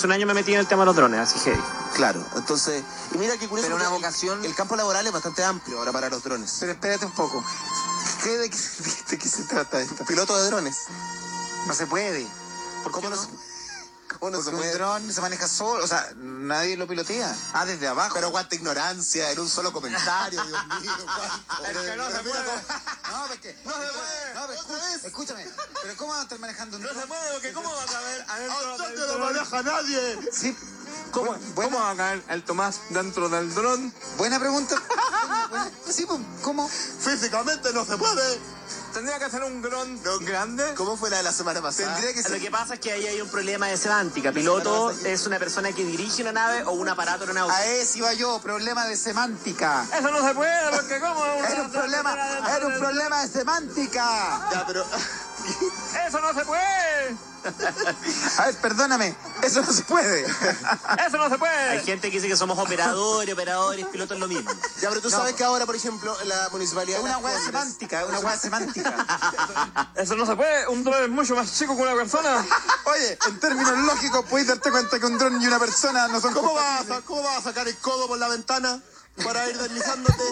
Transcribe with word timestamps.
hace 0.00 0.06
un 0.06 0.12
año 0.14 0.26
me 0.26 0.32
metí 0.32 0.54
en 0.54 0.60
el 0.60 0.66
tema 0.66 0.82
de 0.82 0.86
los 0.86 0.96
drones, 0.96 1.20
así 1.20 1.38
que... 1.40 1.54
Claro, 1.94 2.24
entonces, 2.34 2.82
y 3.14 3.18
mira 3.18 3.36
qué 3.36 3.46
curioso. 3.48 3.68
Pero 3.70 3.76
una 3.76 3.90
vocación- 3.90 4.42
El 4.44 4.54
campo 4.54 4.74
laboral 4.74 5.06
es 5.06 5.12
bastante 5.12 5.44
amplio 5.44 5.78
ahora 5.78 5.92
para 5.92 6.08
los 6.08 6.22
drones. 6.22 6.56
Pero 6.58 6.72
espérate 6.72 7.04
un 7.04 7.12
poco. 7.12 7.44
¿Qué, 8.24 8.30
de, 8.38 8.48
qué, 8.48 8.56
de 9.10 9.18
qué 9.18 9.28
se 9.28 9.44
trata 9.44 9.78
esto? 9.80 10.02
Piloto 10.06 10.34
de 10.40 10.46
drones. 10.48 10.84
No 11.66 11.74
se 11.74 11.86
puede. 11.86 12.26
¿Cómo 12.90 13.10
no, 13.10 13.16
se- 13.16 13.28
no 14.28 14.38
se 14.38 14.44
Porque 14.50 14.50
un 14.50 14.56
puede? 14.58 14.72
dron 14.74 15.12
se 15.12 15.20
maneja 15.22 15.48
solo. 15.48 15.82
O 15.84 15.86
sea, 15.86 16.06
nadie 16.16 16.76
lo 16.76 16.86
pilotea. 16.86 17.34
Ah, 17.54 17.64
desde 17.64 17.88
abajo. 17.88 18.12
Pero 18.14 18.30
cuánta 18.30 18.54
ignorancia 18.54 19.30
en 19.30 19.40
un 19.40 19.48
solo 19.48 19.72
comentario, 19.72 20.42
Dios 20.46 20.66
mío. 20.82 20.92
Es 21.64 21.76
que 21.78 21.96
no 21.96 22.10
se 22.10 22.18
puede. 22.18 22.44
No, 22.44 23.26
porque. 23.28 23.56
No 23.64 23.72
se 23.72 23.78
puede. 23.78 24.34
No, 24.34 24.46
pero 24.46 24.60
Otra 24.60 24.76
escú- 24.76 24.92
vez. 24.92 25.04
escúchame. 25.04 25.46
Pero 25.82 25.96
¿cómo 25.96 26.10
van 26.12 26.20
a 26.20 26.22
estar 26.24 26.38
manejando 26.38 26.76
un 26.76 26.82
dron? 26.82 26.96
porque 27.32 27.52
¿cómo 27.52 27.72
va 27.74 27.82
a 27.82 27.86
caber 27.86 28.24
¡Ah, 28.28 28.38
no 28.96 29.06
lo 29.18 29.18
maneja 29.26 29.62
nadie! 29.62 30.18
Sí. 30.32 30.56
¿Cómo, 31.12 31.36
¿Cómo 31.54 31.78
va 31.78 31.90
a 31.90 31.96
caer 31.96 32.22
el 32.28 32.44
Tomás 32.44 32.80
dentro 32.90 33.28
del 33.28 33.52
dron? 33.54 33.92
buena 34.18 34.38
pregunta. 34.38 34.76
Buena- 34.88 35.46
buena- 35.50 35.70
Sí, 35.90 36.04
pues, 36.06 36.20
¿cómo? 36.42 36.68
Físicamente 36.68 37.72
no 37.72 37.84
se 37.84 37.96
puede. 37.96 38.40
¿Tendría 38.92 39.18
que 39.18 39.30
ser 39.30 39.44
un 39.44 39.62
dron 39.62 40.00
grande? 40.20 40.74
¿Cómo 40.76 40.96
fue 40.96 41.10
la 41.10 41.18
de 41.18 41.22
la 41.22 41.32
semana 41.32 41.62
pasada? 41.62 41.94
Tendría 41.94 42.12
que 42.12 42.22
Lo 42.22 42.28
ser. 42.28 42.40
que 42.40 42.50
pasa 42.50 42.74
es 42.74 42.80
que 42.80 42.92
ahí 42.92 43.06
hay 43.06 43.20
un 43.20 43.28
problema 43.28 43.68
de 43.68 43.76
semántica. 43.76 44.32
Piloto 44.32 44.90
es 44.90 45.26
una 45.26 45.38
persona 45.38 45.72
que 45.72 45.84
dirige 45.84 46.22
una 46.22 46.32
nave 46.32 46.64
o 46.64 46.72
un 46.72 46.88
aparato 46.88 47.20
aeronáutico. 47.22 47.56
A 47.56 47.64
ese 47.66 47.98
iba 47.98 48.12
yo, 48.14 48.40
problema 48.40 48.86
de 48.86 48.96
semántica. 48.96 49.86
Eso 49.96 50.10
no 50.10 50.26
se 50.26 50.34
puede, 50.34 50.70
porque 50.76 51.00
¿cómo? 51.00 51.24
Era 51.48 51.62
un 51.62 51.70
problema, 51.70 52.16
era 52.56 52.66
un 52.66 52.78
problema 52.78 53.22
de 53.22 53.28
semántica. 53.28 54.48
Ya, 54.52 54.66
pero. 54.66 54.84
Eso 56.06 56.20
no 56.20 56.34
se 56.34 56.44
puede. 56.44 57.16
A 58.38 58.46
ver, 58.46 58.54
perdóname, 58.60 59.16
eso 59.42 59.62
no 59.62 59.72
se 59.72 59.82
puede. 59.84 60.26
Eso 60.26 61.16
no 61.16 61.30
se 61.30 61.38
puede. 61.38 61.70
Hay 61.70 61.84
gente 61.84 62.10
que 62.10 62.16
dice 62.18 62.28
que 62.28 62.36
somos 62.36 62.58
operadores, 62.58 63.32
operadores, 63.32 63.86
pilotos 63.86 64.18
lo 64.18 64.28
mismo. 64.28 64.50
Ya, 64.80 64.90
pero 64.90 65.00
tú 65.00 65.08
No. 65.08 65.16
sabes 65.16 65.34
que 65.34 65.44
ahora, 65.44 65.64
por 65.64 65.74
ejemplo, 65.74 66.14
la 66.24 66.48
municipalidad. 66.50 66.98
Es 66.98 67.04
de 67.04 67.08
una 67.10 67.16
Las 67.16 67.24
hueá 67.24 67.32
Condes- 67.34 67.46
semántica, 67.46 68.02
es 68.02 68.08
una 68.08 68.18
hueá 68.20 68.36
semántica. 68.38 69.88
Eso 69.96 70.16
no 70.16 70.26
se 70.26 70.36
puede. 70.36 70.68
Un 70.68 70.84
dron 70.84 71.02
es 71.04 71.08
mucho 71.08 71.34
más 71.34 71.56
chico 71.56 71.74
que 71.76 71.82
una 71.82 71.94
persona. 71.94 72.44
Oye, 72.84 73.18
en 73.26 73.40
términos 73.40 73.78
lógicos, 73.78 74.24
podéis 74.26 74.48
darte 74.48 74.70
cuenta 74.70 74.98
que 75.00 75.06
un 75.06 75.16
dron 75.16 75.40
y 75.40 75.46
una 75.46 75.58
persona 75.58 76.08
no 76.08 76.20
son 76.20 76.34
¿Cómo 76.34 76.52
vas, 76.54 76.90
a, 76.90 77.00
¿Cómo 77.00 77.22
vas 77.22 77.38
a 77.38 77.42
sacar 77.42 77.66
el 77.68 77.76
codo 77.78 78.06
por 78.06 78.18
la 78.18 78.28
ventana 78.28 78.80
para 79.24 79.48
ir 79.48 79.56
deslizándote? 79.56 80.22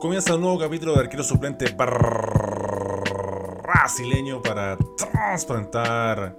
Comienza 0.00 0.34
un 0.34 0.40
nuevo 0.40 0.58
capítulo 0.58 0.94
de 0.94 1.00
arquero 1.00 1.22
suplente 1.22 1.74
brasileño 3.62 4.40
para 4.42 4.76
transparentar 4.96 6.34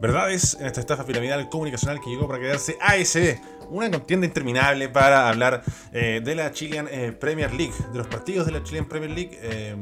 verdades 0.00 0.56
en 0.58 0.66
esta 0.66 0.80
estafa 0.80 1.04
piramidal 1.04 1.48
comunicacional 1.48 2.00
que 2.00 2.10
llegó 2.10 2.26
para 2.26 2.40
quedarse 2.40 2.76
ASB. 2.80 3.38
Una 3.70 3.88
contienda 3.90 4.26
interminable 4.26 4.88
para 4.88 5.28
hablar 5.28 5.62
eh, 5.92 6.20
de 6.24 6.34
la 6.34 6.50
Chilean 6.52 6.88
eh, 6.90 7.12
Premier 7.12 7.52
League, 7.54 7.74
de 7.92 7.98
los 7.98 8.08
partidos 8.08 8.46
de 8.46 8.52
la 8.52 8.62
Chilean 8.64 8.86
Premier 8.88 9.10
League. 9.12 9.38
Eh, 9.42 9.76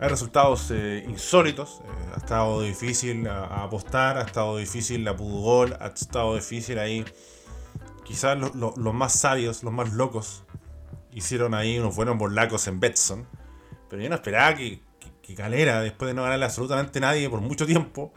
hay 0.00 0.08
resultados 0.08 0.70
insólitos. 1.06 1.82
ha 2.14 2.18
estado 2.18 2.62
difícil 2.62 3.28
apostar, 3.28 4.16
ha 4.16 4.22
estado 4.22 4.56
difícil 4.56 5.04
la 5.04 5.14
Pudugol, 5.16 5.76
ha 5.80 5.88
estado 5.88 6.34
difícil 6.36 6.78
ahí. 6.78 7.04
Quizás 8.04 8.38
lo- 8.38 8.52
lo- 8.54 8.72
los 8.76 8.94
más 8.94 9.12
sabios, 9.12 9.62
los 9.62 9.72
más 9.72 9.92
locos, 9.92 10.44
hicieron 11.18 11.54
ahí 11.54 11.78
unos 11.78 11.94
buenos 11.96 12.16
borlacos 12.18 12.66
en 12.66 12.80
Betson. 12.80 13.26
Pero 13.90 14.02
yo 14.02 14.08
no 14.08 14.14
esperaba 14.16 14.54
que, 14.54 14.80
que- 15.00 15.12
que 15.22 15.34
Calera, 15.34 15.80
después 15.82 16.08
de 16.08 16.14
no 16.14 16.22
ganarle 16.22 16.44
absolutamente 16.46 17.00
nadie 17.00 17.28
por 17.28 17.40
mucho 17.40 17.66
tiempo, 17.66 18.12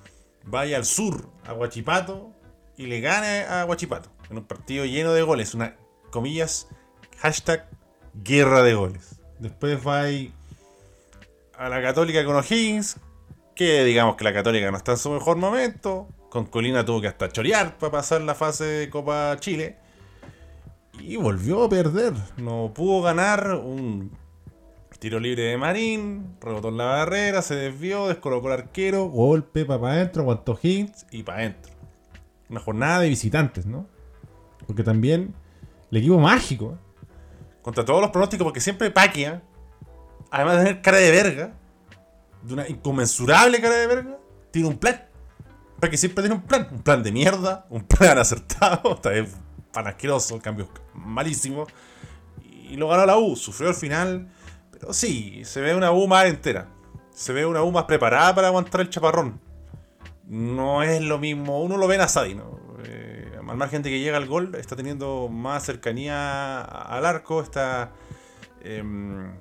vaya 0.45 0.77
al 0.77 0.85
sur, 0.85 1.29
a 1.45 1.53
Huachipato, 1.53 2.31
y 2.77 2.87
le 2.87 3.01
gane 3.01 3.43
a 3.43 3.65
Huachipato. 3.65 4.09
En 4.29 4.37
un 4.37 4.45
partido 4.45 4.85
lleno 4.85 5.11
de 5.13 5.21
goles. 5.21 5.53
Una, 5.53 5.75
comillas, 6.09 6.67
hashtag 7.19 7.67
guerra 8.13 8.63
de 8.63 8.73
goles. 8.73 9.19
Después 9.39 9.85
va 9.85 10.01
ahí 10.01 10.33
a 11.57 11.67
la 11.69 11.81
Católica 11.81 12.23
con 12.25 12.35
O'Higgins, 12.35 12.97
que 13.55 13.83
digamos 13.83 14.15
que 14.15 14.23
la 14.23 14.33
Católica 14.33 14.71
no 14.71 14.77
está 14.77 14.93
en 14.93 14.97
su 14.97 15.09
mejor 15.11 15.37
momento. 15.37 16.07
Con 16.29 16.45
Colina 16.45 16.85
tuvo 16.85 17.01
que 17.01 17.07
hasta 17.07 17.29
chorear 17.29 17.77
para 17.77 17.91
pasar 17.91 18.21
la 18.21 18.35
fase 18.35 18.63
de 18.63 18.89
Copa 18.89 19.35
Chile. 19.39 19.77
Y 21.03 21.15
volvió 21.17 21.63
a 21.63 21.69
perder. 21.69 22.13
No 22.37 22.71
pudo 22.73 23.01
ganar 23.01 23.55
un 23.55 24.11
tiro 24.99 25.19
libre 25.19 25.43
de 25.43 25.57
Marín. 25.57 26.37
Rebotó 26.39 26.69
en 26.69 26.77
la 26.77 26.85
barrera, 26.85 27.41
se 27.41 27.55
desvió, 27.55 28.07
descolocó 28.07 28.47
el 28.47 28.53
arquero. 28.53 29.05
Golpe 29.05 29.65
para 29.65 29.93
adentro, 29.93 30.21
aguantó 30.21 30.57
Higgins 30.61 31.07
y 31.09 31.23
para 31.23 31.39
adentro. 31.39 31.71
Una 32.49 32.59
jornada 32.59 32.99
de 32.99 33.09
visitantes, 33.09 33.65
¿no? 33.65 33.87
Porque 34.67 34.83
también 34.83 35.33
el 35.89 35.97
equipo 35.97 36.19
mágico. 36.19 36.77
¿eh? 36.77 37.05
Contra 37.63 37.83
todos 37.83 38.01
los 38.01 38.11
pronósticos, 38.11 38.45
porque 38.45 38.61
siempre 38.61 38.91
Paquia, 38.91 39.41
además 40.29 40.57
de 40.57 40.65
tener 40.65 40.81
cara 40.81 40.97
de 40.97 41.11
verga, 41.11 41.53
de 42.43 42.53
una 42.53 42.67
inconmensurable 42.67 43.59
cara 43.59 43.75
de 43.75 43.87
verga, 43.87 44.17
tiene 44.51 44.67
un 44.67 44.77
plan. 44.77 45.01
Porque 45.79 45.97
siempre 45.97 46.21
tiene 46.23 46.35
un 46.35 46.43
plan. 46.43 46.67
Un 46.71 46.83
plan 46.83 47.01
de 47.01 47.11
mierda, 47.11 47.65
un 47.71 47.83
plan 47.83 48.17
acertado, 48.19 48.93
esta 48.93 49.09
vez 49.09 49.35
pan 49.71 49.87
asqueroso, 49.87 50.39
cambio 50.39 50.69
malísimo. 50.93 51.67
Y 52.43 52.77
lo 52.77 52.87
ganó 52.87 53.05
la 53.05 53.17
U, 53.17 53.35
sufrió 53.35 53.69
al 53.69 53.75
final. 53.75 54.29
Pero 54.71 54.93
sí, 54.93 55.43
se 55.45 55.61
ve 55.61 55.75
una 55.75 55.91
U 55.91 56.07
más 56.07 56.25
entera. 56.25 56.67
Se 57.13 57.33
ve 57.33 57.45
una 57.45 57.63
U 57.63 57.71
más 57.71 57.85
preparada 57.85 58.33
para 58.33 58.47
aguantar 58.47 58.81
el 58.81 58.89
chaparrón. 58.89 59.39
No 60.27 60.81
es 60.81 61.01
lo 61.01 61.19
mismo, 61.19 61.61
uno 61.61 61.77
lo 61.77 61.87
ve 61.87 61.95
en 61.95 62.01
Asadi, 62.01 62.35
¿no? 62.35 62.59
Eh, 62.85 63.31
al 63.45 63.69
que 63.69 63.99
llega 63.99 64.17
al 64.17 64.27
gol, 64.27 64.55
está 64.55 64.75
teniendo 64.75 65.27
más 65.27 65.65
cercanía 65.65 66.61
al 66.61 67.05
arco, 67.05 67.41
está. 67.41 67.91
em, 68.63 69.37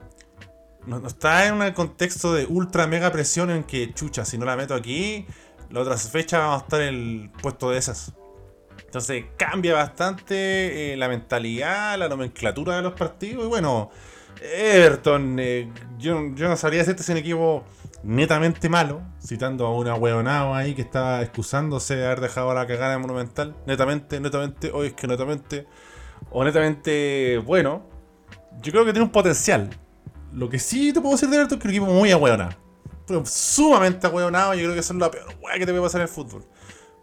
no 0.86 1.06
está 1.06 1.46
en 1.46 1.54
un 1.54 1.70
contexto 1.72 2.32
de 2.34 2.46
ultra 2.46 2.86
mega 2.86 3.12
presión 3.12 3.50
en 3.50 3.64
que, 3.64 3.92
chucha, 3.94 4.24
si 4.24 4.38
no 4.38 4.46
la 4.46 4.56
meto 4.56 4.74
aquí, 4.74 5.26
la 5.70 5.80
otra 5.80 5.96
fecha 5.96 6.38
vamos 6.38 6.62
a 6.62 6.64
estar 6.64 6.80
en 6.80 6.88
el 6.88 7.30
puesto 7.42 7.70
de 7.70 7.78
esas. 7.78 8.14
Entonces 8.90 9.26
cambia 9.36 9.74
bastante 9.74 10.92
eh, 10.92 10.96
la 10.96 11.06
mentalidad, 11.06 11.96
la 11.96 12.08
nomenclatura 12.08 12.74
de 12.74 12.82
los 12.82 12.94
partidos. 12.94 13.44
Y 13.44 13.46
bueno, 13.46 13.88
Everton, 14.42 15.36
eh, 15.38 15.70
yo, 15.96 16.20
no 16.20 16.56
sabría 16.56 16.80
decirte 16.80 17.04
si 17.04 17.12
es 17.12 17.14
un 17.14 17.20
equipo 17.20 17.64
netamente 18.02 18.68
malo, 18.68 19.00
citando 19.24 19.64
a 19.64 19.76
una 19.76 19.94
hueonao 19.94 20.56
ahí 20.56 20.74
que 20.74 20.82
estaba 20.82 21.22
excusándose 21.22 21.94
de 21.94 22.04
haber 22.04 22.20
dejado 22.20 22.52
la 22.52 22.66
cagada 22.66 22.94
en 22.94 23.02
Monumental. 23.02 23.54
Netamente, 23.64 24.18
netamente, 24.18 24.72
hoy 24.74 24.88
es 24.88 24.94
que 24.94 25.06
netamente, 25.06 25.68
o 26.32 26.42
netamente 26.42 27.38
bueno. 27.46 27.86
Yo 28.60 28.72
creo 28.72 28.84
que 28.84 28.90
tiene 28.90 29.04
un 29.04 29.12
potencial. 29.12 29.70
Lo 30.32 30.50
que 30.50 30.58
sí 30.58 30.92
te 30.92 31.00
puedo 31.00 31.14
decir 31.14 31.28
de 31.28 31.36
Everton 31.36 31.58
es 31.58 31.62
que 31.62 31.68
es 31.68 31.78
un 31.78 31.84
equipo 31.84 31.96
muy 31.96 32.10
ahueonado. 32.10 32.56
Pero 33.06 33.24
sumamente 33.24 34.08
ahueonado, 34.08 34.54
yo 34.54 34.62
creo 34.62 34.74
que 34.74 34.80
eso 34.80 34.94
es 34.94 34.98
la 34.98 35.12
peor 35.12 35.32
hueá 35.40 35.58
que 35.60 35.64
te 35.64 35.70
puede 35.70 35.84
pasar 35.84 36.00
en 36.00 36.08
el 36.08 36.12
fútbol. 36.12 36.44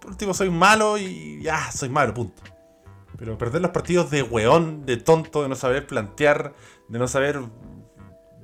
Último, 0.07 0.33
soy 0.33 0.49
malo 0.49 0.97
y 0.97 1.41
ya, 1.41 1.69
soy 1.71 1.89
malo, 1.89 2.13
punto. 2.13 2.41
Pero 3.17 3.37
perder 3.37 3.61
los 3.61 3.71
partidos 3.71 4.09
de 4.09 4.23
weón, 4.23 4.85
de 4.85 4.97
tonto, 4.97 5.43
de 5.43 5.49
no 5.49 5.55
saber 5.55 5.85
plantear, 5.85 6.53
de 6.87 6.99
no 6.99 7.07
saber 7.07 7.41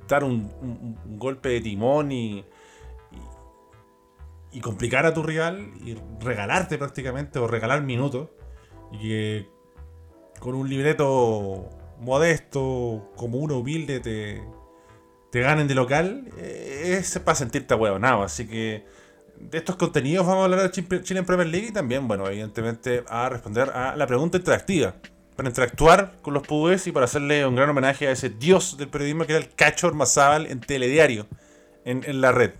dar 0.08 0.24
un, 0.24 0.52
un- 0.60 1.18
golpe 1.18 1.48
de 1.48 1.60
timón 1.62 2.12
y, 2.12 2.44
y, 4.52 4.60
complicar 4.60 5.06
a 5.06 5.14
tu 5.14 5.22
rival 5.22 5.72
y 5.84 5.96
regalarte 6.20 6.76
prácticamente 6.76 7.38
o 7.38 7.46
regalar 7.46 7.82
minutos 7.82 8.28
y 8.92 8.98
que 8.98 9.48
con 10.40 10.54
un 10.54 10.68
libreto 10.68 11.70
modesto, 12.00 13.10
como 13.16 13.38
uno 13.38 13.58
humilde, 13.58 14.00
te, 14.00 14.44
te 15.30 15.40
ganen 15.40 15.66
de 15.68 15.74
local, 15.74 16.30
eh, 16.36 16.96
es 16.98 17.18
para 17.20 17.36
sentirte 17.36 17.74
hueonado. 17.74 18.22
Así 18.22 18.46
que 18.46 18.84
de 19.38 19.58
estos 19.58 19.76
contenidos 19.76 20.26
vamos 20.26 20.42
a 20.42 20.44
hablar 20.44 20.62
de 20.62 20.70
Chile 21.02 21.20
en 21.20 21.26
Premier 21.26 21.48
League 21.48 21.68
y 21.68 21.72
también, 21.72 22.08
bueno, 22.08 22.26
evidentemente 22.26 23.04
a 23.08 23.28
responder 23.28 23.70
a 23.70 23.96
la 23.96 24.06
pregunta 24.06 24.38
interactiva. 24.38 24.94
Para 25.36 25.48
interactuar 25.48 26.18
con 26.22 26.32
los 26.32 26.46
pudúes 26.46 26.86
y 26.86 26.92
para 26.92 27.06
hacerle 27.06 27.44
un 27.44 27.56
gran 27.56 27.68
homenaje 27.68 28.06
a 28.06 28.12
ese 28.12 28.30
dios 28.30 28.76
del 28.76 28.88
periodismo 28.88 29.24
que 29.26 29.32
era 29.32 29.44
el 29.44 29.52
Cacho 29.52 29.88
Ormazábal 29.88 30.46
en 30.46 30.60
Telediario, 30.60 31.26
en, 31.84 32.02
en 32.06 32.20
la 32.20 32.30
red. 32.30 32.52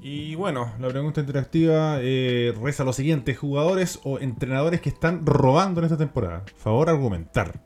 Y 0.00 0.34
bueno, 0.34 0.72
la 0.80 0.88
pregunta 0.88 1.20
interactiva 1.20 1.98
eh, 2.00 2.54
reza 2.60 2.84
lo 2.84 2.92
siguiente: 2.92 3.34
jugadores 3.34 4.00
o 4.02 4.18
entrenadores 4.18 4.80
que 4.80 4.88
están 4.88 5.24
robando 5.24 5.80
en 5.80 5.84
esta 5.84 5.96
temporada. 5.96 6.44
Favor 6.56 6.88
argumentar. 6.88 7.60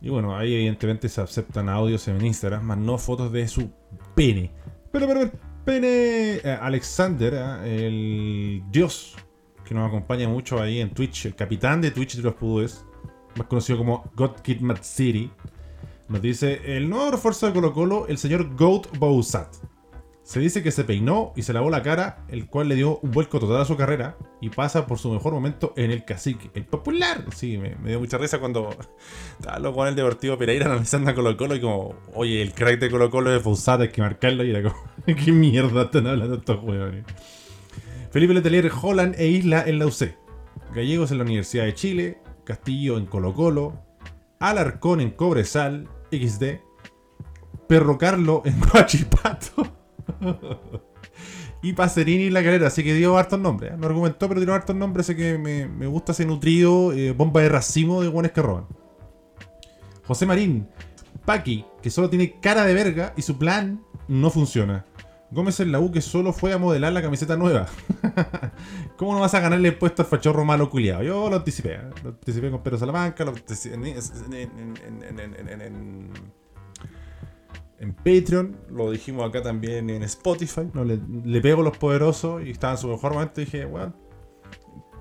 Y 0.00 0.10
bueno, 0.10 0.36
ahí 0.36 0.54
evidentemente 0.54 1.08
se 1.08 1.20
aceptan 1.20 1.68
audios 1.68 2.08
en 2.08 2.24
Instagram, 2.24 2.62
más 2.62 2.78
no 2.78 2.98
fotos 2.98 3.32
de 3.32 3.48
su 3.48 3.70
pene. 4.14 4.52
Pero, 4.92 5.06
pero, 5.06 5.20
pero, 5.20 5.32
pene 5.66 6.36
eh, 6.36 6.58
Alexander, 6.62 7.34
eh, 7.64 7.86
el 7.86 8.62
dios 8.70 9.16
que 9.64 9.74
nos 9.74 9.88
acompaña 9.88 10.28
mucho 10.28 10.62
ahí 10.62 10.80
en 10.80 10.90
Twitch, 10.90 11.26
el 11.26 11.34
capitán 11.34 11.80
de 11.80 11.90
Twitch 11.90 12.16
de 12.16 12.22
los 12.22 12.34
Pudúes, 12.34 12.84
más 13.36 13.48
conocido 13.48 13.76
como 13.76 14.08
God 14.14 14.36
Kid 14.42 14.60
Mad 14.60 14.78
City, 14.82 15.30
Nos 16.08 16.22
dice, 16.22 16.76
el 16.76 16.88
nuevo 16.88 17.10
refuerzo 17.10 17.46
de 17.46 17.52
Colo 17.52 17.72
Colo, 17.74 18.06
el 18.06 18.16
señor 18.16 18.54
Goat 18.54 18.96
Bouzat. 18.96 19.48
Se 20.22 20.38
dice 20.38 20.62
que 20.62 20.70
se 20.70 20.84
peinó 20.84 21.32
y 21.34 21.42
se 21.42 21.52
lavó 21.52 21.68
la 21.68 21.82
cara, 21.82 22.24
el 22.28 22.46
cual 22.46 22.68
le 22.68 22.76
dio 22.76 22.98
un 22.98 23.10
vuelco 23.10 23.40
total 23.40 23.60
a 23.60 23.64
su 23.64 23.76
carrera 23.76 24.16
y 24.40 24.50
pasa 24.50 24.86
por 24.86 24.98
su 24.98 25.10
mejor 25.10 25.32
momento 25.32 25.72
en 25.76 25.90
el 25.90 26.04
cacique, 26.04 26.50
el 26.54 26.64
popular. 26.64 27.24
Sí, 27.34 27.58
me, 27.58 27.76
dio 27.84 27.98
mucha 27.98 28.18
risa 28.18 28.38
cuando 28.38 28.70
estaba 29.40 29.58
loco 29.58 29.82
en 29.82 29.90
el 29.90 29.94
Deportivo 29.96 30.38
Pereira 30.38 30.66
analizando 30.66 31.10
a 31.10 31.14
Colo 31.14 31.36
Colo 31.36 31.56
y 31.56 31.60
como, 31.60 31.94
oye, 32.14 32.40
el 32.40 32.54
crack 32.54 32.78
de 32.78 32.90
Colo 32.90 33.10
Colo 33.10 33.34
es 33.34 33.42
Bouzat, 33.42 33.80
hay 33.80 33.88
que 33.88 34.00
marcarlo 34.00 34.44
y 34.44 34.50
era 34.50 34.62
como, 34.62 34.80
¿qué 35.24 35.32
mierda 35.32 35.82
están 35.82 36.06
hablando 36.06 36.36
estos 36.36 36.62
huevones? 36.62 37.04
Felipe 38.10 38.34
Letelier, 38.34 38.70
Holland 38.80 39.14
e 39.18 39.28
Isla 39.28 39.62
en 39.66 39.78
la 39.78 39.86
UC. 39.86 40.16
Gallegos 40.74 41.10
en 41.10 41.18
la 41.18 41.24
Universidad 41.24 41.64
de 41.64 41.74
Chile, 41.74 42.18
Castillo 42.44 42.98
en 42.98 43.06
Colo 43.06 43.32
Colo, 43.32 43.84
Alarcón 44.40 45.00
en 45.00 45.10
Cobresal, 45.10 45.88
XD, 46.10 46.60
Perro 47.68 47.98
Carlo 47.98 48.42
en 48.44 48.58
Guachipato 48.60 49.66
y 51.62 51.72
Pacerini 51.72 52.26
en 52.26 52.34
la 52.34 52.42
calera, 52.42 52.66
así 52.66 52.82
que 52.82 52.94
dio 52.94 53.16
hartos 53.16 53.38
nombres. 53.38 53.72
¿eh? 53.72 53.76
No 53.78 53.86
argumentó, 53.86 54.28
pero 54.28 54.40
dio 54.40 54.52
hartos 54.52 54.74
nombres, 54.74 55.08
así 55.08 55.16
que 55.16 55.38
me, 55.38 55.86
gusta 55.86 56.12
ese 56.12 56.26
nutrido 56.26 56.92
eh, 56.92 57.12
bomba 57.12 57.42
de 57.42 57.48
racimo 57.48 58.02
de 58.02 58.08
buenos 58.08 58.32
que 58.32 58.42
roban. 58.42 58.66
José 60.04 60.26
Marín, 60.26 60.68
Paqui, 61.24 61.64
que 61.82 61.90
solo 61.90 62.10
tiene 62.10 62.40
cara 62.40 62.64
de 62.64 62.74
verga 62.74 63.12
y 63.16 63.22
su 63.22 63.38
plan 63.38 63.82
no 64.08 64.30
funciona. 64.30 64.84
Gómez 65.30 65.58
en 65.60 65.72
la 65.72 65.80
U 65.80 65.90
que 65.90 66.00
solo 66.00 66.32
fue 66.32 66.52
a 66.52 66.58
modelar 66.58 66.92
la 66.92 67.02
camiseta 67.02 67.36
nueva. 67.36 67.66
¿Cómo 68.96 69.14
no 69.14 69.20
vas 69.20 69.34
a 69.34 69.40
ganarle 69.40 69.68
el 69.68 69.76
puesto 69.76 70.02
al 70.02 70.08
fachorro 70.08 70.44
malo 70.44 70.70
culiado? 70.70 71.02
Yo 71.02 71.28
lo 71.28 71.36
anticipé, 71.36 71.74
¿eh? 71.74 71.90
lo 72.04 72.10
anticipé 72.10 72.50
con 72.50 72.62
Pedro 72.62 72.78
Salamanca, 72.78 73.24
lo 73.24 73.32
anticipé 73.32 73.74
en, 73.74 73.84
en, 77.78 77.94
Patreon, 77.94 78.56
lo 78.70 78.90
dijimos 78.90 79.28
acá 79.28 79.42
también 79.42 79.90
en 79.90 80.02
Spotify. 80.04 80.70
¿no? 80.72 80.84
Le, 80.84 81.40
pego 81.40 81.60
a 81.62 81.64
los 81.64 81.76
poderosos 81.76 82.44
y 82.44 82.50
estaba 82.50 82.74
en 82.74 82.78
su 82.78 82.88
mejor 82.88 83.14
momento. 83.14 83.40
Y 83.40 83.46
dije, 83.46 83.64
bueno, 83.64 83.94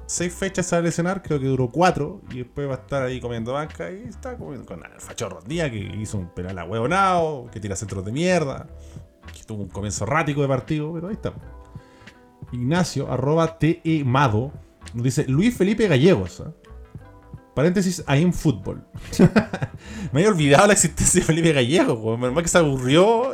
seis 0.07 0.33
fechas 0.33 0.74
a 0.74 0.81
lesionar, 0.81 1.22
creo 1.22 1.39
que 1.39 1.45
duró 1.45 1.69
cuatro. 1.69 2.22
Y 2.31 2.39
después 2.39 2.68
va 2.68 2.74
a 2.74 2.77
estar 2.77 3.04
ahí 3.04 3.22
comiendo 3.22 3.54
banca. 3.54 3.92
Y 3.92 4.10
está 4.10 4.36
comiendo 4.38 4.66
con 4.66 4.83
el 4.83 5.00
fachorro 5.00 5.39
día 5.42 5.69
que 5.69 5.77
hizo 5.77 6.18
un 6.18 6.30
penal 6.30 6.57
a 6.57 6.66
huevonao, 6.66 7.50
que 7.51 7.60
tira 7.60 7.75
centros 7.75 8.04
de 8.04 8.12
mierda 8.12 8.68
tuvo 9.45 9.63
un 9.63 9.69
comienzo 9.69 10.06
errático 10.06 10.42
de 10.42 10.48
partido, 10.48 10.94
pero 10.94 11.07
ahí 11.07 11.13
está. 11.13 11.33
Ignacio, 12.51 13.12
arroba 13.12 13.57
temado, 13.57 14.51
nos 14.94 15.04
dice 15.04 15.25
Luis 15.27 15.56
Felipe 15.56 15.88
Gallegos. 15.88 16.42
¿eh? 16.42 16.50
Paréntesis, 17.54 18.04
ahí 18.07 18.22
en 18.22 18.33
fútbol. 18.33 18.86
Me 20.12 20.19
había 20.19 20.30
olvidado 20.30 20.68
la 20.68 20.74
existencia 20.74 21.22
de 21.22 21.25
Felipe 21.25 21.54
Gallegos, 21.54 22.19
Menos 22.19 22.33
mal 22.33 22.44
que 22.44 22.50
se 22.50 22.57
aburrió 22.57 23.33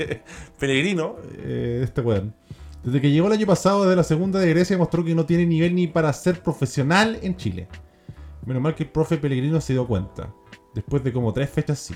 Pellegrino 0.58 1.16
eh, 1.36 1.82
este 1.84 2.00
weón. 2.00 2.34
Desde 2.82 3.00
que 3.00 3.10
llegó 3.10 3.26
el 3.26 3.34
año 3.34 3.46
pasado 3.46 3.82
desde 3.82 3.96
la 3.96 4.04
segunda 4.04 4.38
de 4.38 4.48
Grecia 4.48 4.78
mostró 4.78 5.04
que 5.04 5.14
no 5.14 5.26
tiene 5.26 5.44
nivel 5.44 5.74
ni 5.74 5.86
para 5.86 6.12
ser 6.12 6.42
profesional 6.42 7.18
en 7.22 7.36
Chile. 7.36 7.68
Menos 8.46 8.62
mal 8.62 8.74
que 8.74 8.84
el 8.84 8.90
profe 8.90 9.18
Pellegrino 9.18 9.60
se 9.60 9.74
dio 9.74 9.86
cuenta. 9.86 10.32
Después 10.74 11.04
de 11.04 11.12
como 11.12 11.32
tres 11.32 11.50
fechas 11.50 11.78
sí. 11.78 11.94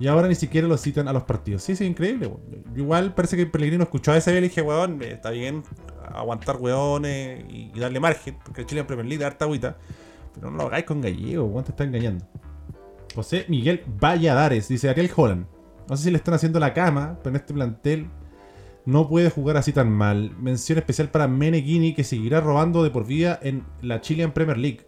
Y 0.00 0.08
ahora 0.08 0.28
ni 0.28 0.34
siquiera 0.34 0.66
lo 0.66 0.78
citan 0.78 1.08
a 1.08 1.12
los 1.12 1.24
partidos. 1.24 1.62
Sí, 1.62 1.76
sí, 1.76 1.84
increíble. 1.84 2.32
Igual 2.74 3.14
parece 3.14 3.36
que 3.36 3.42
el 3.42 3.50
Pellegrino 3.50 3.84
escuchó 3.84 4.12
a 4.12 4.16
ese 4.16 4.36
y 4.36 4.40
dije, 4.40 4.62
weón, 4.62 5.02
está 5.02 5.30
bien 5.30 5.62
aguantar 6.12 6.56
weones 6.56 7.44
y, 7.50 7.70
darle 7.78 8.00
margen, 8.00 8.36
porque 8.42 8.62
el 8.62 8.66
Chile 8.66 8.80
en 8.80 8.86
Premier 8.86 9.06
League 9.06 9.20
da 9.20 9.26
harta 9.26 9.44
agüita. 9.44 9.76
Pero 10.34 10.50
no 10.50 10.56
lo 10.56 10.66
hagáis 10.68 10.86
con 10.86 11.02
gallego, 11.02 11.44
weón, 11.44 11.64
te 11.64 11.72
está 11.72 11.84
engañando. 11.84 12.24
José 13.14 13.44
Miguel 13.48 13.84
Valladares, 14.00 14.68
dice 14.68 14.88
Ariel 14.88 15.10
Holland. 15.14 15.46
No 15.88 15.96
sé 15.96 16.04
si 16.04 16.10
le 16.10 16.16
están 16.16 16.34
haciendo 16.34 16.58
la 16.58 16.72
cama, 16.72 17.18
pero 17.22 17.36
en 17.36 17.40
este 17.40 17.52
plantel 17.52 18.08
no 18.86 19.06
puede 19.06 19.28
jugar 19.28 19.58
así 19.58 19.72
tan 19.72 19.90
mal. 19.90 20.30
Mención 20.38 20.78
especial 20.78 21.10
para 21.10 21.28
Meneghini, 21.28 21.94
que 21.94 22.04
seguirá 22.04 22.40
robando 22.40 22.82
de 22.82 22.90
por 22.90 23.06
vida 23.06 23.38
en 23.42 23.64
la 23.82 24.00
Chilean 24.00 24.32
Premier 24.32 24.56
League. 24.56 24.86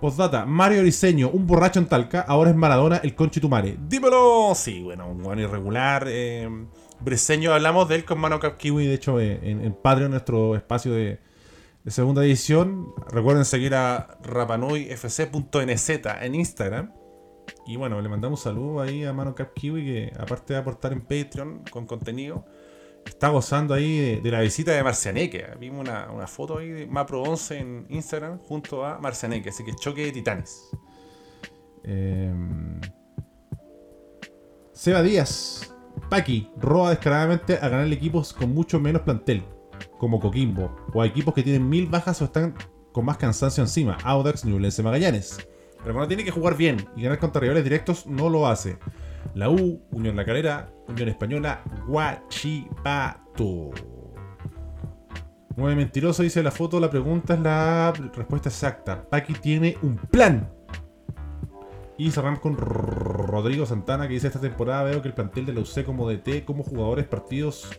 Postdata, 0.00 0.44
Mario 0.44 0.82
Briseño, 0.82 1.30
un 1.30 1.46
borracho 1.46 1.78
en 1.78 1.86
Talca, 1.86 2.20
ahora 2.20 2.50
es 2.50 2.56
Maradona, 2.56 2.98
el 2.98 3.14
conchitumare. 3.14 3.76
¡Dímelo! 3.88 4.52
Sí, 4.54 4.82
bueno, 4.82 5.08
un 5.08 5.22
buen 5.22 5.38
irregular. 5.38 6.04
Eh, 6.08 6.48
Briseño, 7.00 7.52
hablamos 7.52 7.88
de 7.88 7.96
él 7.96 8.04
con 8.04 8.18
Mano 8.18 8.38
de 8.38 8.94
hecho, 8.94 9.20
eh, 9.20 9.40
en, 9.42 9.74
Patreon, 9.74 10.10
nuestro 10.10 10.54
espacio 10.54 10.92
de, 10.92 11.18
segunda 11.86 12.24
edición. 12.24 12.92
Recuerden 13.10 13.44
seguir 13.44 13.74
a 13.74 14.18
rapanuyfc.nz 14.22 15.90
en 16.20 16.34
Instagram. 16.34 16.92
Y 17.66 17.76
bueno, 17.76 18.00
le 18.00 18.08
mandamos 18.08 18.40
un 18.40 18.44
saludo 18.44 18.80
ahí 18.80 19.04
a 19.04 19.12
Mano 19.12 19.34
que 19.34 19.44
aparte 20.18 20.52
de 20.52 20.58
aportar 20.58 20.92
en 20.92 21.00
Patreon 21.00 21.62
con 21.70 21.86
contenido, 21.86 22.44
está 23.06 23.28
gozando 23.28 23.74
ahí 23.74 24.20
de, 24.20 24.30
la 24.30 24.40
visita 24.40 24.72
de 24.72 24.82
Marcianeque. 24.82 25.46
Vimos 25.58 25.80
una, 25.80 26.26
foto 26.26 26.58
ahí 26.58 26.68
de 26.68 26.86
Mapro 26.86 27.22
11 27.22 27.58
en 27.58 27.86
Instagram 27.88 28.38
junto 28.38 28.84
a 28.84 28.98
Marcianeque, 28.98 29.50
así 29.50 29.64
que 29.64 29.74
choque 29.74 30.04
de 30.06 30.12
titanes. 30.12 30.70
Em, 31.84 32.80
Seba 34.72 35.02
Díaz, 35.02 35.74
Paqui, 36.10 36.50
roba 36.56 36.90
descaradamente 36.90 37.54
a 37.54 37.68
ganar 37.68 37.90
equipos 37.92 38.32
con 38.32 38.52
mucho 38.52 38.78
menos 38.78 39.02
plantel, 39.02 39.42
como 39.98 40.20
Coquimbo, 40.20 40.70
o 40.92 41.02
a 41.02 41.06
equipos 41.06 41.34
que 41.34 41.42
tienen 41.42 41.68
mil 41.68 41.86
bajas 41.86 42.20
o 42.22 42.26
están 42.26 42.54
con 42.92 43.04
más 43.04 43.16
cansancio 43.16 43.62
encima, 43.62 43.98
Audax, 44.04 44.44
Newlense, 44.44 44.82
Magallanes. 44.82 45.38
Pero 45.78 45.94
cuando 45.94 46.08
tiene 46.08 46.24
que 46.24 46.30
jugar 46.30 46.56
bien 46.56 46.88
y 46.96 47.02
ganar 47.02 47.18
contra 47.18 47.40
rivales 47.40 47.62
directos, 47.62 48.06
no 48.06 48.28
lo 48.28 48.46
hace. 48.46 48.78
La 49.34 49.50
U, 49.50 49.82
Unión 49.90 50.16
La 50.16 50.24
Calera, 50.24 50.70
Unión 50.88 51.08
Española, 51.08 51.62
Guachipato. 51.86 53.70
Muy 55.56 55.74
mentiroso, 55.74 56.22
dice 56.22 56.42
la 56.42 56.50
foto. 56.50 56.78
La 56.78 56.90
pregunta 56.90 57.34
es 57.34 57.40
la 57.40 57.92
respuesta 58.14 58.50
exacta. 58.50 59.08
Paqui 59.08 59.32
tiene 59.34 59.76
un 59.82 59.96
plan. 59.96 60.50
Y 61.98 62.10
cerramos 62.10 62.40
con 62.40 62.58
Rodrigo 62.58 63.64
Santana 63.64 64.06
que 64.06 64.14
dice 64.14 64.26
esta 64.26 64.40
temporada 64.40 64.84
veo 64.84 65.00
que 65.00 65.08
el 65.08 65.14
plantel 65.14 65.46
de 65.46 65.54
la 65.54 65.60
UC 65.60 65.84
como 65.84 66.10
DT, 66.10 66.44
como 66.44 66.62
jugadores 66.62 67.06
partidos 67.06 67.70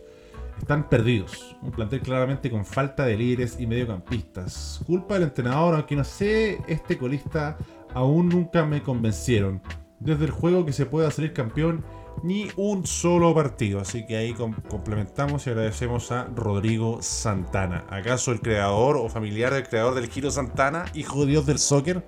están 0.58 0.88
perdidos. 0.88 1.56
Un 1.62 1.70
plantel 1.70 2.00
claramente 2.00 2.50
con 2.50 2.64
falta 2.64 3.06
de 3.06 3.16
líderes 3.16 3.60
y 3.60 3.66
mediocampistas. 3.68 4.80
Culpa 4.84 5.14
del 5.14 5.24
entrenador, 5.24 5.76
aunque 5.76 5.94
no 5.94 6.02
sé, 6.02 6.58
este 6.66 6.98
colista 6.98 7.56
aún 7.94 8.28
nunca 8.28 8.64
me 8.64 8.82
convencieron 8.82 9.62
desde 10.00 10.26
el 10.26 10.30
juego 10.30 10.64
que 10.64 10.72
se 10.72 10.86
pueda 10.86 11.10
salir 11.10 11.32
campeón 11.32 11.84
ni 12.22 12.48
un 12.56 12.86
solo 12.86 13.34
partido. 13.34 13.80
Así 13.80 14.06
que 14.06 14.16
ahí 14.16 14.34
complementamos 14.34 15.46
y 15.46 15.50
agradecemos 15.50 16.10
a 16.12 16.24
Rodrigo 16.24 16.98
Santana. 17.02 17.86
¿Acaso 17.90 18.32
el 18.32 18.40
creador 18.40 18.96
o 18.96 19.08
familiar 19.08 19.52
del 19.52 19.68
creador 19.68 19.94
del 19.94 20.08
Giro 20.08 20.30
Santana, 20.30 20.86
hijo 20.94 21.20
de 21.20 21.26
Dios 21.32 21.46
del 21.46 21.58
soccer? 21.58 22.04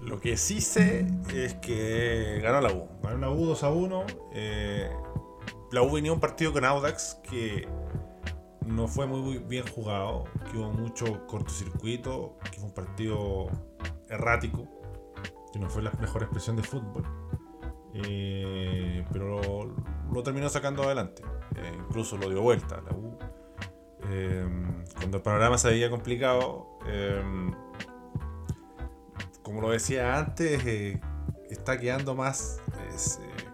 Lo 0.00 0.20
que 0.20 0.36
sí 0.36 0.60
sé 0.60 1.06
es 1.34 1.54
que 1.54 2.40
ganó 2.42 2.60
la 2.60 2.72
U. 2.72 2.88
Ganó 3.02 3.18
la 3.18 3.30
U 3.30 3.46
2 3.46 3.62
a 3.62 3.70
1. 3.70 4.04
Eh, 4.34 4.90
la 5.70 5.82
U 5.82 5.92
venía 5.92 6.12
un 6.12 6.20
partido 6.20 6.52
con 6.52 6.64
Audax 6.64 7.18
que 7.28 7.68
no 8.66 8.88
fue 8.88 9.06
muy 9.06 9.38
bien 9.38 9.64
jugado, 9.66 10.24
que 10.50 10.58
hubo 10.58 10.72
mucho 10.72 11.26
cortocircuito, 11.26 12.36
que 12.50 12.58
fue 12.58 12.68
un 12.68 12.74
partido 12.74 13.48
errático 14.08 14.81
que 15.52 15.58
no 15.58 15.68
fue 15.68 15.82
la 15.82 15.92
mejor 16.00 16.22
expresión 16.22 16.56
de 16.56 16.62
fútbol. 16.62 17.04
Eh, 17.94 19.04
pero 19.12 19.74
lo, 20.10 20.22
terminó 20.22 20.48
sacando 20.48 20.82
adelante. 20.82 21.22
Eh, 21.56 21.76
incluso 21.78 22.16
lo 22.16 22.28
dio 22.28 22.40
vuelta 22.40 22.80
la 22.80 22.96
U. 22.96 23.18
Eh, 24.08 24.48
cuando 24.96 25.18
el 25.18 25.22
panorama 25.22 25.58
se 25.58 25.68
veía 25.68 25.90
complicado, 25.90 26.78
como 29.42 29.60
lo 29.60 29.70
decía 29.70 30.18
antes, 30.18 30.64
está 31.50 31.78
quedando 31.78 32.14
más 32.14 32.60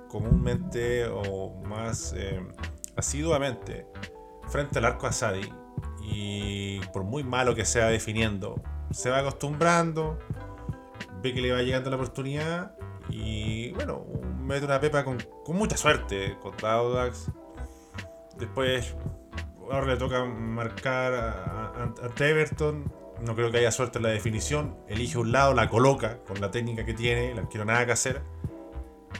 comúnmente 0.08 1.06
o 1.06 1.60
más 1.64 2.14
asiduamente 2.96 3.86
frente 4.48 4.78
al 4.78 4.84
arco 4.84 5.06
Asadi. 5.06 5.52
Y 6.00 6.80
por 6.92 7.04
muy 7.04 7.22
malo 7.22 7.54
que 7.54 7.64
sea 7.64 7.88
definiendo, 7.88 8.62
se 8.90 9.10
va 9.10 9.18
acostumbrando 9.18 10.18
ve 11.22 11.34
que 11.34 11.40
le 11.40 11.52
va 11.52 11.62
llegando 11.62 11.90
la 11.90 11.96
oportunidad 11.96 12.72
y 13.10 13.72
bueno, 13.72 14.04
mete 14.40 14.66
una 14.66 14.80
pepa 14.80 15.04
con, 15.04 15.18
mucha 15.48 15.76
suerte 15.76 16.36
contra 16.42 16.74
Audax. 16.74 17.30
Después, 18.36 18.94
ahora 19.70 19.86
le 19.86 19.96
toca 19.96 20.24
marcar 20.24 21.14
a, 21.14 21.92
Everton. 22.18 22.92
No 23.24 23.34
creo 23.34 23.50
que 23.50 23.58
haya 23.58 23.72
suerte 23.72 23.98
en 23.98 24.04
la 24.04 24.10
definición. 24.10 24.76
Elige 24.86 25.18
un 25.18 25.32
lado, 25.32 25.52
la 25.54 25.68
coloca 25.68 26.18
con 26.24 26.40
la 26.40 26.50
técnica 26.50 26.84
que 26.84 26.94
tiene, 26.94 27.34
no 27.34 27.48
quiero 27.48 27.64
nada 27.64 27.84
que 27.84 27.92
hacer. 27.92 28.22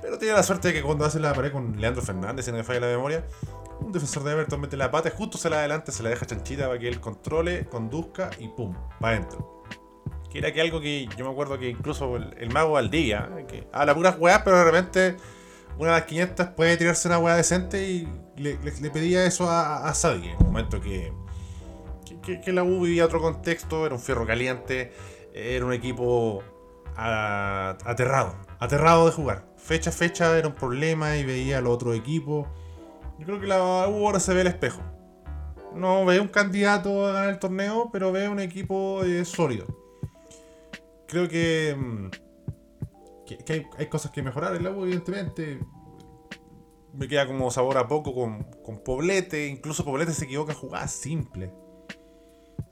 Pero 0.00 0.19
tiene 0.19 0.35
la 0.35 0.43
suerte 0.43 0.69
de 0.69 0.75
que 0.75 0.83
cuando 0.83 1.05
hace 1.05 1.19
la 1.19 1.33
pared 1.35 1.50
con 1.50 1.81
Leandro 1.81 2.02
Fernández, 2.02 2.45
si 2.45 2.52
no 2.52 2.59
me 2.59 2.64
falla 2.64 2.81
la 2.81 2.87
memoria, 2.88 3.26
un 3.81 3.90
defensor 3.90 4.23
de 4.23 4.33
Everton 4.33 4.61
mete 4.61 4.76
la 4.76 4.90
pata, 4.90 5.11
justo 5.11 5.38
se 5.38 5.50
la 5.50 5.59
adelante, 5.59 5.90
se 5.90 6.02
la 6.02 6.11
deja 6.11 6.26
chanchita 6.26 6.67
para 6.69 6.78
que 6.78 6.88
él 6.88 7.00
controle, 7.00 7.67
conduzca 7.67 8.31
y 8.38 8.49
pum, 8.49 8.75
va 9.02 9.09
adentro. 9.09 9.58
Que 10.30 10.38
era 10.38 10.52
que 10.52 10.61
algo 10.61 10.80
que 10.80 11.08
yo 11.16 11.25
me 11.25 11.30
acuerdo 11.30 11.58
que 11.58 11.70
incluso 11.70 12.16
el, 12.16 12.50
mago 12.50 12.73
Valdivia, 12.73 13.28
que 13.49 13.66
habla 13.73 13.94
puras 13.94 14.16
weas, 14.18 14.42
pero 14.44 14.58
de 14.58 14.64
repente 14.64 15.16
una 15.78 15.94
de 15.94 16.00
las 16.00 16.04
500 16.04 16.47
puede 16.49 16.76
tirarse 16.76 17.08
una 17.08 17.18
wea 17.18 17.37
decente 17.37 17.88
y 17.88 18.08
le, 18.37 18.56
pedía 18.90 19.25
eso 19.25 19.49
a, 19.49 19.88
a 19.88 19.94
Sadi, 19.94 20.28
en 20.28 20.37
un 20.38 20.47
momento 20.47 20.80
que, 20.80 21.12
que, 22.23 22.52
la 22.52 22.62
U 22.62 22.82
vivía 22.82 23.04
otro 23.04 23.20
contexto, 23.20 23.87
era 23.87 23.94
un 23.94 24.00
fierro 24.00 24.26
caliente, 24.26 24.92
era 25.32 25.64
un 25.64 25.73
equipo 25.73 26.42
aterrado, 26.97 28.35
aterrado 28.58 29.06
de 29.06 29.12
jugar. 29.12 29.47
Fecha 29.56 29.90
a 29.90 29.92
fecha 29.92 30.37
era 30.37 30.49
un 30.49 30.54
problema 30.54 31.16
y 31.16 31.25
veía 31.25 31.58
al 31.58 31.66
otro 31.66 31.94
equipo. 31.94 32.49
Yo 33.18 33.26
creo 33.26 33.40
que 33.40 33.47
la 33.47 33.58
U 33.88 34.06
ahora 34.06 34.20
se 34.20 34.35
ve 34.35 34.42
el 34.42 34.47
espejo. 34.49 34.80
No 35.75 36.04
ve 36.04 36.18
un 36.18 36.28
candidato 36.28 37.06
a 37.06 37.12
ganar 37.12 37.30
el 37.30 37.38
torneo, 37.38 37.90
pero 37.92 38.11
ve 38.11 38.28
un 38.28 38.40
equipo 38.40 39.04
eh, 39.04 39.25
sólido. 39.25 39.66
Creo 41.09 41.29
que, 41.29 41.75
mm, 41.77 42.11
hay, 43.79 43.87
cosas 43.87 44.12
que 44.12 44.23
mejorar 44.23 44.55
en 44.55 44.65
la 44.65 44.71
U, 44.71 44.85
evidentemente. 44.85 45.59
Me 46.95 47.09
queda 47.09 47.27
como 47.27 47.50
sabor 47.50 47.79
a 47.79 47.88
poco 47.88 48.15
con, 48.15 48.45
con 48.65 48.83
Poblete. 48.85 49.49
Incluso 49.49 49.85
Poblete 49.85 50.12
se 50.12 50.25
equivoca 50.25 50.53
en 50.53 50.59
jugadas 50.59 50.93
simples 50.93 51.50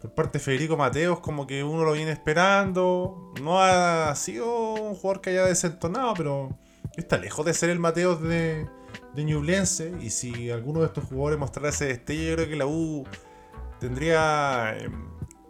por 0.01 0.15
parte 0.15 0.39
de 0.39 0.45
Federico 0.45 0.77
Mateos, 0.77 1.21
como 1.21 1.47
que 1.47 1.65
uno 1.65 1.85
lo 1.85 1.93
viene 1.93 2.13
esperando. 2.13 3.33
No 3.43 3.61
ha 3.61 4.15
sido 4.15 4.75
un 4.75 4.95
jugador 4.95 5.21
que 5.21 5.31
haya 5.31 5.45
desentonado, 5.45 6.15
pero 6.15 6.59
está 6.97 7.19
lejos 7.19 7.45
de 7.47 7.55
ser 7.55 7.71
el 7.71 7.79
Mateos 7.79 8.21
de, 8.23 8.67
de 9.15 9.25
Ñublense. 9.25 9.95
Y 10.01 10.11
si 10.11 10.51
alguno 10.51 10.81
de 10.81 10.87
estos 10.87 11.05
jugadores 11.05 11.39
mostrara 11.39 11.71
ese 11.71 11.87
destello, 11.87 12.35
creo 12.37 12.49
que 12.49 12.57
la 12.57 12.67
U 12.67 13.05
tendría 13.81 14.77
em, 14.79 15.09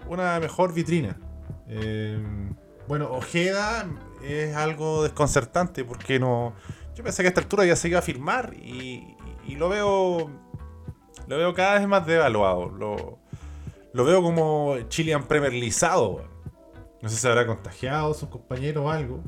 una 0.08 0.38
mejor 0.40 0.72
vitrina. 0.72 1.18
Em, 1.66 2.54
bueno, 2.88 3.10
Ojeda 3.10 3.86
es 4.22 4.54
algo 4.56 5.02
desconcertante 5.02 5.84
porque 5.84 6.18
no. 6.18 6.54
Yo 6.94 7.04
pensé 7.04 7.22
que 7.22 7.28
a 7.28 7.30
esta 7.30 7.40
altura 7.40 7.64
ya 7.64 7.76
se 7.76 7.88
iba 7.88 7.98
a 7.98 8.02
firmar 8.02 8.54
y, 8.54 9.16
y 9.46 9.56
lo 9.56 9.68
veo. 9.68 10.30
Lo 11.26 11.36
veo 11.36 11.54
cada 11.54 11.78
vez 11.78 11.88
más 11.88 12.06
devaluado. 12.06 12.70
Lo, 12.70 13.18
lo 13.92 14.04
veo 14.04 14.22
como 14.22 14.76
Chilean 14.88 15.24
Premierlizado. 15.24 16.24
No 17.02 17.08
sé 17.08 17.16
si 17.16 17.20
se 17.22 17.28
habrá 17.28 17.46
contagiado 17.46 18.14
sus 18.14 18.28
compañeros 18.28 18.84
o 18.84 18.90
algo. 18.90 19.22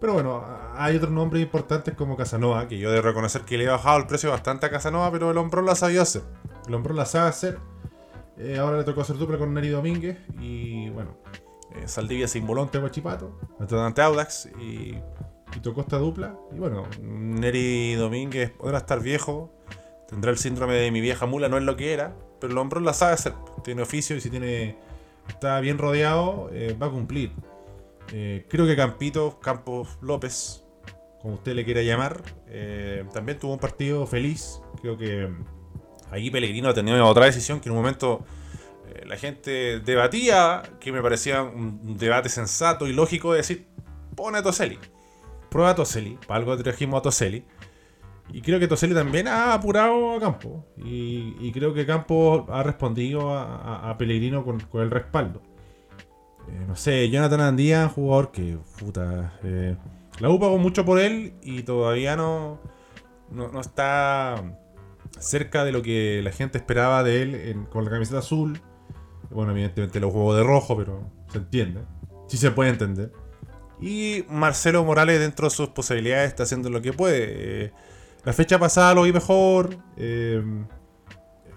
Pero 0.00 0.12
bueno, 0.12 0.44
hay 0.76 0.96
otros 0.96 1.10
nombres 1.10 1.42
importantes 1.42 1.94
como 1.94 2.16
Casanova, 2.16 2.68
que 2.68 2.78
yo 2.78 2.90
debo 2.90 3.02
reconocer 3.02 3.42
que 3.42 3.58
le 3.58 3.64
he 3.64 3.68
bajado 3.68 3.98
el 3.98 4.06
precio 4.06 4.30
bastante 4.30 4.66
a 4.66 4.70
Casanova, 4.70 5.10
pero 5.10 5.30
el 5.30 5.38
hombro 5.38 5.60
la 5.62 5.74
sabía 5.74 6.02
hacer. 6.02 6.22
El 6.68 6.74
hombro 6.74 6.94
la 6.94 7.04
sabe 7.04 7.28
hacer. 7.28 7.58
Eh, 8.36 8.58
ahora 8.58 8.78
le 8.78 8.84
tocó 8.84 9.00
hacer 9.00 9.16
dupla 9.16 9.38
con 9.38 9.52
Neri 9.54 9.70
Domínguez. 9.70 10.18
Y 10.38 10.90
bueno, 10.90 11.16
eh, 11.74 11.86
Saldivia 11.86 12.28
sin 12.28 12.46
volante 12.46 12.78
Guachipato, 12.78 13.38
ante 13.58 14.02
Audax. 14.02 14.48
Y, 14.60 14.94
y 15.56 15.60
tocó 15.62 15.80
esta 15.80 15.98
dupla. 15.98 16.36
Y 16.52 16.58
bueno, 16.58 16.86
Neri 17.00 17.94
Domínguez 17.94 18.50
podrá 18.50 18.78
estar 18.78 19.00
viejo. 19.00 19.52
Tendrá 20.08 20.30
el 20.30 20.38
síndrome 20.38 20.74
de 20.74 20.90
mi 20.90 21.00
vieja 21.00 21.26
mula, 21.26 21.48
no 21.48 21.58
es 21.58 21.64
lo 21.64 21.76
que 21.76 21.92
era. 21.92 22.14
Pero 22.40 22.52
el 22.52 22.58
hombro 22.58 22.80
la 22.80 22.94
sabe 22.94 23.12
hacer. 23.12 23.34
Tiene 23.64 23.82
oficio 23.82 24.16
y 24.16 24.20
si 24.20 24.30
tiene 24.30 24.76
está 25.28 25.60
bien 25.60 25.78
rodeado, 25.78 26.50
eh, 26.52 26.76
va 26.80 26.86
a 26.86 26.90
cumplir. 26.90 27.32
Eh, 28.12 28.46
creo 28.48 28.66
que 28.66 28.74
Campito, 28.74 29.38
Campos 29.40 29.98
López, 30.00 30.64
como 31.20 31.34
usted 31.34 31.54
le 31.54 31.64
quiera 31.64 31.82
llamar, 31.82 32.22
eh, 32.46 33.04
también 33.12 33.38
tuvo 33.38 33.52
un 33.52 33.58
partido 33.58 34.06
feliz. 34.06 34.60
Creo 34.80 34.96
que 34.96 35.28
ahí 36.10 36.30
Pellegrino 36.30 36.68
ha 36.68 36.74
tenido 36.74 37.04
otra 37.06 37.26
decisión 37.26 37.60
que 37.60 37.68
en 37.68 37.72
un 37.72 37.82
momento 37.82 38.24
la 39.08 39.16
gente 39.16 39.80
debatía, 39.80 40.62
que 40.80 40.92
me 40.92 41.02
parecía 41.02 41.42
un 41.42 41.96
debate 41.96 42.28
sensato 42.28 42.86
y 42.86 42.92
lógico 42.92 43.32
de 43.32 43.38
decir, 43.38 43.66
pone 44.14 44.38
a 44.38 44.42
Toseli. 44.42 44.78
Prueba 45.48 45.70
a 45.70 45.74
Toseli, 45.74 46.18
para 46.26 46.40
algo 46.40 46.56
trajimos 46.58 46.98
a 46.98 47.02
Toseli. 47.02 47.44
Y 48.30 48.42
creo 48.42 48.60
que 48.60 48.68
Toselli 48.68 48.94
también 48.94 49.26
ha 49.26 49.54
apurado 49.54 50.16
a 50.16 50.20
Campo. 50.20 50.66
Y, 50.76 51.50
creo 51.52 51.72
que 51.72 51.86
Campo 51.86 52.46
ha 52.50 52.62
respondido 52.62 53.34
a, 53.34 53.96
Pellegrino 53.96 54.44
con, 54.44 54.60
el 54.74 54.90
respaldo. 54.90 55.40
Eh, 56.48 56.64
no 56.66 56.76
sé, 56.76 57.08
Jonathan 57.08 57.40
Andía, 57.40 57.88
jugador 57.88 58.30
que, 58.30 58.58
puta, 58.78 59.38
eh, 59.42 59.76
la 60.18 60.28
U 60.28 60.38
pagó 60.38 60.58
mucho 60.58 60.84
por 60.84 60.98
él 60.98 61.32
y 61.42 61.62
todavía 61.62 62.16
no, 62.16 62.60
no, 63.30 63.60
está 63.60 64.42
cerca 65.18 65.64
de 65.64 65.72
lo 65.72 65.82
que 65.82 66.20
la 66.22 66.30
gente 66.30 66.58
esperaba 66.58 67.02
de 67.02 67.22
él 67.22 67.66
con 67.70 67.84
la 67.84 67.90
camiseta 67.90 68.18
azul. 68.18 68.60
Bueno, 69.30 69.52
evidentemente 69.52 70.00
lo 70.00 70.10
jugó 70.10 70.34
de 70.34 70.42
rojo, 70.42 70.76
pero 70.76 71.10
se 71.30 71.38
entiende. 71.38 71.82
Sí 72.26 72.36
se 72.36 72.50
puede 72.50 72.70
entender. 72.70 73.12
Y 73.80 74.24
Marcelo 74.28 74.84
Morales, 74.84 75.20
dentro 75.20 75.48
de 75.48 75.50
sus 75.50 75.68
posibilidades, 75.68 76.28
está 76.28 76.42
haciendo 76.42 76.68
lo 76.70 76.82
que 76.82 76.92
puede. 76.92 77.64
Eh, 77.66 77.72
la 78.24 78.32
fecha 78.32 78.58
pasada 78.58 78.94
lo 78.94 79.02
vi 79.02 79.12
mejor. 79.12 79.76
Eh, 79.96 80.42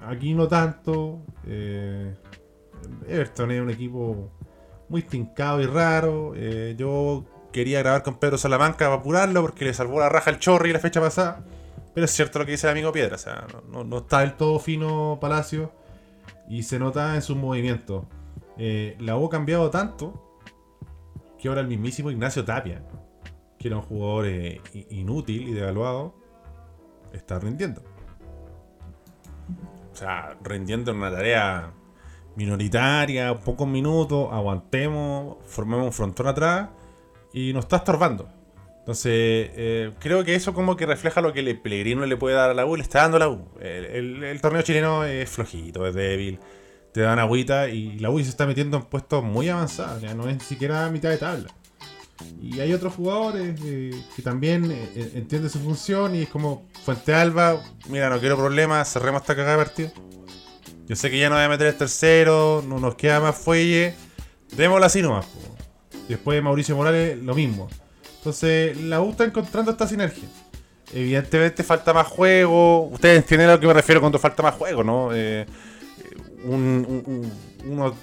aquí 0.05 0.33
no 0.33 0.47
tanto. 0.47 1.21
Eh, 1.47 2.13
Everton 3.07 3.51
es 3.51 3.61
un 3.61 3.69
equipo 3.69 4.31
muy 4.89 5.01
tincado 5.01 5.61
y 5.61 5.65
raro. 5.65 6.35
Yo 6.77 7.25
quería 7.51 7.79
grabar 7.79 8.03
con 8.03 8.19
Pedro 8.19 8.37
Salamanca 8.37 8.85
para 8.85 8.95
apurarlo 8.95 9.41
porque 9.41 9.65
le 9.65 9.73
salvó 9.73 9.99
la 9.99 10.09
raja 10.09 10.29
el 10.29 10.39
chorri 10.39 10.71
la 10.71 10.79
fecha 10.79 11.01
pasada. 11.01 11.43
Pero 11.93 12.05
es 12.05 12.11
cierto 12.11 12.39
lo 12.39 12.45
que 12.45 12.51
dice 12.51 12.67
el 12.67 12.71
amigo 12.71 12.91
Piedra. 12.91 13.15
O 13.15 13.19
sea, 13.19 13.47
no, 13.71 13.97
está 13.97 14.19
del 14.19 14.33
todo 14.35 14.59
fino 14.59 15.17
Palacio. 15.19 15.71
Y 16.51 16.63
se 16.63 16.79
nota 16.79 17.15
en 17.15 17.22
sus 17.22 17.38
movimientos. 17.38 18.03
la 18.58 19.15
U 19.15 19.25
ha 19.25 19.29
cambiado 19.29 19.70
tanto 19.70 20.38
que 21.39 21.48
ahora 21.48 21.62
el 21.62 21.67
mismísimo 21.67 22.12
Ignacio 22.12 22.43
Tapia, 22.43 22.84
que 23.58 23.70
era 23.70 23.77
un 23.77 23.84
jugador 23.84 24.27
inútil 24.89 25.48
y 25.48 25.53
devaluado, 25.53 26.13
está 27.13 27.39
rindiendo. 27.39 27.81
O 29.93 29.96
sea, 29.96 30.38
rindiendo 30.43 30.91
en 30.91 30.98
una 30.98 31.10
tarea 31.10 31.72
minoritaria, 32.36 33.39
pocos 33.39 33.70
minutos, 33.70 34.27
aguantemos, 34.29 35.38
formemos 35.46 35.86
un 35.86 35.93
frontón 35.93 36.27
atrás 36.27 36.67
y 37.31 37.53
nos 37.53 37.63
está 37.63 37.77
estorbando. 37.77 38.27
Entonces, 38.81 39.51
eh, 39.55 39.91
creo 40.00 40.25
que 40.25 40.33
eso 40.33 40.55
como 40.55 40.75
que 40.75 40.88
refleja 40.88 41.21
lo 41.21 41.33
que 41.33 41.41
el 41.41 41.59
Pellegrino 41.59 42.03
le 42.03 42.17
puede 42.17 42.35
dar 42.35 42.50
a 42.50 42.55
la 42.55 42.65
U, 42.65 42.75
le 42.75 42.81
está 42.81 43.03
dando 43.03 43.19
la 43.19 43.29
U. 43.29 43.47
El, 43.61 44.39
torneo 44.41 44.63
chileno 44.63 45.05
es 45.05 45.29
flojito, 45.29 45.85
es 45.85 45.93
débil, 45.93 46.39
te 46.91 47.01
dan 47.01 47.19
agüita 47.19 47.69
y 47.69 48.00
la 48.00 48.09
U 48.09 48.17
se 48.19 48.29
está 48.29 48.47
metiendo 48.47 48.77
en 48.77 48.83
puestos 48.83 49.23
muy 49.23 49.50
avanzados, 49.50 50.01
ya 50.01 50.15
no 50.15 50.27
es 50.27 50.35
ni 50.35 50.43
siquiera 50.43 50.89
mitad 50.89 51.11
de 51.11 51.17
tabla. 51.17 51.47
Y 52.41 52.59
hay 52.59 52.73
otros 52.73 52.95
jugadores 52.95 53.59
eh, 53.63 53.91
que 54.15 54.21
también 54.23 54.71
eh, 54.71 55.11
entienden 55.13 55.51
su 55.51 55.59
función 55.59 56.15
y 56.15 56.23
es 56.23 56.29
como 56.29 56.67
Fuente 56.83 57.13
Alba, 57.13 57.61
mira, 57.88 58.09
no 58.09 58.19
quiero 58.19 58.35
problemas, 58.35 58.91
cerremos 58.91 59.21
esta 59.21 59.35
cagada 59.35 59.57
de 59.57 59.63
partido. 59.63 59.91
Yo 60.88 60.95
sé 60.95 61.11
que 61.11 61.19
ya 61.19 61.29
no 61.29 61.35
voy 61.35 61.43
a 61.43 61.50
meter 61.50 61.67
el 61.67 61.77
tercero, 61.77 62.63
no 62.67 62.79
nos 62.79 62.95
queda 62.95 63.19
más 63.19 63.38
fuelle, 63.38 63.93
démosla 64.55 64.88
así 64.88 65.03
nomás. 65.03 65.27
Después 66.09 66.41
Mauricio 66.41 66.75
Morales, 66.75 67.21
lo 67.21 67.35
mismo. 67.35 67.69
Entonces, 68.21 68.79
la 68.79 69.01
U 69.01 69.09
está 69.09 69.23
encontrando 69.23 69.71
esta 69.71 69.87
sinergia. 69.87 70.29
Evidentemente 70.93 71.63
falta 71.63 71.91
más 71.91 72.05
juego. 72.05 72.83
Ustedes 72.83 73.17
entienden 73.17 73.49
a 73.49 73.53
lo 73.53 73.59
que 73.59 73.65
me 73.65 73.73
refiero 73.73 73.99
cuando 73.99 74.19
falta 74.19 74.43
más 74.43 74.53
juego, 74.53 74.83
¿no? 74.83 75.09
Eh, 75.11 75.47
un, 76.43 77.31
uno 77.65 77.95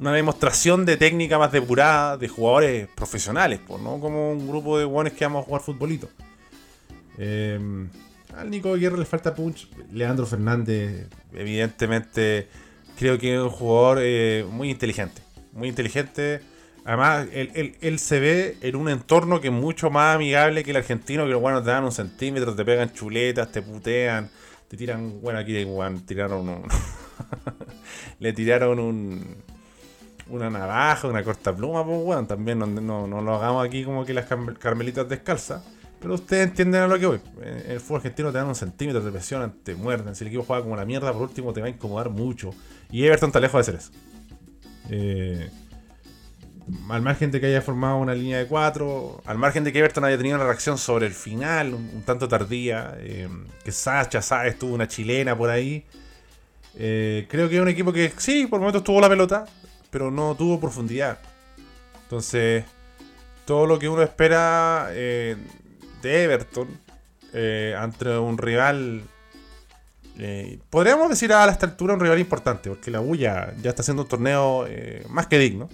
una 0.00 0.12
demostración 0.12 0.84
de 0.84 0.96
técnica 0.96 1.38
más 1.38 1.52
depurada 1.52 2.16
de 2.16 2.28
jugadores 2.28 2.88
profesionales, 2.94 3.60
pues, 3.66 3.80
¿no? 3.82 4.00
Como 4.00 4.32
un 4.32 4.48
grupo 4.48 4.78
de 4.78 4.84
guanes 4.84 5.12
que 5.12 5.24
vamos 5.24 5.42
a 5.42 5.46
jugar 5.46 5.62
futbolito. 5.62 6.08
Eh, 7.18 7.86
al 8.36 8.50
Nico 8.50 8.74
Guerra 8.74 8.96
le 8.96 9.04
falta 9.04 9.34
punch. 9.34 9.68
Leandro 9.92 10.26
Fernández, 10.26 11.08
evidentemente, 11.32 12.48
creo 12.98 13.18
que 13.18 13.34
es 13.34 13.40
un 13.40 13.50
jugador 13.50 13.98
eh, 14.00 14.44
muy 14.50 14.70
inteligente. 14.70 15.22
Muy 15.52 15.68
inteligente. 15.68 16.40
Además, 16.84 17.28
él, 17.32 17.98
se 17.98 18.20
ve 18.20 18.58
en 18.60 18.76
un 18.76 18.88
entorno 18.88 19.40
que 19.40 19.48
es 19.48 19.54
mucho 19.54 19.90
más 19.90 20.16
amigable 20.16 20.62
que 20.62 20.70
el 20.70 20.76
argentino, 20.76 21.24
que 21.24 21.30
los 21.30 21.40
buenos 21.40 21.64
te 21.64 21.70
dan 21.70 21.84
un 21.84 21.92
centímetro, 21.92 22.54
te 22.54 22.64
pegan 22.64 22.92
chuletas, 22.92 23.50
te 23.50 23.62
putean, 23.62 24.30
te 24.68 24.76
tiran. 24.76 25.20
Bueno, 25.22 25.38
aquí 25.38 25.66
tiraron 26.06 26.48
un. 26.48 26.62
le 28.18 28.32
tiraron 28.32 28.78
un 28.78 29.36
una 30.28 30.50
navaja, 30.50 31.08
una 31.08 31.22
corta 31.22 31.54
pluma, 31.54 31.84
pues 31.84 32.02
bueno, 32.02 32.26
también 32.26 32.58
no, 32.58 32.66
no, 32.66 33.20
lo 33.20 33.34
hagamos 33.34 33.66
aquí 33.66 33.84
como 33.84 34.04
que 34.04 34.14
las 34.14 34.26
carmelitas 34.58 35.08
descalzas. 35.08 35.62
Pero 36.00 36.14
ustedes 36.14 36.48
entienden 36.48 36.82
a 36.82 36.86
lo 36.86 36.98
que 36.98 37.06
voy. 37.06 37.20
En 37.40 37.70
el 37.70 37.80
fútbol 37.80 37.98
argentino 37.98 38.30
te 38.30 38.36
dan 38.36 38.46
un 38.46 38.54
centímetro, 38.54 39.00
de 39.00 39.10
presión, 39.10 39.54
te 39.62 39.74
muerden. 39.74 40.14
Si 40.14 40.22
el 40.22 40.28
equipo 40.28 40.44
juega 40.44 40.62
como 40.62 40.76
la 40.76 40.84
mierda, 40.84 41.10
por 41.12 41.22
último 41.22 41.52
te 41.54 41.62
va 41.62 41.66
a 41.66 41.70
incomodar 41.70 42.10
mucho. 42.10 42.50
Y 42.90 43.04
Everton 43.06 43.28
está 43.28 43.40
lejos 43.40 43.54
de 43.54 43.60
hacer 43.60 43.74
eso. 43.76 43.90
Eh, 44.90 45.50
al 46.88 47.02
margen 47.02 47.30
de 47.30 47.40
que 47.40 47.46
haya 47.46 47.60
formado 47.60 47.98
una 47.98 48.14
línea 48.14 48.38
de 48.38 48.46
cuatro, 48.46 49.20
al 49.26 49.38
margen 49.38 49.64
de 49.64 49.72
que 49.72 49.78
Everton 49.80 50.04
haya 50.04 50.16
tenido 50.16 50.36
una 50.36 50.46
reacción 50.46 50.78
sobre 50.78 51.06
el 51.06 51.12
final, 51.12 51.74
un, 51.74 52.02
tanto 52.04 52.26
tardía, 52.26 52.96
eh, 52.98 53.28
que 53.62 53.72
Sacha 53.72 54.22
Sáez 54.22 54.58
tuvo 54.58 54.74
una 54.74 54.88
chilena 54.88 55.36
por 55.36 55.50
ahí. 55.50 55.84
Eh, 56.76 57.26
creo 57.28 57.48
que 57.48 57.56
es 57.56 57.62
un 57.62 57.68
equipo 57.68 57.92
que 57.92 58.12
sí, 58.16 58.46
por 58.46 58.60
momentos 58.60 58.82
tuvo 58.82 59.00
la 59.00 59.08
pelota, 59.08 59.44
pero 59.90 60.10
no 60.10 60.34
tuvo 60.34 60.58
profundidad. 60.58 61.18
Entonces, 62.04 62.64
todo 63.44 63.66
lo 63.66 63.78
que 63.78 63.88
uno 63.88 64.02
espera 64.02 64.88
eh, 64.90 65.36
de 66.02 66.24
Everton 66.24 66.84
ante 67.76 68.16
un 68.16 68.38
rival, 68.38 69.02
podríamos 70.70 71.10
decir 71.10 71.32
a 71.32 71.44
esta 71.50 71.66
altura 71.66 71.94
un 71.94 72.00
rival 72.00 72.20
importante, 72.20 72.70
porque 72.70 72.92
la 72.92 73.00
U 73.00 73.16
ya, 73.16 73.52
está 73.64 73.82
haciendo 73.82 74.04
un 74.04 74.08
torneo 74.08 74.64
más 75.08 75.26
que 75.26 75.36
digno, 75.40 75.68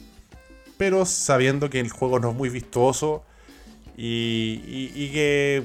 pero 0.80 1.04
sabiendo 1.04 1.68
que 1.68 1.78
el 1.78 1.90
juego 1.90 2.20
no 2.20 2.30
es 2.30 2.34
muy 2.34 2.48
vistoso 2.48 3.22
y, 3.98 5.10
que 5.12 5.62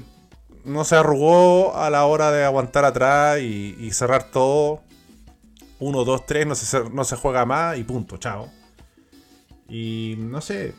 no 0.66 0.84
se 0.84 0.98
arrugó 0.98 1.74
a 1.78 1.90
la 1.90 2.06
hora 2.06 2.34
de 2.34 2.44
aguantar 2.44 2.84
atrás 2.84 3.40
y, 3.40 3.90
cerrar 3.92 4.30
todo. 4.30 4.82
1, 5.80 6.04
2, 6.04 6.26
3, 6.26 6.48
no 6.48 6.56
se, 6.56 6.90
no 6.90 7.06
se 7.06 7.16
juega 7.16 7.46
más 7.46 7.78
y 7.78 7.86
punto, 7.86 8.18
chao. 8.18 8.52
Y 9.70 10.16
no 10.18 10.42
sé, 10.42 10.76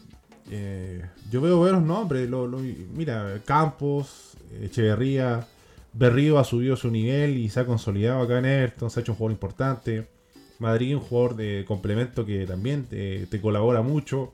eh, 0.50 1.02
yo 1.30 1.40
veo 1.40 1.56
buenos 1.56 1.82
nombres. 1.82 2.28
Lo, 2.28 2.46
mira, 2.46 3.40
Campos, 3.46 4.36
Echeverría, 4.60 5.46
Berrío 5.94 6.38
ha 6.38 6.44
subido 6.44 6.76
su 6.76 6.90
nivel 6.90 7.38
y 7.38 7.48
se 7.48 7.60
ha 7.60 7.64
consolidado 7.64 8.20
acá 8.20 8.38
en 8.38 8.44
Everton, 8.44 8.90
se 8.90 9.00
ha 9.00 9.02
hecho 9.02 9.12
un 9.12 9.16
jugador 9.16 9.32
importante. 9.32 10.15
Madrid, 10.58 10.96
un 10.96 11.02
jugador 11.02 11.36
de 11.36 11.64
complemento 11.66 12.24
que 12.24 12.46
también 12.46 12.84
te, 12.86 13.40
colabora 13.40 13.82
mucho. 13.82 14.32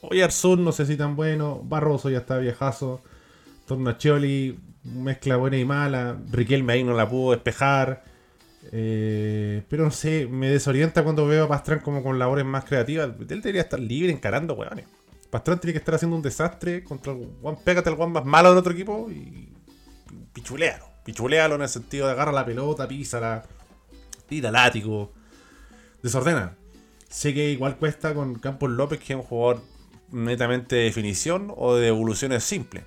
Oyarzún, 0.00 0.64
no 0.64 0.72
sé 0.72 0.86
si 0.86 0.96
tan 0.96 1.16
bueno. 1.16 1.60
Barroso 1.64 2.10
ya 2.10 2.18
está 2.18 2.38
viejazo. 2.38 3.02
Tornacholi, 3.66 4.58
mezcla 4.84 5.36
buena 5.36 5.58
y 5.58 5.64
mala. 5.64 6.18
Riquelme 6.30 6.72
ahí 6.72 6.84
no 6.84 6.94
la 6.94 7.08
pudo 7.08 7.32
despejar. 7.32 8.04
Eh, 8.72 9.62
pero 9.68 9.84
no 9.84 9.90
sé, 9.90 10.26
me 10.26 10.48
desorienta 10.48 11.02
cuando 11.02 11.26
veo 11.26 11.44
a 11.44 11.48
Pastrán 11.48 11.80
como 11.80 12.02
con 12.02 12.18
labores 12.18 12.44
más 12.44 12.64
creativas. 12.64 13.10
Él 13.20 13.42
debería 13.42 13.62
estar 13.62 13.80
libre 13.80 14.12
encarando, 14.12 14.54
weones. 14.54 14.86
Pastrán 15.30 15.60
tiene 15.60 15.72
que 15.72 15.78
estar 15.78 15.94
haciendo 15.94 16.16
un 16.16 16.22
desastre 16.22 16.82
contra 16.82 17.12
el 17.12 17.28
Juan. 17.40 17.56
Pégate 17.64 17.88
al 17.88 17.96
Juan 17.96 18.12
más 18.12 18.24
malo 18.24 18.50
del 18.50 18.58
otro 18.58 18.72
equipo 18.72 19.08
y 19.10 19.52
pichulealo. 20.32 20.86
Pichulealo 21.04 21.54
en 21.54 21.62
el 21.62 21.68
sentido 21.68 22.06
de 22.06 22.12
agarra 22.12 22.32
la 22.32 22.44
pelota, 22.44 22.88
písala, 22.88 23.44
tira 24.30 24.50
látigo, 24.50 25.12
desordena. 26.02 26.56
Sé 27.10 27.34
que 27.34 27.50
igual 27.50 27.76
cuesta 27.76 28.14
con 28.14 28.36
Campos 28.36 28.70
López, 28.70 29.00
que 29.00 29.12
es 29.12 29.18
un 29.18 29.24
jugador 29.24 29.60
netamente 30.12 30.76
de 30.76 30.84
definición 30.84 31.52
o 31.56 31.74
de 31.74 31.88
evoluciones 31.88 32.44
simples. 32.44 32.84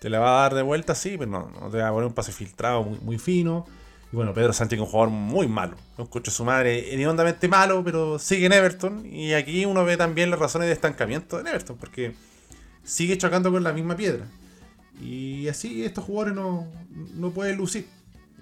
Te 0.00 0.08
la 0.08 0.20
va 0.20 0.38
a 0.38 0.42
dar 0.42 0.54
de 0.54 0.62
vuelta, 0.62 0.94
sí, 0.94 1.16
pero 1.18 1.30
no, 1.30 1.50
no 1.50 1.68
te 1.68 1.78
va 1.78 1.88
a 1.88 1.92
poner 1.92 2.06
un 2.06 2.14
pase 2.14 2.32
filtrado 2.32 2.84
muy, 2.84 3.18
fino. 3.18 3.66
Y 4.12 4.16
bueno, 4.16 4.32
Pedro 4.32 4.52
Sánchez 4.52 4.78
es 4.78 4.80
un 4.80 4.86
jugador 4.86 5.10
muy 5.10 5.48
malo. 5.48 5.76
Un 5.96 6.06
coche 6.06 6.30
su 6.30 6.44
madre 6.44 7.06
hondamente 7.06 7.48
malo, 7.48 7.82
pero 7.84 8.18
sigue 8.18 8.46
en 8.46 8.52
Everton. 8.52 9.04
Y 9.04 9.32
aquí 9.32 9.64
uno 9.64 9.84
ve 9.84 9.96
también 9.96 10.30
las 10.30 10.38
razones 10.38 10.68
de 10.68 10.74
estancamiento 10.74 11.40
en 11.40 11.48
Everton, 11.48 11.76
porque 11.76 12.14
sigue 12.84 13.18
chocando 13.18 13.50
con 13.50 13.64
la 13.64 13.72
misma 13.72 13.96
piedra. 13.96 14.26
Y 15.00 15.48
así 15.48 15.84
estos 15.84 16.04
jugadores 16.04 16.34
no, 16.34 16.68
no 17.14 17.30
pueden 17.30 17.56
lucir. 17.56 17.86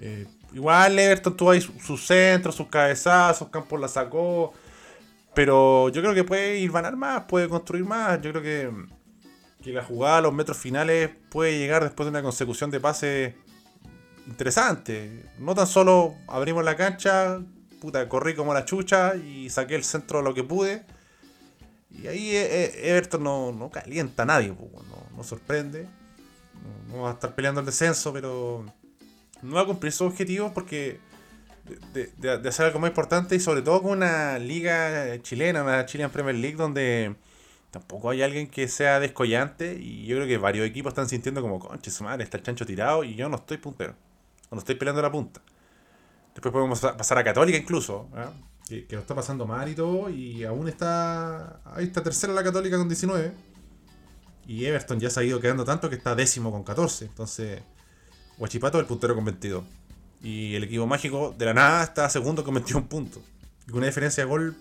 Eh, 0.00 0.26
igual 0.52 0.98
Everton 0.98 1.36
tuvo 1.36 1.50
ahí 1.50 1.60
sus 1.60 2.06
centros, 2.06 2.54
sus 2.54 2.68
cabezazos, 2.68 3.48
Campos 3.48 3.80
la 3.80 3.88
sacó. 3.88 4.52
Pero 5.34 5.88
yo 5.90 6.02
creo 6.02 6.14
que 6.14 6.24
puede 6.24 6.58
ir 6.58 6.72
ganar 6.72 6.96
más, 6.96 7.24
puede 7.24 7.48
construir 7.48 7.84
más. 7.84 8.20
Yo 8.20 8.30
creo 8.32 8.42
que, 8.42 8.70
que 9.62 9.72
la 9.72 9.84
jugada 9.84 10.18
a 10.18 10.20
los 10.22 10.32
metros 10.32 10.56
finales 10.56 11.10
puede 11.30 11.58
llegar 11.58 11.82
después 11.84 12.06
de 12.06 12.10
una 12.10 12.22
consecución 12.22 12.70
de 12.70 12.80
pases 12.80 13.34
interesante. 14.26 15.26
No 15.38 15.54
tan 15.54 15.66
solo 15.66 16.14
abrimos 16.26 16.64
la 16.64 16.76
cancha, 16.76 17.40
puta, 17.80 18.08
corrí 18.08 18.34
como 18.34 18.54
la 18.54 18.64
chucha 18.64 19.16
y 19.16 19.50
saqué 19.50 19.74
el 19.74 19.84
centro 19.84 20.22
lo 20.22 20.34
que 20.34 20.44
pude. 20.44 20.84
Y 21.90 22.06
ahí 22.06 22.30
eh, 22.30 22.64
eh, 22.64 22.90
Everton 22.90 23.22
no, 23.22 23.70
calienta 23.72 24.22
a 24.22 24.26
nadie, 24.26 24.48
no, 24.48 25.16
no, 25.16 25.24
sorprende. 25.24 25.88
No, 26.88 27.02
va 27.02 27.10
a 27.10 27.12
estar 27.14 27.34
peleando 27.34 27.60
el 27.60 27.66
descenso, 27.66 28.12
pero 28.12 28.64
no 29.42 29.54
va 29.56 29.62
a 29.62 29.66
cumplir 29.66 29.92
sus 29.92 30.08
objetivos 30.08 30.52
porque 30.52 31.00
de, 31.92 32.48
hacer 32.48 32.66
algo 32.66 32.80
más 32.80 32.90
importante 32.90 33.36
y 33.36 33.40
sobre 33.40 33.62
todo 33.62 33.82
con 33.82 33.92
una 33.92 34.38
liga 34.38 35.20
chilena, 35.22 35.62
una 35.62 35.86
Chilean 35.86 36.10
Premier 36.10 36.34
League 36.34 36.56
donde 36.56 37.14
tampoco 37.70 38.10
hay 38.10 38.22
alguien 38.22 38.48
que 38.48 38.68
sea 38.68 39.00
descollante 39.00 39.76
y 39.80 40.06
yo 40.06 40.16
creo 40.16 40.26
que 40.26 40.38
varios 40.38 40.66
equipos 40.66 40.90
están 40.90 41.08
sintiendo 41.08 41.42
como, 41.42 41.58
conche 41.58 41.90
su 41.90 42.04
madre, 42.04 42.24
está 42.24 42.36
el 42.36 42.42
chancho 42.42 42.66
tirado 42.66 43.04
y 43.04 43.14
yo 43.14 43.28
no 43.28 43.36
estoy 43.36 43.58
puntero 43.58 43.94
cuando 44.48 44.60
estáis 44.60 44.78
peleando 44.78 45.00
la 45.02 45.12
punta. 45.12 45.40
Después 46.34 46.52
podemos 46.52 46.80
pasar 46.80 47.18
a 47.18 47.24
Católica 47.24 47.58
incluso, 47.58 48.08
¿ah? 48.14 48.30
que, 48.68 48.86
lo 48.90 49.00
está 49.00 49.14
pasando 49.14 49.46
mal 49.46 49.68
y 49.68 49.74
todo, 49.74 50.08
y 50.10 50.44
aún 50.44 50.68
está. 50.68 51.60
Ahí 51.64 51.84
está 51.84 52.02
tercera 52.02 52.32
la 52.32 52.42
Católica 52.42 52.76
con 52.76 52.88
19. 52.88 53.32
Y 54.46 54.64
Everton 54.64 54.98
ya 54.98 55.10
se 55.10 55.20
ha 55.20 55.22
ido 55.22 55.40
quedando 55.40 55.64
tanto 55.64 55.88
que 55.88 55.96
está 55.96 56.14
décimo 56.14 56.50
con 56.50 56.64
14. 56.64 57.04
Entonces, 57.06 57.62
Huachipato 58.40 58.78
es 58.78 58.82
el 58.82 58.88
puntero 58.88 59.14
con 59.14 59.24
22. 59.26 59.62
Y 60.22 60.54
el 60.54 60.64
equipo 60.64 60.86
mágico 60.86 61.34
de 61.36 61.44
la 61.44 61.54
nada 61.54 61.84
está 61.84 62.08
segundo 62.08 62.42
con 62.42 62.54
21 62.54 62.88
puntos. 62.88 63.22
Y 63.66 63.70
con 63.70 63.78
una 63.78 63.86
diferencia 63.86 64.24
de 64.24 64.30
gol 64.30 64.56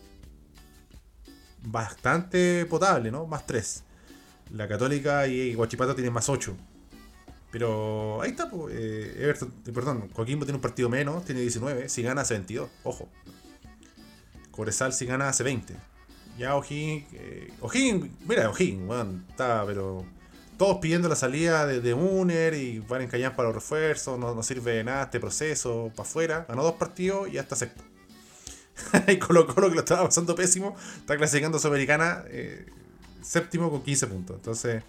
bastante 1.63 2.65
potable, 2.65 3.09
¿no? 3.09 3.25
Más 3.25 3.47
3. 3.47 3.83
La 4.53 4.67
Católica 4.67 5.25
y 5.27 5.55
Huachipato 5.55 5.95
tienen 5.95 6.11
más 6.11 6.27
8. 6.27 6.55
Pero 7.51 8.21
ahí 8.21 8.31
está, 8.31 8.49
pues, 8.49 8.75
eh, 8.77 9.15
Everton, 9.17 9.51
perdón, 9.73 10.09
Coquimbo 10.09 10.45
tiene 10.45 10.57
un 10.57 10.61
partido 10.61 10.89
menos, 10.89 11.25
tiene 11.25 11.41
19, 11.41 11.89
si 11.89 12.03
gana 12.03 12.21
hace 12.21 12.35
22, 12.35 12.69
ojo. 12.83 13.09
Cobresal 14.51 14.93
si 14.93 15.05
gana 15.05 15.29
hace 15.29 15.43
20. 15.43 15.75
Ya 16.37 16.55
O'Higgins, 16.55 17.07
eh, 17.13 17.51
O'Higgins, 17.61 18.07
mira 18.27 18.49
O'Higgins, 18.49 18.85
bueno, 18.85 19.23
está, 19.29 19.65
pero 19.65 20.05
todos 20.59 20.79
pidiendo 20.79 21.07
la 21.07 21.15
salida 21.15 21.65
de, 21.65 21.79
de 21.79 21.93
Uner 21.93 22.53
y 22.53 22.79
van 22.79 23.01
en 23.01 23.09
para 23.09 23.47
los 23.47 23.55
refuerzos, 23.55 24.19
no, 24.19 24.43
sirve 24.43 24.73
de 24.73 24.83
nada 24.83 25.03
este 25.03 25.17
proceso, 25.17 25.89
para 25.95 26.07
afuera, 26.07 26.45
ganó 26.49 26.63
dos 26.63 26.73
partidos 26.73 27.29
y 27.29 27.31
ya 27.31 27.41
está 27.41 27.55
sexto. 27.55 27.81
y 29.07 29.17
Colo 29.17 29.47
Colo 29.47 29.69
que 29.69 29.75
lo 29.75 29.81
estaba 29.81 30.03
pasando 30.03 30.35
pésimo, 30.35 30.75
está 30.97 31.15
clasificando 31.15 31.57
a 31.57 31.61
Sudamericana 31.61 32.25
eh, 32.27 32.65
séptimo 33.23 33.71
con 33.71 33.81
15 33.81 34.07
puntos. 34.07 34.35
Entonces... 34.35 34.83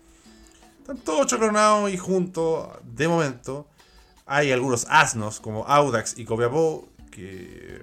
Están 0.80 0.96
todos 0.98 1.28
choclonados 1.28 1.92
y 1.92 1.96
juntos, 1.96 2.68
de 2.82 3.06
momento. 3.06 3.68
Hay 4.26 4.50
algunos 4.50 4.86
asnos 4.88 5.38
como 5.38 5.64
Audax 5.66 6.18
y 6.18 6.24
Copiapó 6.24 6.88
que 7.12 7.80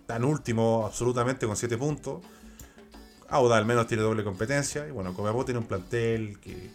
están 0.00 0.24
último 0.24 0.84
absolutamente 0.84 1.46
con 1.46 1.56
7 1.56 1.78
puntos. 1.78 2.22
Audax 3.30 3.58
al 3.58 3.64
menos 3.64 3.86
tiene 3.86 4.02
doble 4.02 4.24
competencia. 4.24 4.86
Y 4.86 4.90
bueno, 4.90 5.14
Copiapó 5.14 5.46
tiene 5.46 5.60
un 5.60 5.66
plantel 5.66 6.38
que, 6.40 6.70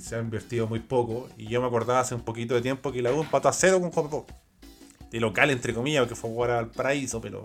se 0.00 0.16
ha 0.16 0.18
invertido 0.18 0.66
muy 0.66 0.80
poco. 0.80 1.28
Y 1.36 1.46
yo 1.46 1.60
me 1.60 1.66
acordaba 1.66 2.00
hace 2.00 2.14
un 2.14 2.22
poquito 2.22 2.54
de 2.54 2.62
tiempo 2.62 2.92
que 2.92 3.02
la 3.02 3.12
U 3.12 3.20
empató 3.20 3.48
a 3.48 3.52
cero 3.52 3.80
con 3.80 3.90
Copiapó. 3.90 4.26
De 5.10 5.20
local, 5.20 5.50
entre 5.50 5.74
comillas, 5.74 6.06
que 6.06 6.14
fue 6.14 6.30
jugar 6.30 6.50
al 6.50 6.70
paraíso, 6.70 7.20
pero. 7.20 7.42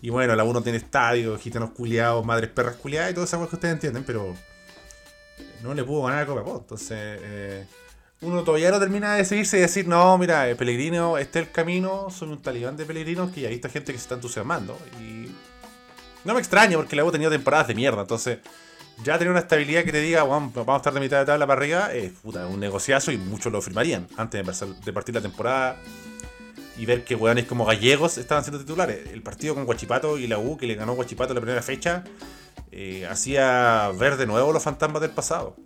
Y 0.00 0.10
bueno, 0.10 0.36
la 0.36 0.44
U 0.44 0.52
no 0.52 0.62
tiene 0.62 0.78
estadio, 0.78 1.38
gitanos 1.38 1.70
culiados, 1.70 2.24
madres 2.24 2.50
perras 2.50 2.76
culiadas 2.76 3.10
y 3.10 3.14
todo 3.14 3.24
eso 3.24 3.48
que 3.48 3.56
ustedes 3.56 3.74
entienden, 3.74 4.04
pero 4.04 4.34
no 5.62 5.74
le 5.74 5.84
pudo 5.84 6.02
ganar 6.04 6.22
a 6.22 6.26
Copiapó. 6.26 6.58
Entonces, 6.58 7.20
eh, 7.22 7.66
uno 8.20 8.42
todavía 8.42 8.70
no 8.70 8.80
termina 8.80 9.14
de 9.14 9.24
seguirse 9.24 9.58
y 9.58 9.60
decir, 9.60 9.86
no, 9.86 10.18
mira, 10.18 10.48
eh, 10.48 10.56
Pellegrino, 10.56 11.18
este 11.18 11.40
es 11.40 11.46
el 11.46 11.52
camino, 11.52 12.10
soy 12.10 12.28
un 12.28 12.42
talibán 12.42 12.76
de 12.76 12.84
Pellegrinos 12.84 13.30
que 13.30 13.42
ya 13.42 13.48
visto 13.48 13.68
gente 13.68 13.92
que 13.92 13.98
se 13.98 14.04
está 14.04 14.16
entusiasmando. 14.16 14.76
Y 15.00 15.28
no 16.24 16.34
me 16.34 16.40
extraña 16.40 16.76
porque 16.76 16.96
luego 16.96 17.10
ha 17.10 17.12
tenido 17.12 17.30
temporadas 17.30 17.68
de 17.68 17.74
mierda. 17.74 18.02
Entonces, 18.02 18.38
ya 19.04 19.18
tener 19.18 19.30
una 19.30 19.40
estabilidad 19.40 19.84
que 19.84 19.92
te 19.92 20.00
diga, 20.00 20.24
vamos 20.24 20.52
a 20.56 20.76
estar 20.76 20.92
de 20.92 21.00
mitad 21.00 21.20
de 21.20 21.26
tabla 21.26 21.46
para 21.46 21.60
arriba, 21.60 21.94
es 21.94 22.12
un 22.24 22.60
negociazo 22.60 23.12
y 23.12 23.18
muchos 23.18 23.52
lo 23.52 23.62
firmarían 23.62 24.08
antes 24.16 24.44
de, 24.84 24.92
partir 24.92 25.14
la 25.14 25.20
temporada 25.20 25.76
y 26.76 26.86
ver 26.86 27.04
que 27.04 27.14
weones 27.14 27.46
como 27.46 27.64
gallegos 27.64 28.18
estaban 28.18 28.44
siendo 28.44 28.60
titulares. 28.60 29.08
El 29.12 29.22
partido 29.22 29.54
con 29.54 29.64
Guachipato 29.64 30.18
y 30.18 30.26
la 30.26 30.38
U, 30.38 30.56
que 30.56 30.66
le 30.66 30.74
ganó 30.74 30.94
Guachipato 30.94 31.34
la 31.34 31.40
primera 31.40 31.62
fecha, 31.62 32.04
eh, 32.72 33.06
hacía 33.06 33.90
ver 33.98 34.16
de 34.16 34.26
nuevo 34.26 34.52
los 34.52 34.62
fantasmas 34.62 35.02
del 35.02 35.10
pasado. 35.10 35.56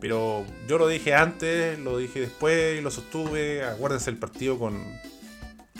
Pero 0.00 0.44
yo 0.68 0.76
lo 0.76 0.86
dije 0.86 1.14
antes, 1.14 1.78
lo 1.78 1.96
dije 1.96 2.20
después 2.20 2.78
y 2.78 2.82
lo 2.82 2.90
sostuve. 2.90 3.64
Acuérdense 3.64 4.10
el 4.10 4.18
partido 4.18 4.58
con 4.58 4.82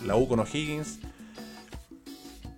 la 0.03 0.17
U 0.17 0.27
con 0.29 0.41
O'Higgins. 0.41 0.99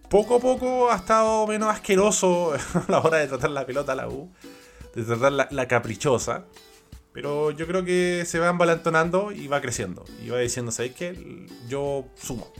Poco 0.08 0.36
a 0.36 0.40
poco 0.40 0.90
ha 0.90 0.96
estado 0.96 1.46
menos 1.46 1.68
asqueroso 1.68 2.54
a 2.74 2.84
la 2.88 3.00
hora 3.00 3.18
de 3.18 3.26
tratar 3.26 3.50
la 3.50 3.66
pelota 3.66 3.92
a 3.92 3.96
la 3.96 4.08
U, 4.08 4.30
de 4.94 5.02
tratar 5.02 5.32
la, 5.50 5.68
caprichosa. 5.68 6.44
Pero 7.12 7.50
yo 7.50 7.66
creo 7.66 7.84
que 7.84 8.24
se 8.26 8.38
va 8.38 8.50
embalantonando 8.50 9.32
y 9.32 9.48
va 9.48 9.60
creciendo. 9.60 10.04
Y 10.22 10.28
va 10.28 10.38
diciendo, 10.38 10.70
¿sabéis 10.70 10.94
qué? 10.94 11.46
Yo 11.66 12.04
sumo. 12.14 12.52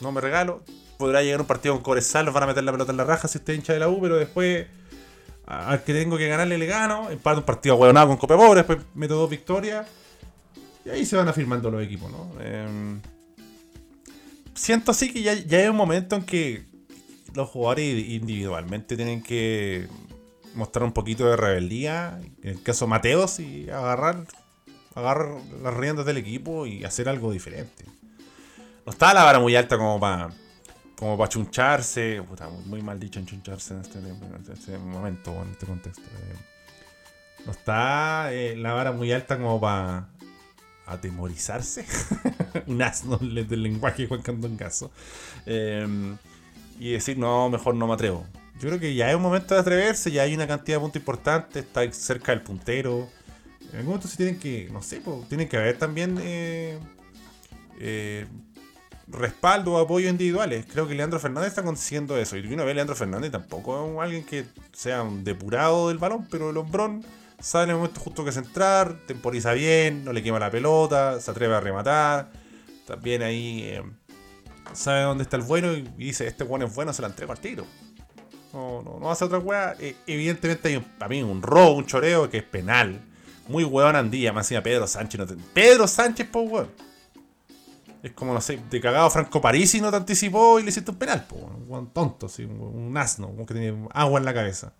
No 0.00 0.10
me 0.10 0.20
regalo, 0.20 0.62
podrá 0.98 1.22
llegar 1.22 1.40
un 1.40 1.46
partido 1.46 1.74
con 1.74 1.82
Coresal, 1.82 2.24
nos 2.24 2.34
van 2.34 2.44
a 2.44 2.46
meter 2.46 2.64
la 2.64 2.72
pelota 2.72 2.90
en 2.90 2.96
la 2.96 3.04
raja 3.04 3.28
si 3.28 3.38
usted 3.38 3.54
hincha 3.54 3.72
de 3.72 3.78
la 3.78 3.88
U, 3.88 4.00
pero 4.00 4.16
después 4.16 4.66
al 5.46 5.82
que 5.82 5.92
tengo 5.92 6.16
que 6.16 6.28
ganarle 6.28 6.56
le 6.56 6.66
gano, 6.66 7.10
empate 7.10 7.38
un 7.38 7.44
partido 7.44 7.76
hueonado 7.76 8.08
con 8.08 8.16
Copa 8.16 8.36
Pobre, 8.36 8.60
después 8.60 8.78
meto 8.94 9.16
dos 9.16 9.28
victorias. 9.28 9.86
Y 10.84 10.90
ahí 10.90 11.04
se 11.04 11.16
van 11.16 11.28
afirmando 11.28 11.70
los 11.70 11.82
equipos, 11.82 12.10
¿no? 12.10 12.32
Em, 12.40 13.00
siento 14.54 14.90
así 14.90 15.12
que 15.12 15.22
ya, 15.22 15.34
ya 15.34 15.58
hay 15.58 15.68
un 15.68 15.76
momento 15.76 16.16
en 16.16 16.24
que 16.24 16.64
los 17.34 17.48
jugadores 17.48 18.08
individualmente 18.08 18.96
tienen 18.96 19.22
que 19.22 19.88
mostrar 20.54 20.84
un 20.84 20.92
poquito 20.92 21.26
de 21.28 21.36
rebeldía. 21.36 22.20
En 22.42 22.50
el 22.50 22.62
caso 22.62 22.86
Mateos, 22.86 23.40
y 23.40 23.70
agarrar, 23.70 24.26
agarrar 24.94 25.40
las 25.62 25.74
riendas 25.74 26.06
del 26.06 26.18
equipo 26.18 26.66
y 26.66 26.84
hacer 26.84 27.08
algo 27.08 27.32
diferente. 27.32 27.84
No 28.84 28.92
está 28.92 29.14
la 29.14 29.24
vara 29.24 29.38
muy 29.38 29.54
alta 29.54 29.78
como 29.78 29.98
para 30.00 30.30
como 30.96 31.18
para 31.18 31.28
chuncharse. 31.28 32.22
Puta, 32.22 32.48
muy 32.48 32.82
mal 32.82 32.98
dicho 32.98 33.18
en 33.18 33.26
chuncharse 33.26 33.74
en 33.74 33.80
este, 33.80 33.98
en 33.98 34.52
este 34.52 34.78
momento, 34.78 35.32
en 35.42 35.50
este 35.50 35.66
contexto. 35.66 36.02
Eh, 36.02 36.36
no 37.44 37.52
está 37.52 38.32
eh, 38.32 38.56
la 38.56 38.72
vara 38.72 38.92
muy 38.92 39.10
alta 39.12 39.36
como 39.36 39.60
para 39.60 40.08
atemorizarse. 40.86 41.86
un 42.66 42.82
asno 42.82 43.18
del 43.18 43.62
lenguaje 43.62 44.06
Juan 44.06 44.56
Caso. 44.56 44.90
Eh, 45.46 46.16
y 46.78 46.92
decir, 46.92 47.16
no, 47.18 47.48
mejor 47.48 47.74
no 47.74 47.86
me 47.86 47.94
atrevo. 47.94 48.26
Yo 48.60 48.68
creo 48.68 48.80
que 48.80 48.94
ya 48.94 49.10
es 49.10 49.16
un 49.16 49.22
momento 49.22 49.54
de 49.54 49.60
atreverse, 49.60 50.10
ya 50.10 50.22
hay 50.22 50.34
una 50.34 50.46
cantidad 50.46 50.76
de 50.76 50.80
puntos 50.80 51.00
importantes, 51.00 51.64
está 51.64 51.90
cerca 51.92 52.32
del 52.32 52.42
puntero. 52.42 53.08
En 53.70 53.78
algún 53.78 53.86
momento 53.86 54.08
se 54.08 54.16
tienen 54.16 54.38
que, 54.38 54.68
no 54.72 54.82
sé, 54.82 55.02
tienen 55.28 55.48
que 55.48 55.56
haber 55.56 55.78
también 55.78 56.18
eh, 56.20 56.78
eh, 57.80 58.26
respaldo 59.08 59.72
o 59.72 59.78
apoyo 59.78 60.08
individuales. 60.08 60.66
Creo 60.70 60.86
que 60.86 60.94
Leandro 60.94 61.18
Fernández 61.18 61.50
está 61.50 61.62
consiguiendo 61.62 62.16
eso. 62.16 62.36
Y 62.36 62.52
uno 62.52 62.64
ve 62.64 62.72
a 62.72 62.74
Leandro 62.74 62.96
Fernández 62.96 63.30
tampoco 63.30 63.94
es 63.94 64.00
alguien 64.00 64.24
que 64.24 64.44
sea 64.72 65.02
un 65.02 65.24
depurado 65.24 65.88
del 65.88 65.98
balón, 65.98 66.26
pero 66.30 66.50
el 66.50 66.56
hombrón 66.56 67.04
sabe 67.42 67.64
en 67.64 67.70
el 67.70 67.76
momento 67.76 68.00
justo 68.00 68.24
que 68.24 68.30
es 68.30 68.36
entrar, 68.36 68.96
temporiza 69.06 69.52
bien, 69.52 70.04
no 70.04 70.12
le 70.12 70.22
quema 70.22 70.38
la 70.38 70.50
pelota, 70.50 71.20
se 71.20 71.30
atreve 71.30 71.54
a 71.54 71.60
rematar. 71.60 72.30
También 72.86 73.22
ahí 73.22 73.62
eh, 73.64 73.82
sabe 74.72 75.02
dónde 75.02 75.24
está 75.24 75.36
el 75.36 75.42
bueno 75.42 75.72
y 75.72 75.82
dice, 75.82 76.26
este 76.26 76.44
bueno 76.44 76.66
es 76.66 76.74
bueno, 76.74 76.92
se 76.92 77.02
la 77.02 77.08
entrega 77.08 77.32
al 77.32 77.40
tiro. 77.40 77.66
No, 78.52 78.82
no, 78.82 78.98
no 79.00 79.10
hace 79.10 79.24
otra 79.24 79.38
weá. 79.38 79.74
Eh, 79.78 79.96
evidentemente 80.06 80.68
hay 80.68 80.76
un, 80.76 80.84
para 80.84 81.08
mí 81.08 81.22
un 81.22 81.42
robo, 81.42 81.74
un 81.74 81.86
choreo 81.86 82.30
que 82.30 82.38
es 82.38 82.44
penal. 82.44 83.00
Muy 83.48 83.64
weón 83.64 83.96
andía, 83.96 84.32
más 84.32 84.46
encima 84.46 84.62
Pedro 84.62 84.86
Sánchez. 84.86 85.18
No 85.18 85.26
te, 85.26 85.36
Pedro 85.52 85.88
Sánchez, 85.88 86.28
po 86.28 86.40
weón. 86.42 86.68
Es 88.02 88.12
como, 88.12 88.34
no 88.34 88.40
sé, 88.40 88.58
de 88.68 88.80
cagado 88.80 89.08
Franco 89.10 89.40
Parisi 89.40 89.80
no 89.80 89.90
te 89.90 89.96
anticipó 89.96 90.58
y 90.58 90.64
le 90.64 90.70
hiciste 90.70 90.90
un 90.90 90.96
penal, 90.96 91.24
po 91.24 91.36
un 91.36 91.90
tonto, 91.92 92.26
así, 92.26 92.44
un, 92.44 92.96
asno, 92.96 93.28
como 93.28 93.46
que 93.46 93.54
tiene 93.54 93.88
agua 93.92 94.18
en 94.18 94.24
la 94.24 94.34
cabeza. 94.34 94.72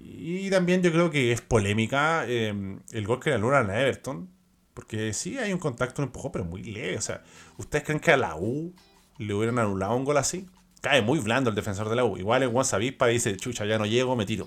Y 0.00 0.48
también 0.50 0.82
yo 0.82 0.92
creo 0.92 1.10
que 1.10 1.32
es 1.32 1.40
polémica 1.40 2.24
eh, 2.26 2.78
el 2.92 3.06
gol 3.06 3.20
que 3.20 3.30
le 3.30 3.36
anulan 3.36 3.70
a 3.70 3.80
Everton. 3.80 4.30
Porque 4.74 5.12
sí 5.12 5.38
hay 5.38 5.52
un 5.52 5.58
contacto, 5.58 6.02
un 6.02 6.08
empujón, 6.08 6.30
pero 6.32 6.44
muy 6.44 6.62
leve. 6.62 6.96
O 6.96 7.00
sea, 7.00 7.24
¿ustedes 7.56 7.84
creen 7.84 7.98
que 8.00 8.12
a 8.12 8.16
la 8.16 8.36
U 8.36 8.72
le 9.18 9.34
hubieran 9.34 9.58
anulado 9.58 9.96
un 9.96 10.04
gol 10.04 10.18
así? 10.18 10.48
cae 10.80 11.02
muy 11.02 11.18
blando 11.18 11.50
el 11.50 11.56
defensor 11.56 11.88
de 11.88 11.96
la 11.96 12.04
U. 12.04 12.16
Igual 12.16 12.42
el 12.42 12.50
Juan 12.50 12.64
Savispa 12.64 13.06
dice, 13.06 13.36
chucha, 13.36 13.64
ya 13.64 13.78
no 13.78 13.86
llego, 13.86 14.16
me 14.16 14.26
tiro. 14.26 14.46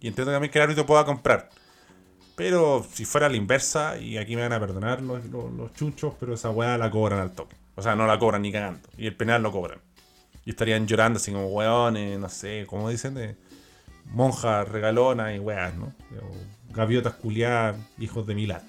Y 0.00 0.08
entiendo 0.08 0.32
también 0.32 0.50
que 0.50 0.58
el 0.58 0.64
árbitro 0.64 0.86
pueda 0.86 1.04
comprar. 1.04 1.48
Pero 2.36 2.84
si 2.92 3.04
fuera 3.04 3.28
la 3.28 3.36
inversa, 3.36 3.98
y 3.98 4.18
aquí 4.18 4.34
me 4.34 4.42
van 4.42 4.52
a 4.52 4.60
perdonar 4.60 5.00
los, 5.02 5.24
los, 5.26 5.72
chunchos, 5.74 6.14
pero 6.18 6.34
esa 6.34 6.50
weá 6.50 6.76
la 6.76 6.90
cobran 6.90 7.20
al 7.20 7.32
toque. 7.32 7.56
O 7.76 7.82
sea, 7.82 7.94
no 7.94 8.06
la 8.06 8.18
cobran 8.18 8.42
ni 8.42 8.52
cagando. 8.52 8.88
Y 8.98 9.06
el 9.06 9.16
penal 9.16 9.42
lo 9.42 9.52
cobran. 9.52 9.80
Y 10.44 10.50
estarían 10.50 10.86
llorando 10.86 11.18
así 11.18 11.32
como 11.32 11.46
weones, 11.46 12.18
no 12.18 12.28
sé, 12.28 12.66
como 12.68 12.90
dicen, 12.90 13.14
de 13.14 13.36
monjas 14.06 14.68
regalonas 14.68 15.34
y 15.34 15.38
weas, 15.38 15.74
¿no? 15.74 15.92
gaviotas 16.74 17.14
culiadas, 17.14 17.76
hijos 17.98 18.26
de 18.26 18.34
Milán. 18.34 18.62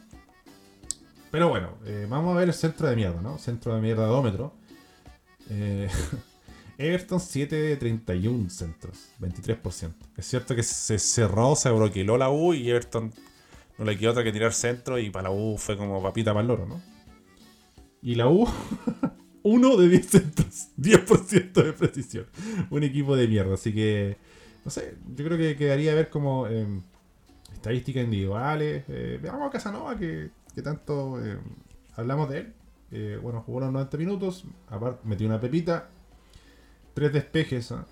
Pero 1.31 1.49
bueno, 1.49 1.71
eh, 1.85 2.05
vamos 2.09 2.35
a 2.35 2.39
ver 2.39 2.47
el 2.47 2.53
centro 2.53 2.87
de 2.87 2.95
mierda, 2.95 3.21
¿no? 3.21 3.37
Centro 3.37 3.75
de 3.75 3.81
mierda 3.81 4.05
dómetro. 4.05 4.53
Eh, 5.49 5.89
Everton 6.77 7.19
7 7.19 7.55
de 7.55 7.77
31 7.77 8.49
centros, 8.49 9.09
23%. 9.19 9.93
Es 10.17 10.25
cierto 10.25 10.55
que 10.55 10.63
se 10.63 10.99
cerró, 10.99 11.55
se 11.55 11.69
broquiló 11.71 12.17
la 12.17 12.29
U 12.29 12.53
y 12.53 12.69
Everton 12.69 13.13
no 13.77 13.85
le 13.85 13.97
quedó 13.97 14.11
otra 14.11 14.23
que 14.23 14.31
tirar 14.31 14.53
centro 14.53 14.99
y 14.99 15.09
para 15.09 15.29
la 15.29 15.35
U 15.35 15.57
fue 15.57 15.77
como 15.77 16.01
papita 16.01 16.31
para 16.31 16.41
el 16.41 16.47
loro, 16.47 16.65
¿no? 16.65 16.81
Y 18.01 18.15
la 18.15 18.27
U, 18.27 18.47
1 19.43 19.77
de 19.77 19.89
10 19.89 20.05
centros, 20.05 20.67
10% 20.77 21.51
de 21.53 21.73
precisión. 21.73 22.27
Un 22.69 22.83
equipo 22.83 23.15
de 23.15 23.27
mierda, 23.27 23.55
así 23.55 23.73
que, 23.73 24.17
no 24.65 24.71
sé, 24.71 24.97
yo 25.15 25.23
creo 25.23 25.37
que 25.37 25.55
quedaría 25.55 25.91
a 25.91 25.95
ver 25.95 26.09
como 26.09 26.47
em, 26.47 26.81
estadísticas 27.53 28.03
individuales. 28.03 28.83
Eh, 28.87 29.19
veamos 29.21 29.47
a 29.47 29.51
Casanova, 29.51 29.97
que, 29.97 30.31
que 30.53 30.61
tanto 30.61 31.23
em, 31.23 31.39
hablamos 31.95 32.29
de 32.29 32.39
él. 32.39 32.53
Eh, 32.91 33.19
bueno, 33.21 33.41
jugó 33.41 33.61
los 33.61 33.71
90 33.71 33.97
minutos. 33.97 34.45
Aparte, 34.69 35.01
metió 35.03 35.27
una 35.27 35.39
pepita. 35.39 35.89
Tres 36.93 37.13
despejes. 37.13 37.71
¿ah? 37.71 37.85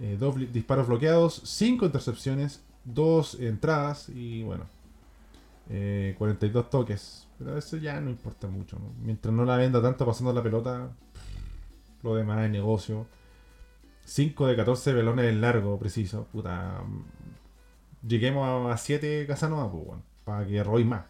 Eh, 0.00 0.16
dos 0.18 0.36
disparos 0.52 0.86
bloqueados. 0.86 1.42
Cinco 1.44 1.86
intercepciones. 1.86 2.62
Dos 2.84 3.34
entradas. 3.40 4.08
Y 4.08 4.42
bueno. 4.42 4.66
42 5.66 6.64
eh, 6.64 6.68
toques. 6.70 7.26
Pero 7.38 7.56
eso 7.56 7.76
ya 7.76 8.00
no 8.00 8.10
importa 8.10 8.48
mucho. 8.48 8.78
Mientras 9.02 9.34
no 9.34 9.44
la 9.44 9.56
venda 9.56 9.82
tanto 9.82 10.06
pasando 10.06 10.32
la 10.32 10.42
pelota. 10.42 10.90
Lo 12.02 12.14
demás 12.14 12.44
es 12.44 12.50
negocio. 12.50 13.06
5 14.08 14.46
de 14.46 14.56
14 14.56 14.94
velones 14.94 15.26
en 15.26 15.42
largo, 15.42 15.78
preciso. 15.78 16.26
Puta. 16.32 16.82
Lleguemos 18.06 18.72
a 18.72 18.76
7 18.76 19.26
Casanova, 19.26 19.70
pues, 19.70 19.84
bueno, 19.84 20.02
para 20.24 20.46
que 20.46 20.64
robéis 20.64 20.86
más. 20.86 21.04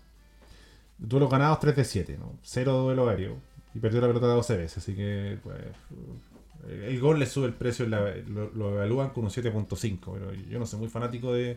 Duelos 0.99 1.31
ganados 1.31 1.61
3 1.61 1.77
de 1.77 1.85
7, 1.85 2.19
¿no? 2.19 2.33
Cero 2.43 2.73
duelo 2.83 3.09
aéreo. 3.09 3.37
Y 3.73 3.79
perdió 3.79 4.01
la 4.01 4.09
pelota 4.09 4.27
12 4.27 4.57
veces. 4.57 4.79
Así 4.79 4.95
que, 4.95 5.39
pues. 5.43 5.59
El 6.69 6.99
gol 6.99 7.21
le 7.21 7.27
sube 7.27 7.47
el 7.47 7.55
precio, 7.55 7.87
lo, 7.87 8.73
evalúan 8.75 9.11
con 9.11 9.25
un 9.25 9.31
7.5. 9.31 10.01
Pero 10.13 10.35
yo 10.35 10.59
no 10.59 10.67
soy 10.67 10.81
muy 10.81 10.89
fanático 10.89 11.33
de, 11.33 11.57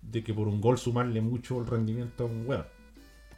de 0.00 0.22
que 0.22 0.32
por 0.32 0.46
un 0.46 0.60
gol 0.60 0.78
sumarle 0.78 1.20
mucho 1.20 1.58
el 1.58 1.66
rendimiento 1.66 2.22
a 2.22 2.26
un 2.26 2.46
weón. 2.46 2.66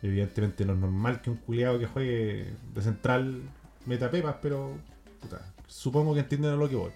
Evidentemente 0.02 0.66
no 0.66 0.74
es 0.74 0.78
normal 0.78 1.22
que 1.22 1.30
un 1.30 1.38
culiado 1.38 1.78
que 1.78 1.86
juegue 1.86 2.52
de 2.74 2.82
central 2.82 3.40
meta 3.86 4.10
pepas, 4.10 4.36
pero 4.42 4.76
puta, 5.22 5.40
supongo 5.66 6.12
que 6.12 6.20
entienden 6.20 6.52
a 6.52 6.56
lo 6.56 6.68
que 6.68 6.76
voy. 6.76 6.92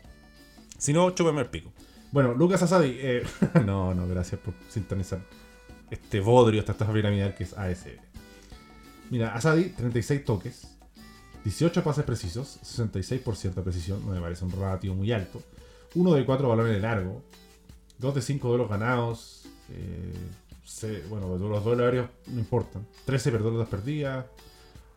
Si 0.78 0.92
no, 0.92 1.10
chúpeme 1.10 1.40
el 1.42 1.48
pico. 1.48 1.72
Bueno, 2.12 2.32
Lucas 2.34 2.62
Asadi, 2.62 2.96
eh, 2.98 3.22
no, 3.66 3.94
no, 3.94 4.08
gracias 4.08 4.40
por 4.40 4.54
sintonizar 4.68 5.20
este 5.90 6.20
bodrio, 6.20 6.60
esta 6.60 6.72
estafa 6.72 6.92
piramidal 6.92 7.34
que 7.34 7.44
es 7.44 7.52
ASL. 7.52 8.00
Mira, 9.10 9.34
Asadi, 9.34 9.70
36 9.70 10.24
toques, 10.24 10.78
18 11.44 11.82
pases 11.82 12.04
precisos, 12.04 12.60
66% 12.62 13.54
de 13.54 13.62
precisión, 13.62 14.06
no 14.06 14.12
me 14.12 14.20
parece 14.20 14.44
un 14.44 14.52
ratio 14.52 14.94
muy 14.94 15.12
alto. 15.12 15.42
1 15.94 16.14
de 16.14 16.24
4 16.24 16.48
balones 16.48 16.72
de 16.72 16.80
largo, 16.80 17.22
2 17.98 18.14
de 18.14 18.22
5 18.22 18.48
duelos 18.48 18.68
ganados, 18.68 19.48
eh, 19.70 20.12
bueno, 21.08 21.28
los 21.28 21.40
duelos 21.40 21.80
aéreos 21.80 22.08
no 22.26 22.38
importan. 22.38 22.86
13 23.04 23.32
perdonas 23.32 23.68
perdidas, 23.68 24.26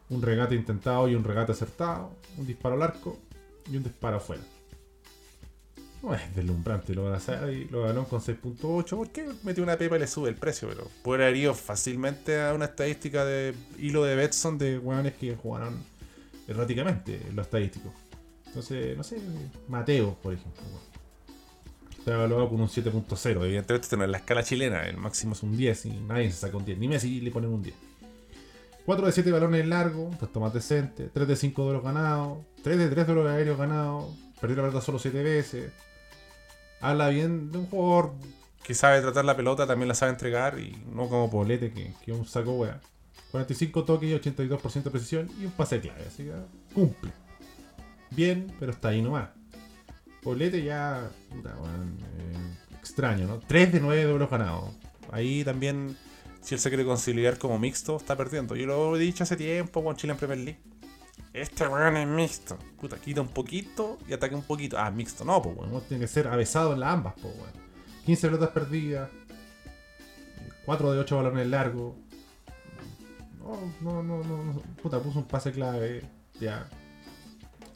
un 0.10 0.22
regate 0.22 0.56
intentado 0.56 1.08
y 1.08 1.16
un 1.16 1.24
regate 1.24 1.54
acertado, 1.54 2.12
un 2.38 2.46
disparo 2.46 2.76
al 2.76 2.84
arco 2.84 3.18
y 3.72 3.78
un 3.78 3.84
disparo 3.84 4.18
afuera. 4.18 4.44
No 6.04 6.16
es 6.16 6.36
deslumbrante 6.36 6.96
lo 6.96 7.04
van 7.04 7.22
y 7.54 7.66
lo 7.66 7.84
ganó 7.84 8.06
con 8.06 8.22
6.8 8.22 8.98
porque 8.98 9.30
metió 9.44 9.64
una 9.64 9.78
pepa 9.78 9.98
y 9.98 10.00
le 10.00 10.08
sube 10.08 10.30
el 10.30 10.36
precio, 10.36 10.68
pero 10.68 10.88
puede 11.04 11.24
haber 11.24 11.36
ido 11.36 11.54
fácilmente 11.54 12.42
a 12.42 12.54
una 12.54 12.66
estadística 12.66 13.24
de 13.24 13.54
hilo 13.78 14.04
de 14.04 14.16
Betson 14.16 14.58
de 14.58 14.80
weones 14.80 15.14
que 15.14 15.36
jugaron 15.36 15.78
erráticamente 16.48 17.22
en 17.28 17.36
lo 17.36 17.44
estadístico. 17.44 17.94
Entonces, 18.48 18.98
no 18.98 19.04
sé, 19.04 19.18
Mateo, 19.68 20.18
por 20.22 20.34
ejemplo. 20.34 20.64
Está 21.98 22.14
evaluado 22.16 22.50
con 22.50 22.60
un 22.60 22.68
7.0. 22.68 23.46
Evidentemente, 23.46 23.76
esto 23.76 23.96
no 23.96 24.04
es 24.04 24.10
la 24.10 24.18
escala 24.18 24.44
chilena. 24.44 24.88
El 24.88 24.98
máximo 24.98 25.34
es 25.34 25.44
un 25.44 25.56
10 25.56 25.86
y 25.86 25.90
nadie 25.92 26.32
se 26.32 26.38
saca 26.38 26.58
un 26.58 26.66
10. 26.66 26.80
Ni 26.80 26.88
Messi 26.88 27.22
le 27.22 27.30
ponen 27.30 27.52
un 27.52 27.62
10. 27.62 27.76
4 28.88 29.06
de 29.06 29.12
7 29.12 29.32
balones 29.32 29.68
largos, 29.68 30.16
puesto 30.16 30.40
más 30.40 30.52
decente. 30.52 31.12
3 31.14 31.28
de 31.28 31.36
5 31.36 31.64
duelos 31.64 31.84
ganados. 31.84 32.40
3 32.64 32.78
de 32.80 32.90
3 32.90 33.06
duelos 33.06 33.28
aéreos 33.30 33.58
ganados. 33.58 34.16
Perdió 34.42 34.58
la 34.58 34.64
pelota 34.64 34.82
solo 34.84 34.98
7 34.98 35.22
veces 35.22 35.72
habla 36.82 37.10
bien 37.10 37.52
de 37.52 37.60
un 37.60 37.68
jugador 37.68 38.14
que 38.64 38.74
sabe 38.74 39.02
tratar 39.02 39.26
la 39.26 39.36
pelota, 39.36 39.66
también 39.66 39.88
la 39.88 39.96
sabe 39.96 40.12
entregar 40.12 40.60
y 40.60 40.84
no 40.94 41.08
como 41.08 41.30
Polete, 41.30 41.72
que, 41.72 41.94
es 42.06 42.18
un 42.18 42.26
saco 42.26 42.54
wea. 42.54 42.80
45 43.32 43.86
toques 43.86 44.10
y 44.10 44.14
82% 44.14 44.84
de 44.84 44.92
precisión 44.92 45.32
y 45.40 45.46
un 45.46 45.52
pase 45.52 45.80
clave, 45.80 46.04
así 46.06 46.26
que 46.26 46.34
cumple. 46.74 47.12
Bien, 48.10 48.54
pero 48.60 48.72
está 48.72 48.90
ahí 48.90 49.02
nomás. 49.02 49.30
Polete 50.22 50.64
ya, 50.64 51.10
puta, 51.30 51.50
eh, 51.50 52.78
extraño, 52.78 53.28
¿no? 53.28 53.40
3 53.40 53.72
de 53.72 53.80
9 53.80 54.04
duelos 54.04 54.30
ganados. 54.30 54.76
Ahí 55.12 55.44
también, 55.44 55.96
si 56.42 56.56
él 56.56 56.60
se 56.60 56.70
quiere 56.70 56.86
conciliar 56.86 57.38
como 57.38 57.58
mixto, 57.58 57.98
está 57.98 58.16
perdiendo. 58.16 58.56
Yo 58.56 58.66
lo 58.66 58.96
he 58.96 59.00
dicho 59.00 59.24
hace 59.24 59.38
tiempo 59.38 59.84
con 59.84 59.96
Chile 59.96 60.14
en 60.14 60.20
Premier 60.20 60.40
League. 60.40 60.60
Este 61.34 61.68
weón 61.68 61.96
es 61.98 62.08
mixto. 62.08 62.58
Puta, 62.80 62.98
quita 62.98 63.22
un 63.22 63.30
poquito 63.30 63.98
y 64.08 64.14
ataca 64.14 64.36
un 64.36 64.44
poquito. 64.44 64.78
Ah, 64.78 64.92
mixto. 64.92 65.24
No, 65.24 65.42
pues 65.42 65.58
weón. 65.58 65.82
Tiene 65.88 66.02
que 66.02 66.08
ser 66.08 66.28
avesado 66.28 66.74
en 66.74 66.82
las 66.82 66.94
ambas, 66.94 67.14
pues 67.22 67.34
weón. 67.36 67.52
15 68.06 68.28
pelotas 68.28 68.50
perdidas. 68.50 69.10
4 70.66 70.92
de 70.94 71.00
8 71.00 71.16
balones 71.16 71.48
largos. 71.48 71.96
No, 73.82 74.04
no, 74.04 74.04
no, 74.04 74.24
no, 74.24 74.62
Puta, 74.82 75.00
puso 75.00 75.20
un 75.20 75.26
pase 75.26 75.52
clave. 75.52 76.04
Ya. 76.40 76.68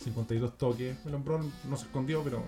52 0.03 0.57
toques. 0.57 0.97
El 1.05 1.15
hombrón 1.15 1.51
no 1.69 1.77
se 1.77 1.85
escondió, 1.85 2.23
pero 2.23 2.43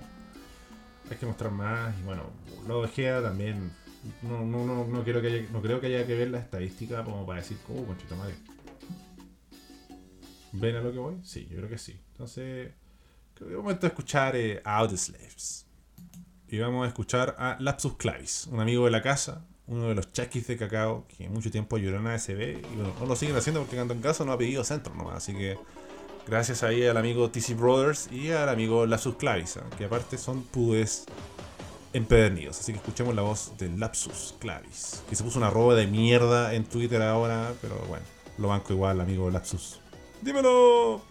hay 1.09 1.17
que 1.17 1.25
mostrar 1.25 1.51
más. 1.51 1.97
Y 1.99 2.03
bueno, 2.03 2.23
lo 2.67 2.81
de 2.81 2.89
Gea 2.89 3.21
también. 3.21 3.71
No, 4.21 4.45
no, 4.45 4.65
no, 4.65 4.85
no, 4.85 5.03
creo 5.03 5.21
que 5.21 5.27
haya, 5.27 5.49
no 5.51 5.61
creo 5.61 5.81
que 5.81 5.87
haya 5.87 6.05
que 6.05 6.15
ver 6.15 6.29
la 6.29 6.39
estadística 6.39 7.03
como 7.03 7.25
para 7.25 7.39
decir, 7.41 7.57
oh, 7.69 7.83
conchita 7.83 8.15
madre. 8.15 8.35
¿Ven 10.59 10.75
a 10.75 10.81
lo 10.81 10.91
que 10.91 10.99
voy? 10.99 11.15
Sí, 11.23 11.47
yo 11.49 11.57
creo 11.57 11.69
que 11.69 11.77
sí. 11.77 11.99
Entonces, 12.11 12.71
creo 13.33 13.47
que 13.47 13.53
es 13.55 13.61
momento 13.61 13.81
de 13.81 13.87
escuchar 13.87 14.35
eh, 14.35 14.61
a 14.63 14.87
Slaves. 14.87 15.65
Y 16.49 16.59
vamos 16.59 16.85
a 16.85 16.87
escuchar 16.87 17.35
a 17.37 17.57
Lapsus 17.59 17.97
Clavis, 17.97 18.47
un 18.47 18.61
amigo 18.61 18.85
de 18.85 18.91
la 18.91 19.01
casa, 19.01 19.45
uno 19.67 19.89
de 19.89 19.95
los 19.95 20.13
chaquis 20.13 20.47
de 20.47 20.57
cacao 20.57 21.05
que 21.07 21.27
mucho 21.27 21.51
tiempo 21.51 21.75
ayudó 21.75 21.97
en 21.97 22.07
ASB 22.07 22.39
y 22.39 22.75
bueno, 22.75 22.93
no 22.99 23.05
lo 23.05 23.15
siguen 23.17 23.35
haciendo 23.35 23.61
porque 23.61 23.77
en 23.77 24.01
caso 24.01 24.23
no 24.23 24.31
ha 24.31 24.37
pedido 24.37 24.63
centro 24.63 24.95
nomás. 24.95 25.17
Así 25.17 25.33
que 25.33 25.57
gracias 26.25 26.63
ahí 26.63 26.85
al 26.85 26.95
amigo 26.95 27.29
TC 27.29 27.53
Brothers 27.57 28.09
y 28.11 28.31
al 28.31 28.47
amigo 28.47 28.85
Lapsus 28.85 29.15
Clavis, 29.15 29.57
¿eh? 29.57 29.61
que 29.77 29.85
aparte 29.85 30.17
son 30.17 30.43
pudes 30.43 31.05
empedernidos. 31.91 32.59
Así 32.61 32.71
que 32.71 32.77
escuchemos 32.77 33.13
la 33.13 33.23
voz 33.23 33.57
de 33.57 33.69
Lapsus 33.69 34.35
Clavis, 34.39 35.03
que 35.09 35.17
se 35.17 35.23
puso 35.25 35.39
una 35.39 35.49
roba 35.49 35.75
de 35.75 35.85
mierda 35.87 36.53
en 36.53 36.63
Twitter 36.63 37.01
ahora, 37.01 37.53
pero 37.61 37.75
bueno, 37.89 38.05
lo 38.37 38.47
banco 38.47 38.71
igual, 38.71 39.01
amigo 39.01 39.29
Lapsus. 39.29 39.81
¡Dímelo! 40.27 41.01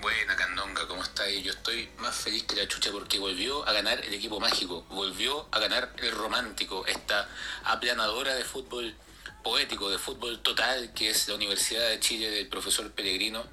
Buena 0.00 0.34
Candonga, 0.34 0.88
¿cómo 0.88 1.02
está? 1.02 1.28
Yo 1.28 1.52
estoy 1.52 1.90
más 1.98 2.14
feliz 2.16 2.44
que 2.44 2.56
la 2.56 2.66
chucha 2.66 2.90
porque 2.90 3.18
volvió 3.18 3.68
a 3.68 3.72
ganar 3.74 4.02
el 4.02 4.14
equipo 4.14 4.40
mágico, 4.40 4.86
volvió 4.88 5.46
a 5.50 5.58
ganar 5.58 5.92
el 5.98 6.10
romántico, 6.10 6.86
esta 6.86 7.28
aplanadora 7.64 8.34
de 8.34 8.44
fútbol 8.44 8.94
poético, 9.44 9.90
de 9.90 9.98
fútbol 9.98 10.40
total, 10.40 10.94
que 10.94 11.10
es 11.10 11.28
la 11.28 11.34
Universidad 11.34 11.86
de 11.86 12.00
Chile 12.00 12.30
del 12.30 12.48
profesor 12.48 12.90
Pellegrino, 12.92 13.44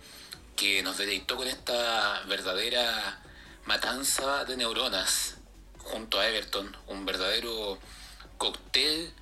que 0.56 0.82
nos 0.82 0.98
deleitó 0.98 1.36
con 1.36 1.50
esta 1.50 2.22
verdadera 2.30 3.22
matanza 3.66 4.46
de 4.46 4.56
neuronas 4.56 5.36
junto 5.80 6.18
a 6.18 6.30
Everton, 6.30 6.78
un 6.88 7.06
verdadero 7.06 7.78
cóctel 8.38 9.14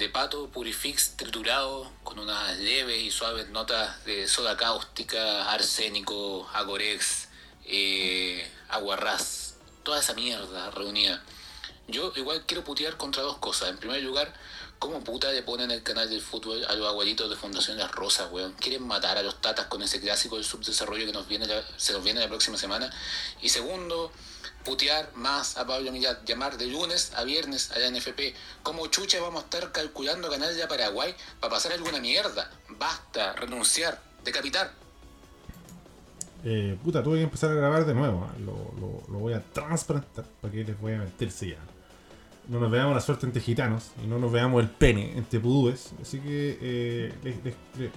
de 0.00 0.08
pato 0.08 0.48
purifix 0.48 1.14
triturado 1.18 1.92
con 2.04 2.18
unas 2.18 2.56
leves 2.58 3.02
y 3.02 3.10
suaves 3.10 3.50
notas 3.50 4.02
de 4.06 4.26
soda 4.28 4.56
cáustica, 4.56 5.52
arsénico, 5.52 6.48
agorex, 6.54 7.28
eh, 7.66 8.50
aguarrás, 8.70 9.56
toda 9.82 10.00
esa 10.00 10.14
mierda 10.14 10.70
reunida. 10.70 11.22
Yo 11.86 12.14
igual 12.16 12.46
quiero 12.46 12.64
putear 12.64 12.96
contra 12.96 13.22
dos 13.22 13.36
cosas. 13.36 13.68
En 13.68 13.76
primer 13.76 14.02
lugar, 14.02 14.32
¿cómo 14.78 15.04
puta 15.04 15.30
le 15.32 15.42
ponen 15.42 15.70
el 15.70 15.82
canal 15.82 16.08
del 16.08 16.22
fútbol 16.22 16.64
a 16.64 16.74
los 16.76 16.88
abuelitos 16.88 17.28
de 17.28 17.36
Fundación 17.36 17.76
Las 17.76 17.92
Rosas, 17.92 18.32
weón? 18.32 18.54
Quieren 18.54 18.86
matar 18.86 19.18
a 19.18 19.22
los 19.22 19.42
tatas 19.42 19.66
con 19.66 19.82
ese 19.82 20.00
clásico 20.00 20.36
del 20.36 20.46
subdesarrollo 20.46 21.04
que 21.04 21.12
nos 21.12 21.28
viene 21.28 21.46
se 21.76 21.92
nos 21.92 22.02
viene 22.02 22.20
la 22.20 22.28
próxima 22.28 22.56
semana. 22.56 22.90
Y 23.42 23.50
segundo, 23.50 24.10
putear 24.64 25.10
más 25.14 25.56
a 25.56 25.66
Pablo 25.66 25.92
Millat, 25.92 26.24
llamar 26.24 26.56
de 26.56 26.66
lunes 26.66 27.12
a 27.16 27.24
viernes 27.24 27.70
a 27.72 27.78
la 27.78 27.90
NFP. 27.90 28.34
¿Cómo 28.62 28.86
chucha 28.88 29.20
vamos 29.20 29.42
a 29.42 29.44
estar 29.44 29.72
calculando 29.72 30.30
canal 30.30 30.56
de 30.56 30.66
Paraguay 30.66 31.14
para 31.40 31.54
pasar 31.54 31.72
alguna 31.72 32.00
mierda? 32.00 32.50
Basta, 32.68 33.32
renunciar, 33.34 34.00
decapitar. 34.24 34.72
Eh, 36.44 36.78
puta, 36.82 37.02
tuve 37.02 37.18
que 37.18 37.24
empezar 37.24 37.50
a 37.50 37.54
grabar 37.54 37.84
de 37.84 37.94
nuevo. 37.94 38.26
¿eh? 38.26 38.40
Lo, 38.40 39.12
lo, 39.12 39.18
voy 39.18 39.34
a 39.34 39.42
transplantar 39.42 40.24
para 40.40 40.52
que 40.52 40.64
les 40.64 40.80
voy 40.80 40.94
a 40.94 40.98
meterse 40.98 41.50
ya 41.50 41.58
no 42.50 42.58
nos 42.58 42.70
veamos 42.70 42.94
la 42.94 43.00
suerte 43.00 43.26
entre 43.26 43.40
gitanos 43.40 43.92
y 44.02 44.08
no 44.08 44.18
nos 44.18 44.32
veamos 44.32 44.60
el 44.60 44.68
pene 44.68 45.16
entre 45.16 45.38
pudúes. 45.38 45.92
Así 46.02 46.18
que 46.18 46.58
eh, 46.60 47.12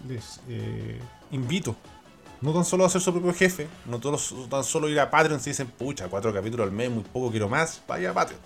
les, 0.07 0.39
eh, 0.47 0.99
invito, 1.31 1.75
no 2.43 2.51
tan 2.53 2.65
solo 2.65 2.83
a 2.83 2.89
ser 2.89 2.99
su 2.99 3.13
propio 3.13 3.33
jefe, 3.33 3.69
no 3.85 3.99
tan 4.01 4.63
solo 4.65 4.89
ir 4.89 4.99
a 4.99 5.09
Patreon 5.09 5.39
si 5.39 5.51
dicen, 5.51 5.67
pucha, 5.67 6.09
cuatro 6.09 6.33
capítulos 6.33 6.67
al 6.67 6.73
mes, 6.73 6.89
muy 6.89 7.03
poco, 7.03 7.31
quiero 7.31 7.47
más, 7.47 7.81
vaya 7.87 8.11
a 8.11 8.13
Patreon. 8.13 8.41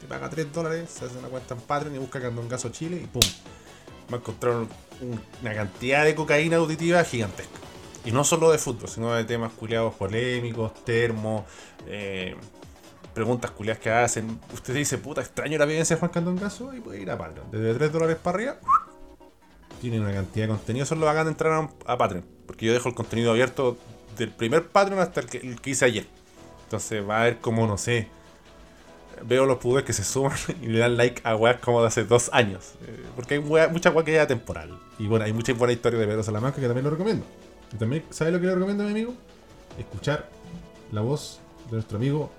Te 0.00 0.06
paga 0.06 0.30
3 0.30 0.52
dólares, 0.52 0.90
se 0.90 1.06
hace 1.06 1.18
una 1.18 1.26
cuenta 1.26 1.54
en 1.54 1.60
Patreon 1.60 1.96
y 1.96 1.98
busca 1.98 2.20
Caso 2.48 2.68
Chile 2.68 3.00
y 3.02 3.06
pum. 3.08 3.20
Va 4.12 4.18
a 4.18 4.20
encontrar 4.20 4.54
una 5.40 5.54
cantidad 5.54 6.04
de 6.04 6.14
cocaína 6.14 6.58
auditiva 6.58 7.02
gigantesca. 7.02 7.58
Y 8.04 8.12
no 8.12 8.22
solo 8.22 8.52
de 8.52 8.58
fútbol, 8.58 8.88
sino 8.88 9.12
de 9.12 9.24
temas 9.24 9.52
culiados 9.52 9.94
polémicos, 9.94 10.72
termo, 10.84 11.44
eh, 11.88 12.36
preguntas 13.12 13.50
culiadas 13.50 13.82
que 13.82 13.90
hacen. 13.90 14.40
Usted 14.54 14.72
dice, 14.72 14.98
puta, 14.98 15.20
extraño 15.20 15.58
la 15.58 15.64
vivencia 15.64 15.96
de 15.96 16.00
Juan 16.00 16.12
Candón 16.12 16.38
Caso 16.38 16.72
y 16.74 16.80
puede 16.80 17.00
ir 17.00 17.10
a 17.10 17.18
Patreon. 17.18 17.50
Desde 17.50 17.74
3 17.74 17.92
dólares 17.92 18.18
para 18.22 18.36
arriba, 18.36 18.56
tiene 19.82 19.98
una 19.98 20.12
cantidad 20.12 20.46
de 20.46 20.52
contenido. 20.52 20.86
Solo 20.86 21.08
hagan 21.08 21.26
entrar 21.26 21.68
a, 21.86 21.98
Patreon. 21.98 22.24
Porque 22.46 22.66
yo 22.66 22.72
dejo 22.72 22.88
el 22.88 22.94
contenido 22.94 23.32
abierto 23.32 23.76
del 24.16 24.30
primer 24.30 24.68
Patreon 24.68 25.00
hasta 25.00 25.20
el 25.20 25.26
que, 25.26 25.56
hice 25.64 25.84
ayer. 25.84 26.06
Entonces 26.64 27.06
va 27.06 27.20
a 27.20 27.24
ver 27.24 27.38
como, 27.38 27.66
no 27.66 27.76
sé. 27.76 28.06
Veo 29.24 29.44
los 29.44 29.58
pudores 29.58 29.84
que 29.84 29.92
se 29.92 30.04
suman 30.04 30.38
y 30.62 30.66
le 30.66 30.78
dan 30.78 30.96
like 30.96 31.20
a 31.24 31.34
weas 31.34 31.58
como 31.58 31.80
de 31.80 31.88
hace 31.88 32.04
dos 32.04 32.30
años. 32.32 32.74
Eh, 32.86 33.04
porque 33.16 33.34
hay 33.34 33.40
mucha 33.40 33.90
wea 33.90 34.04
que 34.04 34.12
ya 34.12 34.26
temporal. 34.28 34.78
Y 35.00 35.08
bueno, 35.08 35.24
hay 35.24 35.32
mucha 35.32 35.52
buena 35.52 35.72
historia 35.72 35.98
de 35.98 36.06
Pedro 36.06 36.22
Salamanca 36.22 36.60
que 36.60 36.66
también 36.66 36.84
lo 36.84 36.90
recomiendo. 36.90 37.26
Y 37.72 37.76
también, 37.76 38.04
¿sabe 38.10 38.30
lo 38.30 38.40
que 38.40 38.46
le 38.46 38.54
recomiendo 38.54 38.84
a 38.84 38.86
mi 38.86 38.92
amigo? 38.92 39.14
Escuchar 39.78 40.28
la 40.92 41.00
voz 41.00 41.40
de 41.66 41.72
nuestro 41.72 41.96
amigo 41.96 42.30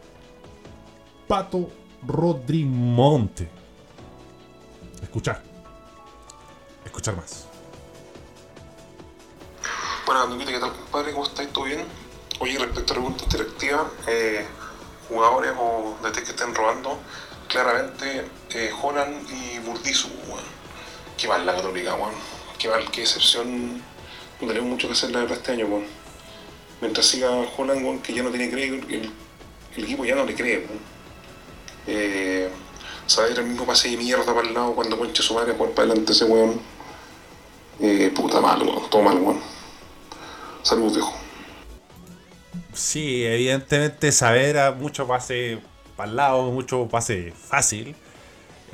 Pato 1.27 1.69
Rodrimonte. 2.07 3.49
Escuchar. 5.01 5.52
Escuchar 6.93 7.15
más. 7.15 7.47
Bueno, 10.05 10.37
¿qué 10.37 10.59
tal, 10.59 10.71
compadre? 10.73 11.11
¿Cómo 11.11 11.25
estáis? 11.25 11.51
¿Todo 11.51 11.63
bien? 11.63 11.83
Oye, 12.39 12.59
respecto 12.59 12.93
a 12.93 12.97
la 12.97 13.01
pregunta 13.01 13.23
interactiva, 13.23 13.91
eh, 14.05 14.45
jugadores 15.09 15.53
o 15.57 15.97
de 16.03 16.11
que 16.11 16.19
estén 16.19 16.53
robando, 16.53 16.99
claramente 17.47 18.27
eh, 18.51 18.71
y 18.71 19.59
Burdizu, 19.59 20.07
bueno. 20.27 20.47
Qué 21.17 21.27
mal 21.27 21.43
la 21.47 21.55
católica, 21.55 21.95
weón. 21.95 22.13
Qué 22.59 22.67
mal, 22.67 22.91
qué 22.91 23.01
excepción. 23.01 23.81
No 24.39 24.47
tenemos 24.47 24.69
mucho 24.69 24.87
que 24.87 24.93
hacer 24.93 25.09
la 25.09 25.21
verdad 25.21 25.37
este 25.39 25.53
año, 25.53 25.65
weón. 25.65 25.87
Mientras 26.79 27.07
siga 27.07 27.31
Holland, 27.57 27.83
weón, 27.83 28.01
que 28.03 28.13
ya 28.13 28.21
no 28.21 28.29
tiene 28.29 28.51
crédito, 28.51 28.85
el, 28.87 29.11
el 29.77 29.83
equipo 29.83 30.05
ya 30.05 30.13
no 30.13 30.25
le 30.25 30.35
cree, 30.35 30.59
weón 30.59 30.93
eh, 31.87 32.49
saber 33.07 33.39
el 33.39 33.45
mismo 33.45 33.65
pase 33.65 33.89
de 33.89 33.97
mierda 33.97 34.33
para 34.33 34.47
el 34.47 34.53
lado 34.53 34.73
cuando 34.75 34.97
ponche 34.97 35.21
su 35.23 35.33
madre 35.33 35.53
por 35.53 35.71
para 35.71 35.87
adelante 35.87 36.13
ese 36.13 36.25
weón. 36.25 36.61
Eh, 37.79 38.11
puta 38.15 38.39
mal, 38.39 38.61
weón, 38.61 38.89
todo 38.89 39.01
mal, 39.01 39.17
weón. 39.17 39.39
Saludos, 40.61 40.93
viejo. 40.95 41.13
Sí, 42.73 43.25
evidentemente 43.25 44.11
saber 44.11 44.57
a 44.57 44.71
mucho 44.71 45.07
pase 45.07 45.59
para 45.95 46.09
el 46.09 46.15
lado, 46.15 46.51
mucho 46.51 46.87
pase 46.87 47.31
fácil. 47.31 47.95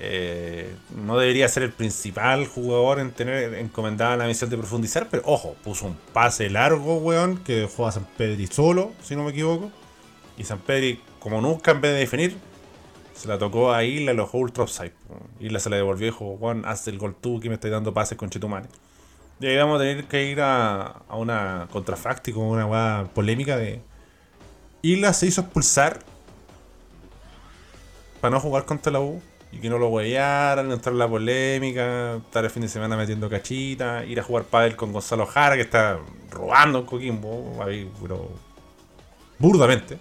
Eh, 0.02 0.74
no 0.96 1.18
debería 1.18 1.50
ser 1.50 1.64
el 1.64 1.74
principal 1.74 2.48
jugador 2.48 3.00
en 3.00 3.12
tener 3.12 3.56
encomendada 3.56 4.16
la 4.16 4.28
misión 4.28 4.50
de 4.50 4.58
profundizar, 4.58 5.10
pero 5.10 5.24
ojo, 5.26 5.56
puso 5.62 5.88
un 5.88 5.98
pase 6.14 6.50
largo, 6.50 6.98
weón, 6.98 7.38
que 7.44 7.56
dejó 7.56 7.88
a 7.88 7.92
San 7.92 8.06
Pedri 8.18 8.48
solo, 8.48 8.94
si 9.04 9.16
no 9.16 9.24
me 9.24 9.32
equivoco. 9.32 9.72
Y 10.38 10.46
San 10.46 10.60
Pedri, 10.60 11.02
como 11.20 11.42
nunca 11.42 11.72
en 11.72 11.82
vez 11.82 11.94
de 11.94 12.00
definir, 12.00 12.38
se 13.20 13.28
la 13.28 13.38
tocó 13.38 13.74
a 13.74 13.84
Isla, 13.84 14.14
lo 14.14 14.24
dejó 14.24 14.38
ultra. 14.38 14.64
Isla 15.42 15.60
se 15.60 15.70
la 15.70 15.76
devolvió 15.76 16.08
y 16.08 16.12
Juan, 16.12 16.64
haz 16.66 16.88
el 16.88 16.98
gol 16.98 17.18
tú 17.20 17.42
que 17.42 17.50
me 17.50 17.56
estás 17.56 17.70
dando 17.70 17.94
pases 17.94 18.18
con 18.18 18.30
Chetumare. 18.30 18.70
Y 19.42 19.48
ahí 19.48 19.58
vamos 19.58 19.76
a 19.76 19.84
tener 19.84 20.06
que 20.06 20.24
ir 20.32 20.40
a, 20.40 20.84
a 20.86 21.18
una 21.18 21.68
contrafáctica, 21.70 22.40
una 22.40 22.66
hueá 22.66 23.10
polémica 23.14 23.58
de... 23.58 23.82
Isla 24.82 25.12
se 25.12 25.28
hizo 25.28 25.42
expulsar 25.42 26.00
para 28.22 28.32
no 28.32 28.40
jugar 28.40 28.64
contra 28.64 28.90
la 28.90 29.02
U 29.02 29.22
y 29.52 29.58
que 29.58 29.70
no 29.70 29.78
lo 29.80 29.90
huellaran, 29.90 30.72
entrar 30.72 30.94
en 30.94 31.00
la 31.00 31.10
polémica, 31.10 32.16
estar 32.16 32.46
el 32.46 32.52
fin 32.52 32.62
de 32.62 32.70
semana 32.70 32.96
metiendo 32.96 33.30
cachita, 33.30 34.06
ir 34.06 34.18
a 34.22 34.24
jugar 34.24 34.46
pádel 34.46 34.78
con 34.78 34.94
Gonzalo 34.94 35.26
Jara 35.26 35.56
que 35.56 35.64
está 35.64 36.00
robando 36.32 36.80
en 36.80 36.86
Coquimbo, 36.86 37.60
burdamente. 39.40 40.00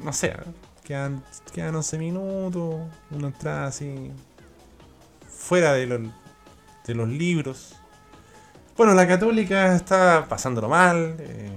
No 0.00 0.12
sé, 0.12 0.32
¿eh? 0.90 1.20
Quedan, 1.52 1.74
11 1.76 1.98
minutos, 1.98 2.80
una 3.10 3.28
entrada 3.28 3.66
así 3.66 4.10
fuera 5.28 5.72
de, 5.74 6.10
de 6.86 6.94
los 6.94 7.08
libros. 7.08 7.76
Bueno, 8.76 8.94
la 8.94 9.06
católica 9.06 9.74
está 9.74 10.26
pasándolo 10.28 10.68
mal. 10.68 11.16
Eh, 11.18 11.50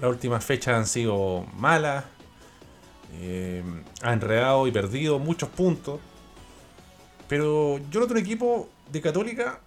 las 0.00 0.10
últimas 0.10 0.44
fechas 0.44 0.76
han 0.76 0.86
sido 0.86 1.46
malas. 1.56 2.04
Eh, 3.14 3.62
ha 4.02 4.12
enredado 4.12 4.66
y 4.66 4.72
perdido 4.72 5.18
muchos 5.18 5.48
puntos. 5.48 5.98
Pero 7.26 7.78
yo 7.90 8.00
noto 8.00 8.12
un 8.12 8.18
equipo 8.18 8.68
de 8.90 9.00
católica 9.00 9.60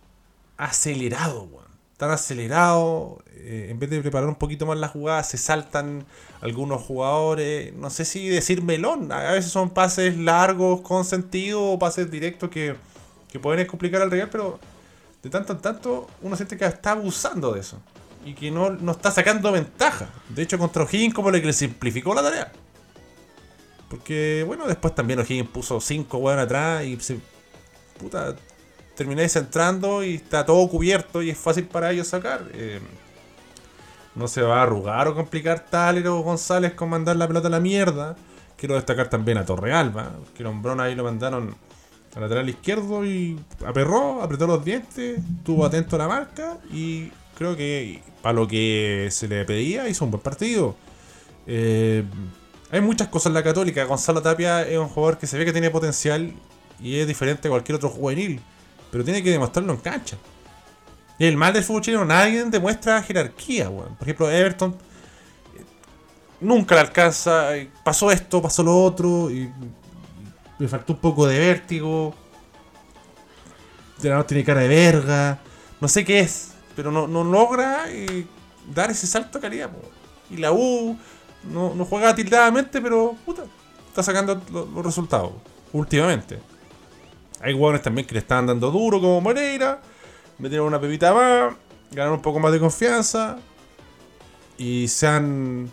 acelerado, 0.57 1.49
Tan 1.97 2.11
acelerado. 2.11 3.22
Eh, 3.45 3.67
en 3.71 3.77
vez 3.77 3.89
de 3.89 3.99
preparar 3.99 4.29
un 4.29 4.35
poquito 4.35 4.65
más 4.65 4.77
la 4.77 4.87
jugada, 4.87 5.21
se 5.23 5.37
saltan 5.37 6.05
algunos 6.39 6.81
jugadores. 6.81 7.73
No 7.73 7.89
sé 7.89 8.05
si 8.05 8.29
decir 8.29 8.63
melón. 8.63 9.11
A 9.11 9.33
veces 9.33 9.51
son 9.51 9.71
pases 9.71 10.17
largos 10.17 10.81
con 10.81 11.03
sentido 11.03 11.61
o 11.61 11.77
pases 11.79 12.09
directos 12.09 12.49
que, 12.49 12.75
pueden 13.41 13.65
complicar 13.67 14.01
al 14.01 14.11
Real, 14.11 14.29
pero 14.31 14.59
de 15.23 15.29
tanto 15.29 15.53
en 15.53 15.59
tanto 15.59 16.07
uno 16.21 16.35
siente 16.35 16.55
que 16.55 16.65
está 16.65 16.91
abusando 16.91 17.51
de 17.51 17.59
eso. 17.59 17.81
y 18.25 18.33
que 18.35 18.51
no, 18.51 18.69
no 18.69 18.93
está 18.93 19.11
sacando 19.11 19.51
ventaja. 19.51 20.09
De 20.29 20.43
hecho, 20.43 20.57
contra 20.57 20.83
O'Higgins 20.83 21.13
como 21.13 21.29
le 21.29 21.53
simplificó 21.53 22.13
la 22.13 22.21
tarea. 22.21 22.51
Porque, 23.89 24.43
bueno, 24.47 24.65
después 24.67 24.95
también 24.95 25.19
O'Higgins 25.19 25.49
puso 25.49 25.81
5 25.81 26.17
weón 26.17 26.39
atrás 26.39 26.85
y 26.85 26.97
se. 27.01 27.19
Puta. 27.99 28.35
Termináis 28.95 29.35
entrando 29.35 30.03
y 30.03 30.15
está 30.15 30.45
todo 30.45 30.67
cubierto 30.69 31.21
y 31.23 31.31
es 31.31 31.37
fácil 31.37 31.65
para 31.65 31.91
ellos 31.91 32.07
sacar. 32.07 32.47
Eh, 32.53 32.79
no 34.15 34.27
se 34.27 34.41
va 34.41 34.59
a 34.59 34.63
arrugar 34.63 35.07
o 35.07 35.15
complicar 35.15 35.65
Talero 35.65 36.19
González 36.19 36.73
con 36.73 36.89
mandar 36.89 37.15
la 37.15 37.27
pelota 37.27 37.47
a 37.47 37.51
la 37.51 37.59
mierda. 37.59 38.15
Quiero 38.57 38.75
destacar 38.75 39.09
también 39.09 39.37
a 39.37 39.45
Torrealba, 39.45 40.11
que 40.35 40.43
Lombrón 40.43 40.79
ahí 40.79 40.95
lo 40.95 41.03
mandaron 41.03 41.55
al 42.15 42.21
lateral 42.21 42.47
izquierdo 42.47 43.05
y 43.05 43.39
aperró, 43.65 44.21
apretó 44.21 44.45
los 44.45 44.63
dientes, 44.63 45.19
estuvo 45.37 45.65
atento 45.65 45.95
a 45.95 45.99
la 45.99 46.07
marca 46.07 46.57
y 46.71 47.11
creo 47.37 47.57
que 47.57 48.01
para 48.21 48.33
lo 48.33 48.47
que 48.47 49.09
se 49.11 49.27
le 49.27 49.43
pedía 49.45 49.89
hizo 49.89 50.05
un 50.05 50.11
buen 50.11 50.21
partido. 50.21 50.75
Eh, 51.47 52.03
hay 52.71 52.81
muchas 52.81 53.07
cosas 53.07 53.27
en 53.27 53.33
la 53.33 53.43
católica. 53.43 53.83
Gonzalo 53.85 54.21
Tapia 54.21 54.61
es 54.61 54.77
un 54.77 54.87
jugador 54.87 55.17
que 55.17 55.27
se 55.27 55.37
ve 55.37 55.45
que 55.45 55.51
tiene 55.51 55.69
potencial 55.69 56.33
y 56.79 56.97
es 56.97 57.07
diferente 57.07 57.47
a 57.47 57.51
cualquier 57.51 57.75
otro 57.75 57.89
juvenil, 57.89 58.39
pero 58.91 59.03
tiene 59.03 59.23
que 59.23 59.31
demostrarlo 59.31 59.73
en 59.73 59.79
cancha. 59.79 60.17
Y 61.19 61.25
el 61.25 61.37
mal 61.37 61.53
del 61.53 61.63
fútbol 61.63 61.81
chileno, 61.81 62.05
nadie 62.05 62.43
demuestra 62.45 63.01
jerarquía, 63.03 63.69
weón. 63.69 63.95
Por 63.95 64.07
ejemplo, 64.07 64.29
Everton 64.31 64.71
eh, 65.55 65.63
nunca 66.41 66.75
le 66.75 66.81
alcanza. 66.81 67.55
eh, 67.57 67.69
Pasó 67.83 68.11
esto, 68.11 68.41
pasó 68.41 68.63
lo 68.63 68.75
otro. 68.83 69.29
Y 69.29 69.51
me 70.59 70.67
faltó 70.67 70.93
un 70.93 70.99
poco 70.99 71.27
de 71.27 71.37
vértigo. 71.39 72.13
La 74.01 74.25
tiene 74.25 74.43
cara 74.43 74.61
de 74.61 74.67
verga. 74.67 75.39
No 75.79 75.87
sé 75.87 76.03
qué 76.03 76.19
es. 76.19 76.53
Pero 76.75 76.91
no, 76.91 77.07
no 77.07 77.23
logra 77.23 77.85
eh, 77.87 78.25
dar 78.73 78.91
ese 78.91 79.07
salto 79.07 79.37
de 79.37 79.41
calidad. 79.43 79.69
po. 79.69 79.79
Y 80.29 80.37
la 80.37 80.51
U 80.51 80.97
no, 81.49 81.73
no 81.75 81.85
juega 81.85 82.13
tildadamente, 82.15 82.81
pero 82.81 83.15
puta, 83.25 83.43
está 83.87 84.01
sacando 84.03 84.41
lo- 84.51 84.65
los 84.65 84.85
resultados. 84.85 85.31
Últimamente. 85.71 86.39
Hay 87.39 87.53
hueones 87.53 87.81
también 87.81 88.07
que 88.07 88.13
le 88.13 88.19
están 88.19 88.47
dando 88.47 88.71
duro, 88.71 88.99
como 88.99 89.21
Moreira. 89.21 89.81
Metieron 90.43 90.67
una 90.67 90.81
pepita 90.81 91.13
más. 91.13 91.53
Ganaron 91.91 92.15
un 92.15 92.21
poco 92.21 92.37
más 92.37 92.51
de 92.51 92.59
confianza. 92.59 93.37
Y 94.57 94.89
se 94.89 95.07
han. 95.07 95.71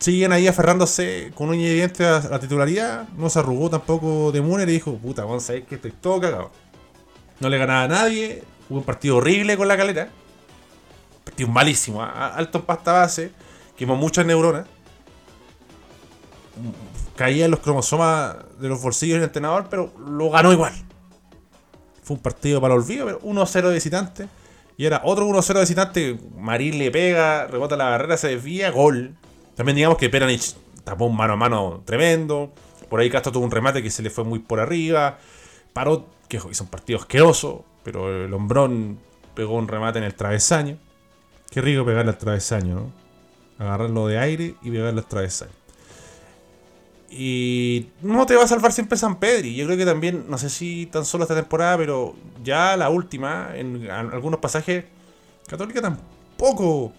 Siguen 0.00 0.32
ahí 0.32 0.48
aferrándose 0.48 1.30
con 1.36 1.48
uña 1.48 1.68
y 1.68 1.80
a 1.80 2.20
la 2.30 2.40
titularidad. 2.40 3.08
No 3.10 3.30
se 3.30 3.38
arrugó 3.38 3.70
tampoco 3.70 4.32
de 4.32 4.40
Muner 4.40 4.68
y 4.68 4.72
dijo: 4.72 4.96
Puta, 4.96 5.24
vamos 5.24 5.48
a 5.48 5.52
ver 5.52 5.66
que 5.66 5.76
estoy 5.76 5.92
todo 5.92 6.20
cagado. 6.20 6.50
No 7.38 7.48
le 7.48 7.58
ganaba 7.58 7.84
a 7.84 7.88
nadie. 7.88 8.42
Hubo 8.68 8.78
un 8.78 8.84
partido 8.84 9.18
horrible 9.18 9.56
con 9.56 9.68
la 9.68 9.76
calera. 9.76 10.08
Partido 11.22 11.48
malísimo. 11.48 12.02
Alto 12.02 12.58
en 12.58 12.64
pasta 12.64 12.92
base. 12.92 13.30
Quemó 13.76 13.94
muchas 13.94 14.26
neuronas. 14.26 14.66
Caía 17.14 17.44
en 17.44 17.52
los 17.52 17.60
cromosomas 17.60 18.34
de 18.58 18.68
los 18.68 18.82
bolsillos 18.82 19.14
del 19.14 19.28
entrenador, 19.28 19.68
pero 19.70 19.92
lo 19.96 20.28
ganó 20.28 20.52
igual. 20.52 20.74
Fue 22.08 22.16
un 22.16 22.22
partido 22.22 22.58
para 22.58 22.72
el 22.72 22.80
olvido, 22.80 23.04
pero 23.04 23.20
1-0 23.20 23.68
de 23.68 23.74
visitante. 23.74 24.28
Y 24.78 24.86
era 24.86 25.02
otro 25.04 25.26
1-0 25.26 25.52
de 25.52 25.60
visitante. 25.60 26.18
Marín 26.38 26.78
le 26.78 26.90
pega, 26.90 27.46
rebota 27.46 27.76
la 27.76 27.90
barrera, 27.90 28.16
se 28.16 28.28
desvía, 28.28 28.70
gol. 28.70 29.14
También 29.54 29.76
digamos 29.76 29.98
que 29.98 30.08
Peranich 30.08 30.54
tapó 30.84 31.04
un 31.04 31.14
mano 31.14 31.34
a 31.34 31.36
mano 31.36 31.82
tremendo. 31.84 32.50
Por 32.88 33.00
ahí 33.00 33.10
Castro 33.10 33.30
tuvo 33.30 33.44
un 33.44 33.50
remate 33.50 33.82
que 33.82 33.90
se 33.90 34.02
le 34.02 34.08
fue 34.08 34.24
muy 34.24 34.38
por 34.38 34.58
arriba. 34.58 35.18
Paró, 35.74 36.06
que 36.28 36.38
hizo 36.38 36.64
un 36.64 36.70
partido 36.70 36.98
asqueroso, 36.98 37.66
pero 37.84 38.24
el 38.24 38.32
hombrón 38.32 38.98
pegó 39.34 39.56
un 39.56 39.68
remate 39.68 39.98
en 39.98 40.04
el 40.04 40.14
travesaño. 40.14 40.78
Qué 41.50 41.60
rico 41.60 41.84
pegarle 41.84 42.12
al 42.12 42.16
travesaño, 42.16 42.74
¿no? 42.74 42.92
Agarrarlo 43.58 44.06
de 44.06 44.18
aire 44.18 44.54
y 44.62 44.70
pegarle 44.70 45.00
al 45.00 45.06
travesaño. 45.06 45.57
Y 47.10 47.88
no 48.02 48.26
te 48.26 48.36
va 48.36 48.44
a 48.44 48.48
salvar 48.48 48.72
siempre 48.72 48.98
San 48.98 49.16
Pedri. 49.16 49.54
Yo 49.54 49.66
creo 49.66 49.78
que 49.78 49.86
también, 49.86 50.26
no 50.28 50.36
sé 50.36 50.50
si 50.50 50.86
tan 50.86 51.04
solo 51.04 51.24
esta 51.24 51.34
temporada, 51.34 51.78
pero 51.78 52.14
ya 52.44 52.76
la 52.76 52.90
última, 52.90 53.50
en 53.54 53.90
algunos 53.90 54.40
pasajes, 54.40 54.84
Católica 55.46 55.80
tampoco 55.80 56.92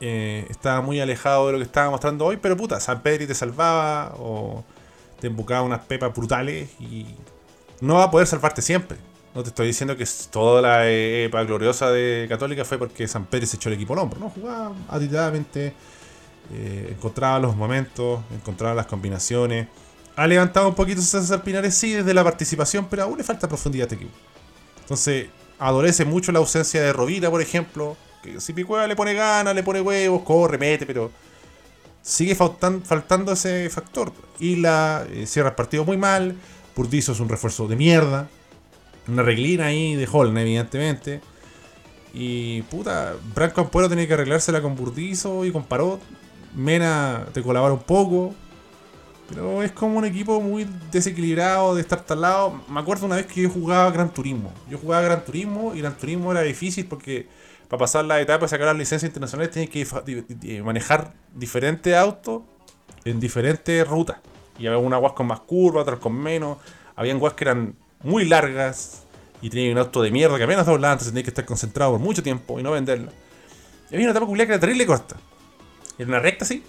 eh, 0.00 0.46
estaba 0.48 0.80
muy 0.80 1.00
alejado 1.00 1.48
de 1.48 1.52
lo 1.52 1.58
que 1.58 1.64
estaba 1.64 1.90
mostrando 1.90 2.24
hoy. 2.24 2.38
Pero 2.38 2.56
puta, 2.56 2.80
San 2.80 3.02
Pedri 3.02 3.26
te 3.26 3.34
salvaba 3.34 4.14
o 4.18 4.64
te 5.20 5.26
embocaba 5.26 5.62
unas 5.62 5.80
pepas 5.80 6.14
brutales 6.14 6.70
y 6.80 7.06
no 7.80 7.94
va 7.94 8.04
a 8.04 8.10
poder 8.10 8.26
salvarte 8.26 8.62
siempre. 8.62 8.96
No 9.34 9.42
te 9.42 9.50
estoy 9.50 9.66
diciendo 9.66 9.96
que 9.96 10.06
toda 10.30 10.62
la 10.62 10.88
época 10.88 11.44
gloriosa 11.44 11.90
de 11.90 12.26
Católica 12.28 12.64
fue 12.64 12.78
porque 12.78 13.06
San 13.06 13.26
Pedri 13.26 13.46
se 13.46 13.56
echó 13.56 13.68
el 13.68 13.74
equipo 13.74 13.92
al 13.92 14.00
hombro. 14.00 14.18
No, 14.18 14.30
jugaba 14.30 14.72
atitadamente. 14.88 15.74
Eh, 16.52 16.88
encontraba 16.96 17.38
los 17.38 17.56
momentos, 17.56 18.20
encontraba 18.34 18.74
las 18.74 18.86
combinaciones. 18.86 19.68
Ha 20.16 20.26
levantado 20.26 20.68
un 20.68 20.74
poquito 20.74 21.00
César 21.02 21.42
Pinares, 21.42 21.74
sí, 21.74 21.92
desde 21.92 22.12
la 22.14 22.24
participación, 22.24 22.86
pero 22.90 23.04
aún 23.04 23.18
le 23.18 23.24
falta 23.24 23.46
profundidad 23.46 23.84
a 23.84 23.86
este 23.86 23.96
equipo. 23.96 24.16
Entonces, 24.80 25.26
adolece 25.58 26.04
mucho 26.04 26.32
la 26.32 26.38
ausencia 26.38 26.82
de 26.82 26.92
Rovira, 26.92 27.30
por 27.30 27.42
ejemplo. 27.42 27.96
Que 28.22 28.40
si 28.40 28.52
Picueva 28.52 28.86
le 28.86 28.96
pone 28.96 29.14
ganas, 29.14 29.54
le 29.54 29.62
pone 29.62 29.80
huevos, 29.80 30.22
corre, 30.22 30.58
mete, 30.58 30.86
pero 30.86 31.12
sigue 32.02 32.34
faltan- 32.34 32.82
faltando 32.82 33.32
ese 33.32 33.68
factor. 33.70 34.12
Y 34.40 34.56
la 34.56 35.06
eh, 35.10 35.26
cierra 35.26 35.50
el 35.50 35.54
partido 35.54 35.84
muy 35.84 35.96
mal. 35.96 36.34
Burdizo 36.74 37.12
es 37.12 37.20
un 37.20 37.28
refuerzo 37.28 37.68
de 37.68 37.76
mierda. 37.76 38.28
Una 39.06 39.22
reglina 39.22 39.66
ahí 39.66 39.94
de 39.94 40.08
Holland, 40.10 40.38
evidentemente. 40.38 41.20
Y 42.12 42.62
puta, 42.62 43.14
Branco 43.34 43.60
Ampuero 43.60 43.88
tenía 43.88 44.06
que 44.08 44.14
arreglársela 44.14 44.60
con 44.62 44.74
Burdizo 44.74 45.44
y 45.44 45.52
con 45.52 45.64
Parot. 45.64 46.00
Mena 46.58 47.24
te 47.32 47.42
colabora 47.42 47.72
un 47.72 47.82
poco. 47.82 48.34
Pero 49.28 49.62
es 49.62 49.72
como 49.72 49.98
un 49.98 50.04
equipo 50.04 50.40
muy 50.40 50.66
desequilibrado 50.90 51.74
de 51.74 51.82
estar 51.82 52.00
tal 52.00 52.22
lado. 52.22 52.60
Me 52.68 52.80
acuerdo 52.80 53.06
una 53.06 53.16
vez 53.16 53.26
que 53.26 53.42
yo 53.42 53.50
jugaba 53.50 53.90
Gran 53.90 54.12
Turismo. 54.12 54.52
Yo 54.68 54.78
jugaba 54.78 55.02
Gran 55.02 55.24
Turismo 55.24 55.74
y 55.74 55.80
Gran 55.80 55.96
Turismo 55.96 56.32
era 56.32 56.40
difícil 56.40 56.86
porque 56.86 57.28
para 57.68 57.78
pasar 57.78 58.06
la 58.06 58.20
etapa 58.20 58.46
y 58.46 58.48
sacar 58.48 58.66
las 58.66 58.76
licencias 58.76 59.08
internacionales 59.08 59.52
tienes 59.52 59.70
que 59.70 60.62
manejar 60.62 61.12
diferentes 61.34 61.94
autos 61.94 62.42
en 63.04 63.20
diferentes 63.20 63.86
rutas. 63.86 64.16
Y 64.58 64.66
había 64.66 64.78
unas 64.78 64.98
guas 64.98 65.12
con 65.12 65.26
más 65.26 65.40
curvas, 65.40 65.82
otras 65.82 65.98
con 66.00 66.14
menos. 66.14 66.58
Habían 66.96 67.18
guas 67.18 67.34
que 67.34 67.44
eran 67.44 67.76
muy 68.02 68.24
largas 68.24 69.04
y 69.42 69.50
tenían 69.50 69.72
un 69.72 69.78
auto 69.78 70.02
de 70.02 70.10
mierda 70.10 70.36
que 70.38 70.44
apenas 70.44 70.66
doblaba, 70.66 70.94
entonces 70.94 71.12
tenías 71.12 71.24
que 71.24 71.30
estar 71.30 71.44
concentrado 71.44 71.92
por 71.92 72.00
mucho 72.00 72.22
tiempo 72.22 72.58
y 72.58 72.62
no 72.62 72.72
venderla. 72.72 73.12
Y 73.90 73.94
había 73.94 74.06
una 74.06 74.12
etapa 74.12 74.26
culiada 74.26 74.46
que 74.46 74.52
era 74.54 74.60
terrible 74.60 74.86
corta. 74.86 75.16
Era 75.98 76.08
una 76.08 76.20
recta 76.20 76.44
así. 76.44 76.62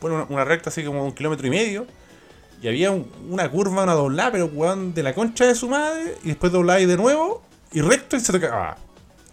Bueno, 0.00 0.26
una, 0.30 0.44
recta 0.44 0.70
así 0.70 0.82
como 0.84 1.04
un 1.04 1.12
kilómetro 1.12 1.46
y 1.46 1.50
medio. 1.50 1.86
Y 2.62 2.68
había 2.68 2.90
un- 2.90 3.10
una 3.30 3.48
curva, 3.50 3.82
una 3.82 3.92
doblada, 3.94 4.32
pero 4.32 4.46
weón 4.46 4.92
de 4.94 5.02
la 5.02 5.14
concha 5.14 5.46
de 5.46 5.54
su 5.54 5.68
madre. 5.68 6.16
Y 6.24 6.28
después 6.28 6.52
doblada 6.52 6.80
y 6.80 6.86
de 6.86 6.96
nuevo. 6.96 7.42
Y 7.72 7.80
recto 7.82 8.16
y 8.16 8.20
se 8.20 8.32
te 8.32 8.40
cagaba. 8.40 8.76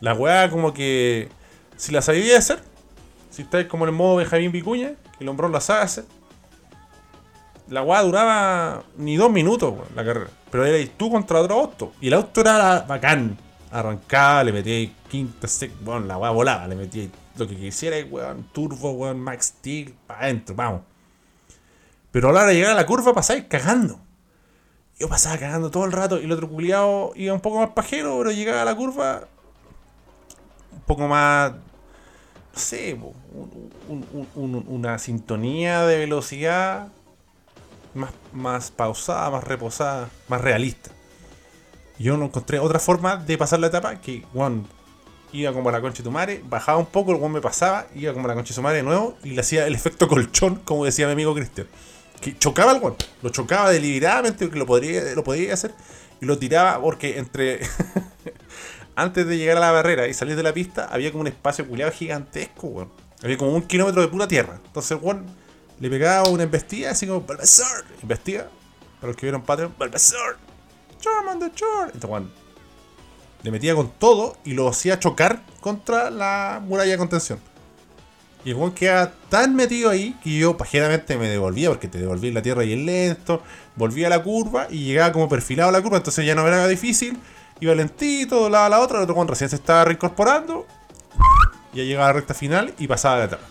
La 0.02 0.14
weá 0.14 0.50
como 0.50 0.74
que. 0.74 1.30
Si 1.76 1.92
la 1.92 2.02
sabía 2.02 2.38
hacer. 2.38 2.62
Si 3.32 3.42
estáis 3.44 3.68
como 3.68 3.86
en 3.86 3.90
el 3.90 3.96
modo 3.96 4.18
Benjamín 4.18 4.52
Vicuña. 4.52 4.94
Que 5.18 5.24
el 5.24 5.30
hombrón 5.30 5.52
la 5.52 5.62
sabe 5.62 5.82
hacer. 5.82 6.06
La 7.70 7.84
weá 7.84 8.02
duraba 8.02 8.84
ni 8.98 9.18
dos 9.18 9.30
minutos, 9.32 9.74
weón, 9.74 9.88
la 9.96 10.06
carrera. 10.06 10.30
Pero 10.52 10.66
erais 10.66 10.90
tú 10.98 11.12
contra 11.12 11.42
otro 11.42 11.56
auto. 11.56 11.92
Y 12.00 12.08
el 12.08 12.14
auto 12.14 12.42
era 12.42 12.82
bacán. 12.88 13.38
Arrancaba, 13.72 14.46
le 14.46 14.54
metía 14.54 14.90
quinta, 15.10 15.48
sec, 15.48 15.72
bueno, 15.82 16.06
la 16.06 16.18
weá 16.18 16.30
volaba, 16.32 16.66
le 16.68 16.76
metía 16.76 17.10
lo 17.38 17.48
que 17.48 17.56
quisiera, 17.56 17.98
weón, 18.10 18.50
turbo, 18.54 18.92
weón, 18.92 19.20
max 19.20 19.48
steel, 19.48 19.94
para 20.08 20.22
adentro, 20.22 20.56
vamos. 20.56 20.82
Pero 22.12 22.30
a 22.30 22.34
la 22.34 22.42
hora 22.42 22.50
de 22.50 22.56
llegar 22.56 22.72
a 22.72 22.76
la 22.76 22.86
curva 22.86 23.14
pasáis 23.14 23.46
cagando. 23.48 24.00
Yo 25.00 25.08
pasaba 25.08 25.38
cagando 25.38 25.70
todo 25.70 25.86
el 25.86 25.92
rato 25.92 26.20
y 26.20 26.26
el 26.26 26.32
otro 26.32 26.50
culiado 26.50 27.12
iba 27.16 27.34
un 27.34 27.42
poco 27.42 27.60
más 27.60 27.70
pajero, 27.70 28.18
pero 28.18 28.32
llegaba 28.32 28.64
a 28.64 28.66
la 28.66 28.76
curva 28.76 29.28
un 30.72 30.82
poco 30.82 31.08
más, 31.08 31.52
no 31.52 32.60
sé, 32.60 33.00
una 34.36 34.98
sintonía 34.98 35.86
de 35.86 36.00
velocidad 36.00 36.88
más, 37.94 38.12
más 38.34 38.72
pausada, 38.72 39.30
más 39.30 39.44
reposada, 39.44 40.10
más 40.28 40.42
realista. 40.42 40.90
Yo 42.00 42.18
no 42.18 42.26
encontré 42.26 42.60
otra 42.60 42.80
forma 42.80 43.18
de 43.18 43.38
pasar 43.38 43.60
la 43.60 43.68
etapa 43.68 44.00
que, 44.02 44.26
bueno, 44.34 44.66
iba 45.32 45.54
como 45.54 45.70
a 45.70 45.72
la 45.72 45.82
concha 45.82 45.98
de 45.98 46.04
tu 46.04 46.12
madre, 46.12 46.42
bajaba 46.48 46.78
un 46.78 46.86
poco, 46.86 47.12
el 47.12 47.18
weón 47.18 47.32
me 47.32 47.42
pasaba, 47.42 47.88
iba 47.96 48.14
como 48.14 48.26
a 48.26 48.30
la 48.30 48.34
concha 48.36 48.50
de 48.50 48.56
su 48.56 48.62
madre 48.62 48.78
de 48.78 48.84
nuevo 48.84 49.18
y 49.24 49.32
le 49.32 49.42
hacía 49.42 49.68
el 49.68 49.76
efecto 49.76 50.08
colchón, 50.08 50.56
como 50.64 50.86
decía 50.86 51.06
mi 51.08 51.14
amigo 51.14 51.34
Cristian. 51.34 51.68
Que 52.22 52.38
chocaba 52.38 52.72
al 52.72 52.82
weón, 52.82 52.96
lo 53.22 53.30
chocaba 53.30 53.70
deliberadamente, 53.70 54.46
porque 54.46 54.60
lo 54.60 54.66
podría, 54.66 55.14
lo 55.14 55.24
podía 55.24 55.54
hacer, 55.54 55.74
y 56.22 56.26
lo 56.26 56.38
tiraba 56.38 56.82
porque 56.82 57.18
entre. 57.18 57.60
Antes 58.96 59.28
de 59.28 59.38
llegar 59.38 59.58
a 59.58 59.60
la 59.60 59.72
barrera 59.72 60.08
y 60.08 60.14
salir 60.16 60.36
de 60.36 60.42
la 60.42 60.54
pista, 60.54 60.88
había 60.92 61.12
como 61.12 61.22
un 61.22 61.28
espacio 61.28 61.68
culiado 61.68 61.92
gigantesco, 61.92 62.68
weón. 62.68 62.92
Había 63.24 63.38
como 63.38 63.54
un 63.54 63.62
kilómetro 63.62 64.02
de 64.02 64.08
pura 64.08 64.28
tierra. 64.28 64.60
Entonces, 64.66 64.92
el 64.92 64.98
weón 64.98 65.28
le 65.80 65.90
pegaba 65.90 66.28
una 66.30 66.44
embestida, 66.44 66.92
así 66.92 67.06
como, 67.06 67.22
¡Bulbasaur! 67.22 67.86
Investiga, 68.02 68.50
para 69.00 69.10
los 69.10 69.16
que 69.16 69.28
vieron 69.28 69.44
Patreon, 69.44 69.76
¡Bulbasaur! 69.78 70.38
¡Charmander, 71.00 71.54
Char! 71.54 71.92
Entonces, 71.94 72.10
weón, 72.10 72.32
Le 73.44 73.52
metía 73.52 73.76
con 73.76 73.90
todo 73.90 74.36
y 74.44 74.54
lo 74.54 74.68
hacía 74.68 75.00
chocar 75.00 75.42
contra 75.62 76.10
la 76.10 76.62
muralla 76.64 76.92
de 76.92 76.98
contención. 76.98 77.40
Y 78.46 78.52
el 78.52 78.56
weón 78.56 78.72
quedaba 78.72 79.12
tan 79.30 79.56
metido 79.56 79.90
ahí 79.90 80.16
que 80.24 80.38
yo 80.38 80.56
pajeramente 80.56 81.18
me 81.18 81.28
devolvía, 81.28 81.70
porque 81.70 81.88
te 81.88 81.98
devolví 81.98 82.30
en 82.30 82.34
la 82.34 82.42
tierra 82.42 82.64
y 82.64 82.74
el 82.74 82.86
lento, 82.86 83.42
volvía 83.76 84.08
a 84.08 84.10
la 84.10 84.24
curva 84.24 84.68
y 84.70 84.86
llegaba 84.86 85.12
como 85.12 85.28
perfilado 85.28 85.70
a 85.70 85.72
la 85.72 85.82
curva, 85.82 85.98
entonces 85.98 86.26
ya 86.26 86.34
no 86.34 86.48
era 86.48 86.66
difícil, 86.68 87.18
iba 87.60 87.76
lentito, 87.76 88.46
de 88.46 88.50
lado 88.50 88.66
a 88.66 88.70
la 88.70 88.80
otra, 88.80 88.98
el 88.98 89.04
otro 89.04 89.16
weón 89.16 89.28
recién 89.28 89.50
se 89.50 89.58
estaba 89.58 89.84
reincorporando, 89.86 90.66
ya 91.74 91.84
llegaba 91.84 92.06
a 92.06 92.10
la 92.10 92.14
recta 92.14 92.34
final 92.34 92.74
y 92.78 92.88
pasaba 92.88 93.20
de 93.20 93.26
etapa. 93.26 93.44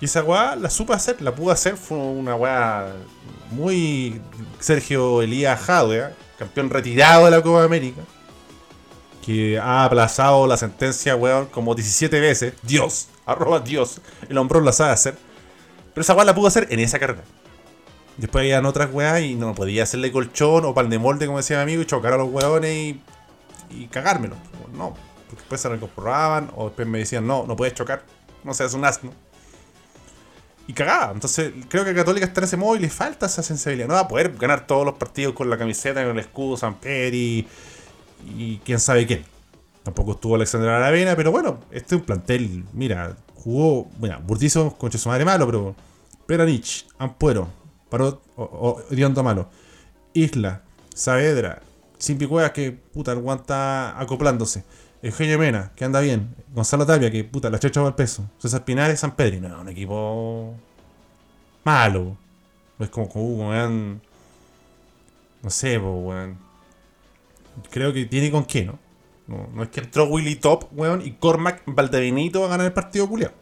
Y 0.00 0.06
esa 0.06 0.22
weá 0.22 0.56
la 0.56 0.70
supe 0.70 0.92
hacer, 0.92 1.20
la 1.22 1.34
pude 1.34 1.52
hacer, 1.52 1.76
fue 1.76 1.98
una 1.98 2.34
weá 2.36 2.92
muy 3.50 4.20
Sergio 4.60 5.22
Elías 5.22 5.60
Jadwe, 5.60 6.14
campeón 6.38 6.70
retirado 6.70 7.26
de 7.26 7.30
la 7.30 7.42
Copa 7.42 7.64
América, 7.64 8.02
que 9.26 9.58
ha 9.58 9.82
aplazado 9.84 10.46
la 10.46 10.56
sentencia, 10.56 11.16
weón, 11.16 11.46
como 11.46 11.74
17 11.74 12.20
veces. 12.20 12.54
Dios, 12.62 13.08
arroba 13.26 13.58
Dios, 13.58 14.00
el 14.28 14.38
hombrón 14.38 14.64
la 14.64 14.70
sabe 14.70 14.92
hacer. 14.92 15.18
Pero 15.92 16.02
esa 16.02 16.14
weá 16.14 16.24
la 16.24 16.32
pudo 16.32 16.46
hacer 16.46 16.68
en 16.70 16.78
esa 16.78 17.00
carrera. 17.00 17.24
Después 18.18 18.42
habían 18.42 18.64
otras 18.66 18.88
weas 18.92 19.20
y 19.22 19.34
no 19.34 19.52
podía 19.52 19.82
hacerle 19.82 20.12
colchón 20.12 20.64
o 20.64 20.74
pan 20.74 20.88
de 20.90 21.00
molde, 21.00 21.26
como 21.26 21.38
decía 21.38 21.56
mi 21.56 21.62
amigo, 21.64 21.82
y 21.82 21.86
chocar 21.86 22.12
a 22.12 22.18
los 22.18 22.30
weones 22.30 22.72
y, 22.72 23.02
y 23.70 23.88
cagármelo. 23.88 24.36
No, 24.72 24.94
porque 25.28 25.40
después 25.40 25.60
se 25.60 25.70
reincorporaban 25.70 26.52
o 26.54 26.66
después 26.66 26.86
me 26.86 26.98
decían, 26.98 27.26
no, 27.26 27.46
no 27.48 27.56
puedes 27.56 27.74
chocar. 27.74 28.04
No 28.44 28.54
seas 28.54 28.74
un 28.74 28.84
asno. 28.84 29.10
Y 30.68 30.72
cagaba. 30.72 31.10
Entonces, 31.12 31.52
creo 31.68 31.82
que 31.82 31.90
a 31.90 31.94
Católica 31.94 32.26
está 32.26 32.42
en 32.42 32.44
ese 32.44 32.56
modo 32.56 32.76
y 32.76 32.78
le 32.78 32.90
falta 32.90 33.26
esa 33.26 33.42
sensibilidad. 33.42 33.88
No 33.88 33.94
va 33.94 34.00
a 34.00 34.08
poder 34.08 34.36
ganar 34.36 34.68
todos 34.68 34.84
los 34.84 34.94
partidos 34.94 35.34
con 35.34 35.50
la 35.50 35.58
camiseta, 35.58 36.02
con 36.04 36.12
el 36.12 36.20
escudo, 36.20 36.56
San 36.56 36.76
Peri 36.76 37.48
quién 38.64 38.80
sabe 38.80 39.06
quién. 39.06 39.24
Tampoco 39.82 40.12
estuvo 40.12 40.34
Alexander 40.34 40.70
Aravena, 40.70 41.14
pero 41.14 41.30
bueno, 41.30 41.60
este 41.70 41.94
es 41.94 42.00
un 42.00 42.06
plantel. 42.06 42.64
Mira, 42.72 43.16
jugó. 43.34 43.88
Mira, 44.00 44.18
Burtizo, 44.18 44.76
concha 44.76 44.98
su 44.98 45.08
madre 45.08 45.24
malo, 45.24 45.46
pero. 45.46 45.74
Peranich, 46.26 46.86
Ampuero, 46.98 47.48
Parot, 47.88 48.20
o, 48.36 48.82
o 48.90 49.22
malo. 49.22 49.48
Isla, 50.12 50.62
Saavedra, 50.92 51.62
Simpi 51.98 52.26
Cuevas, 52.26 52.50
que 52.50 52.72
puta, 52.72 53.12
el 53.12 53.20
guan 53.20 53.38
está 53.38 53.98
acoplándose. 54.00 54.64
Eugenio 55.02 55.38
Mena, 55.38 55.72
que 55.76 55.84
anda 55.84 56.00
bien. 56.00 56.34
Gonzalo 56.52 56.84
Tapia, 56.84 57.10
que 57.10 57.22
puta, 57.22 57.48
la 57.50 57.58
checha 57.58 57.80
va 57.80 57.88
al 57.88 57.94
peso. 57.94 58.28
César 58.38 58.64
Pinares, 58.64 58.98
San 58.98 59.14
Pedro. 59.14 59.48
No, 59.48 59.60
un 59.60 59.68
equipo 59.68 60.54
malo. 61.64 62.16
Es 62.78 62.88
como, 62.88 63.08
como. 63.08 63.52
No 63.54 64.00
sé, 65.50 65.78
weón. 65.78 66.45
Creo 67.70 67.92
que 67.92 68.04
tiene 68.06 68.30
con 68.30 68.44
qué, 68.44 68.64
¿no? 68.64 68.78
No, 69.26 69.62
es 69.62 69.70
que 69.70 69.80
entró 69.80 70.04
Willy 70.06 70.36
Top, 70.36 70.66
weón, 70.72 71.02
y 71.04 71.12
Cormac 71.12 71.62
Valdevinito 71.66 72.44
a 72.44 72.48
ganar 72.48 72.66
el 72.66 72.72
partido 72.72 73.08
culiado. 73.08 73.34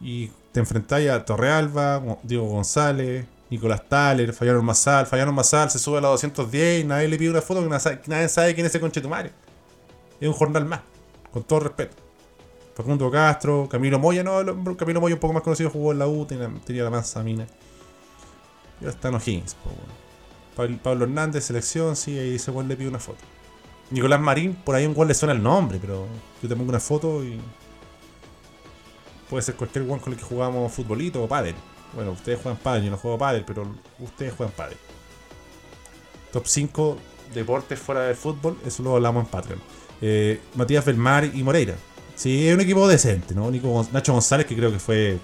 Y 0.00 0.30
te 0.52 0.60
enfrentáis 0.60 1.10
a 1.10 1.24
Torrealba, 1.24 2.18
Diego 2.22 2.46
González, 2.46 3.26
Nicolás 3.50 3.88
Thaler, 3.88 4.32
Fayano 4.32 4.62
Mazal. 4.62 5.06
Fayano 5.06 5.32
Mazal 5.32 5.70
se 5.70 5.78
sube 5.78 5.98
a 5.98 6.00
los 6.00 6.12
210 6.12 6.84
y 6.84 6.86
nadie 6.86 7.08
le 7.08 7.18
pide 7.18 7.30
una 7.30 7.42
foto 7.42 7.62
que 7.62 7.68
nadie 8.08 8.28
sabe 8.28 8.54
quién 8.54 8.66
es 8.66 8.70
ese 8.70 8.80
conchetumario 8.80 9.32
es 10.22 10.28
un 10.28 10.34
jornal 10.34 10.64
más, 10.64 10.80
con 11.32 11.42
todo 11.42 11.60
respeto. 11.60 11.96
Facundo 12.74 13.10
Castro, 13.10 13.68
Camilo 13.68 13.98
Moya, 13.98 14.22
no, 14.22 14.76
Camilo 14.76 15.00
Moya 15.00 15.16
un 15.16 15.20
poco 15.20 15.34
más 15.34 15.42
conocido, 15.42 15.68
jugó 15.68 15.92
en 15.92 15.98
la 15.98 16.06
U, 16.06 16.24
tenía, 16.24 16.84
la 16.84 16.90
mansa 16.90 17.22
mina. 17.22 17.46
Y 18.80 18.84
ahora 18.84 18.94
está 18.94 19.08
en 19.08 19.14
O'Higgins, 19.16 19.56
Pablo, 20.56 21.04
Hernández, 21.04 21.44
selección, 21.44 21.96
sí, 21.96 22.18
ahí 22.18 22.34
ese 22.34 22.50
gol 22.50 22.68
le 22.68 22.76
pide 22.76 22.88
una 22.88 22.98
foto. 22.98 23.20
Nicolás 23.90 24.20
Marín, 24.20 24.54
por 24.54 24.74
ahí 24.74 24.86
un 24.86 24.94
gol 24.94 25.08
le 25.08 25.14
suena 25.14 25.32
el 25.34 25.42
nombre, 25.42 25.78
pero 25.80 26.06
yo 26.42 26.48
te 26.48 26.56
pongo 26.56 26.70
una 26.70 26.80
foto 26.80 27.24
y. 27.24 27.40
Puede 29.28 29.42
ser 29.42 29.54
cualquier 29.54 29.86
gol 29.86 30.00
con 30.00 30.12
el 30.12 30.18
que 30.18 30.24
jugamos 30.24 30.72
futbolito 30.72 31.22
o 31.22 31.28
pádel. 31.28 31.54
Bueno, 31.94 32.12
ustedes 32.12 32.40
juegan 32.42 32.60
pádel, 32.60 32.84
yo 32.84 32.90
no 32.90 32.96
juego 32.96 33.18
pádel, 33.18 33.44
pero 33.46 33.66
ustedes 33.98 34.34
juegan 34.34 34.54
pádel. 34.54 34.76
Top 36.32 36.46
5 36.46 36.98
deportes 37.34 37.78
fuera 37.78 38.02
del 38.02 38.16
fútbol, 38.16 38.58
eso 38.66 38.82
lo 38.82 38.96
hablamos 38.96 39.24
en 39.24 39.30
Patreon. 39.30 39.60
Eh, 40.00 40.40
Matías 40.54 40.84
Belmar 40.84 41.24
y 41.24 41.42
Moreira. 41.42 41.74
Sí, 42.14 42.48
es 42.48 42.54
un 42.54 42.60
equipo 42.60 42.86
decente, 42.88 43.34
¿no? 43.34 43.50
Nacho 43.92 44.12
González, 44.12 44.46
que 44.46 44.54
creo 44.54 44.70
que 44.70 44.78
fue 44.78 45.18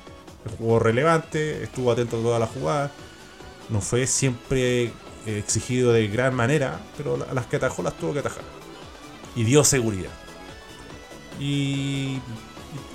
el 0.44 0.56
juego 0.56 0.78
relevante, 0.78 1.62
estuvo 1.62 1.92
atento 1.92 2.18
a 2.18 2.22
todas 2.22 2.40
las 2.40 2.50
jugadas. 2.50 2.90
No 3.68 3.80
fue 3.80 4.06
siempre 4.06 4.90
exigido 5.36 5.92
de 5.92 6.08
gran 6.08 6.34
manera, 6.34 6.80
pero 6.96 7.16
las 7.16 7.46
que 7.46 7.56
atajó 7.56 7.82
las 7.82 7.94
tuvo 7.94 8.12
que 8.12 8.20
atajar. 8.20 8.44
Y 9.36 9.44
dio 9.44 9.64
seguridad. 9.64 10.10
Y, 11.38 12.20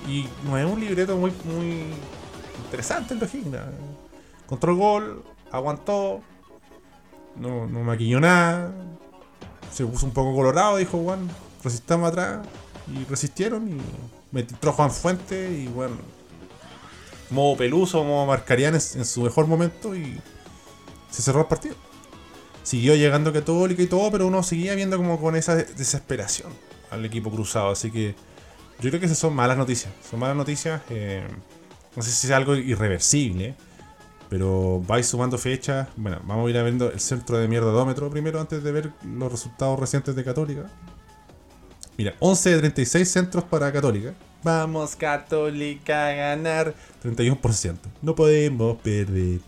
y, 0.08 0.28
no 0.44 0.58
es 0.58 0.66
un 0.66 0.80
libreto 0.80 1.16
muy, 1.16 1.32
muy 1.44 1.84
interesante 2.64 3.14
el 3.14 3.20
Logigna. 3.20 3.64
Control 4.46 4.76
gol, 4.76 5.24
aguantó, 5.50 6.20
no, 7.36 7.66
no 7.66 7.80
maquilló 7.80 8.20
nada, 8.20 8.72
se 9.72 9.84
puso 9.86 10.06
un 10.06 10.12
poco 10.12 10.34
colorado, 10.34 10.76
dijo 10.76 11.02
Juan, 11.02 11.28
resistamos 11.62 12.08
atrás 12.08 12.46
y 12.86 13.04
resistieron 13.04 13.68
y 13.68 14.38
entró 14.38 14.72
Juan 14.72 14.90
Fuente 14.90 15.50
y 15.50 15.66
bueno, 15.68 15.96
modo 17.30 17.56
Peluso, 17.56 18.04
modo 18.04 18.26
Marcarian 18.26 18.74
en, 18.74 19.04
su 19.04 19.22
mejor 19.22 19.46
momento 19.46 19.94
y 19.94 20.20
se 21.10 21.22
cerró 21.22 21.40
el 21.40 21.46
partido. 21.46 21.74
Siguió 22.64 22.96
llegando 22.96 23.32
Católica 23.32 23.82
y 23.82 23.86
todo, 23.86 24.10
pero 24.10 24.26
uno 24.26 24.42
seguía 24.42 24.74
viendo 24.74 24.96
como 24.96 25.20
con 25.20 25.36
esa 25.36 25.54
desesperación 25.54 26.50
al 26.90 27.04
equipo 27.04 27.30
cruzado. 27.30 27.70
Así 27.70 27.90
que 27.90 28.14
yo 28.80 28.90
creo 28.90 28.98
que 28.98 29.06
esas 29.06 29.18
son 29.18 29.34
malas 29.34 29.58
noticias. 29.58 29.92
Son 30.10 30.18
malas 30.18 30.36
noticias. 30.36 30.80
Eh, 30.88 31.22
no 31.94 32.02
sé 32.02 32.10
si 32.10 32.26
es 32.26 32.32
algo 32.32 32.56
irreversible. 32.56 33.54
Pero 34.30 34.80
vais 34.80 35.06
sumando 35.06 35.36
fechas. 35.36 35.88
Bueno, 35.94 36.20
vamos 36.24 36.46
a 36.46 36.50
ir 36.50 36.62
viendo 36.62 36.90
el 36.90 37.00
centro 37.00 37.36
de 37.38 37.46
mierdadómetro 37.48 38.08
primero 38.08 38.40
antes 38.40 38.64
de 38.64 38.72
ver 38.72 38.90
los 39.04 39.30
resultados 39.30 39.78
recientes 39.78 40.16
de 40.16 40.24
Católica. 40.24 40.70
Mira, 41.98 42.14
11 42.18 42.50
de 42.50 42.58
36 42.58 43.08
centros 43.08 43.44
para 43.44 43.70
Católica. 43.70 44.14
Vamos, 44.42 44.96
Católica, 44.96 46.08
a 46.08 46.12
ganar 46.12 46.74
31%. 47.04 47.76
No 48.00 48.14
podemos 48.14 48.78
perder. 48.78 49.40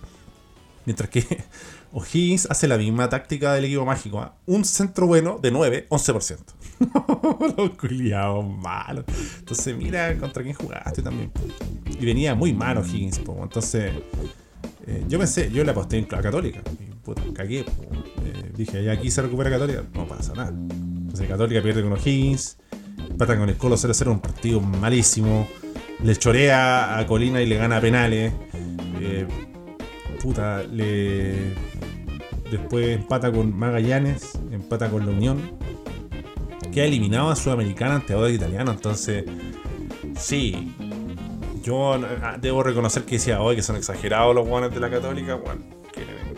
Mientras 0.85 1.11
que 1.11 1.45
O'Higgins 1.97 2.47
hace 2.51 2.69
la 2.69 2.77
misma 2.77 3.09
táctica 3.09 3.55
del 3.55 3.65
equipo 3.65 3.87
mágico. 3.87 4.21
¿ah? 4.21 4.37
Un 4.45 4.67
centro 4.67 5.07
bueno 5.07 5.39
de 5.41 5.51
9, 5.51 5.87
11%. 5.89 6.39
Los 7.57 7.71
culiados 7.71 8.47
malos. 8.47 9.07
Entonces, 9.39 9.75
mira 9.75 10.15
contra 10.19 10.43
quién 10.43 10.55
jugaste 10.55 11.01
también. 11.01 11.33
Y 11.99 12.05
venía 12.05 12.35
muy 12.35 12.53
mal 12.53 12.77
O'Higgins. 12.77 13.19
Entonces, 13.19 13.93
eh, 14.87 15.05
yo 15.09 15.19
pensé, 15.19 15.51
yo 15.51 15.65
le 15.65 15.71
aposté 15.71 16.07
la 16.11 16.21
Católica. 16.21 16.61
Y 16.79 16.95
puta, 16.97 17.23
cagué. 17.33 17.61
Eh, 17.61 18.53
dije, 18.55 18.85
ya 18.85 18.93
aquí 18.93 19.11
se 19.11 19.23
recupera 19.23 19.49
Católica. 19.49 19.83
No 19.95 20.07
pasa 20.07 20.35
nada. 20.35 20.53
Católica 21.27 21.63
pierde 21.63 21.83
con 21.83 21.93
O'Higgins. 21.95 22.59
Empatan 23.09 23.39
con 23.39 23.49
el 23.49 23.57
Colo 23.57 23.77
0-0, 23.77 24.11
un 24.11 24.21
partido 24.21 24.61
malísimo. 24.61 25.49
Le 26.05 26.15
chorea 26.15 26.99
a 26.99 27.07
Colina 27.07 27.41
y 27.41 27.47
le 27.47 27.57
gana 27.57 27.81
penales. 27.81 28.35
Eh, 29.01 29.27
puta, 30.23 30.63
le. 30.63 31.55
Después 32.51 32.97
empata 32.97 33.33
con 33.33 33.57
Magallanes, 33.57 34.39
empata 34.51 34.91
con 34.91 35.07
la 35.07 35.13
Unión. 35.13 35.41
Queda 36.73 36.85
eliminado 36.85 37.31
a 37.31 37.37
Sudamericana 37.37 37.97
ante 37.97 38.15
Oda 38.15 38.31
Italiano. 38.31 38.71
Entonces, 38.73 39.25
sí, 40.19 40.75
yo 41.63 41.95
ah, 41.95 42.37
debo 42.41 42.63
reconocer 42.63 43.05
que 43.05 43.17
decía 43.17 43.41
hoy 43.41 43.57
que 43.57 43.63
son 43.63 43.77
exagerados 43.77 44.35
los 44.35 44.47
guanes 44.47 44.73
de 44.73 44.81
la 44.81 44.91
Católica. 44.91 45.35
Bueno, 45.35 45.63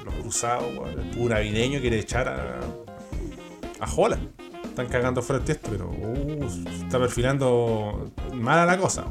los 0.05 0.15
cruzados, 0.15 0.65
el 0.89 1.11
puro 1.11 1.35
navideño 1.35 1.81
quiere 1.81 1.99
echar 1.99 2.29
a, 2.29 2.61
a 3.81 3.87
están 4.79 4.93
cagando 4.93 5.23
fuera 5.23 5.41
el 5.41 5.45
texto, 5.45 5.71
pero 5.73 5.91
uh, 5.91 6.47
está 6.85 7.01
perfilando 7.01 8.13
mala 8.33 8.65
la 8.65 8.79
cosa. 8.79 9.07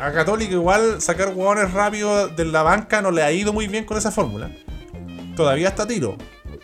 A 0.00 0.10
Católica 0.10 0.52
igual 0.52 1.00
sacar 1.00 1.32
jugadores 1.32 1.72
rápidos 1.72 2.34
de 2.34 2.44
la 2.44 2.64
banca 2.64 3.00
no 3.00 3.12
le 3.12 3.22
ha 3.22 3.30
ido 3.30 3.52
muy 3.52 3.68
bien 3.68 3.84
con 3.84 3.96
esa 3.96 4.10
fórmula. 4.10 4.50
Todavía 5.36 5.68
está 5.68 5.86
tiro. 5.86 6.16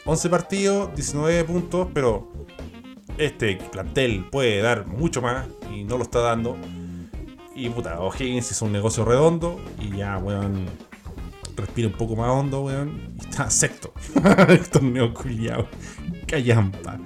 11 0.05 0.30
partidos, 0.30 0.94
19 0.94 1.44
puntos, 1.44 1.88
pero 1.92 2.32
este 3.18 3.57
plantel 3.57 4.26
puede 4.30 4.61
dar 4.62 4.86
mucho 4.86 5.20
más 5.20 5.46
y 5.72 5.84
no 5.84 5.99
lo 5.99 6.05
está 6.05 6.20
dando. 6.20 6.57
Y 7.55 7.68
puta, 7.70 8.01
O'Higgins 8.01 8.51
hizo 8.51 8.64
un 8.64 8.72
negocio 8.72 9.05
redondo 9.05 9.61
y 9.80 9.96
ya, 9.96 10.16
weón, 10.18 10.66
respira 11.57 11.88
un 11.88 11.94
poco 11.94 12.16
más 12.16 12.30
hondo, 12.30 12.62
weón. 12.62 13.14
Y 13.16 13.28
está 13.28 13.51
sexto. 13.51 13.92
Torneo 14.72 15.12
culiado. 15.12 15.66
Callampa. 16.26 17.01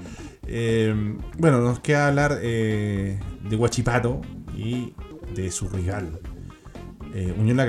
Eh, 0.46 0.94
bueno, 1.38 1.60
nos 1.60 1.80
queda 1.80 2.08
hablar 2.08 2.38
eh, 2.42 3.18
de 3.48 3.56
Guachipato 3.56 4.20
y 4.54 4.92
de 5.34 5.50
su 5.50 5.68
rival, 5.68 6.20
eh, 7.14 7.34
Unión 7.38 7.56
La 7.56 7.66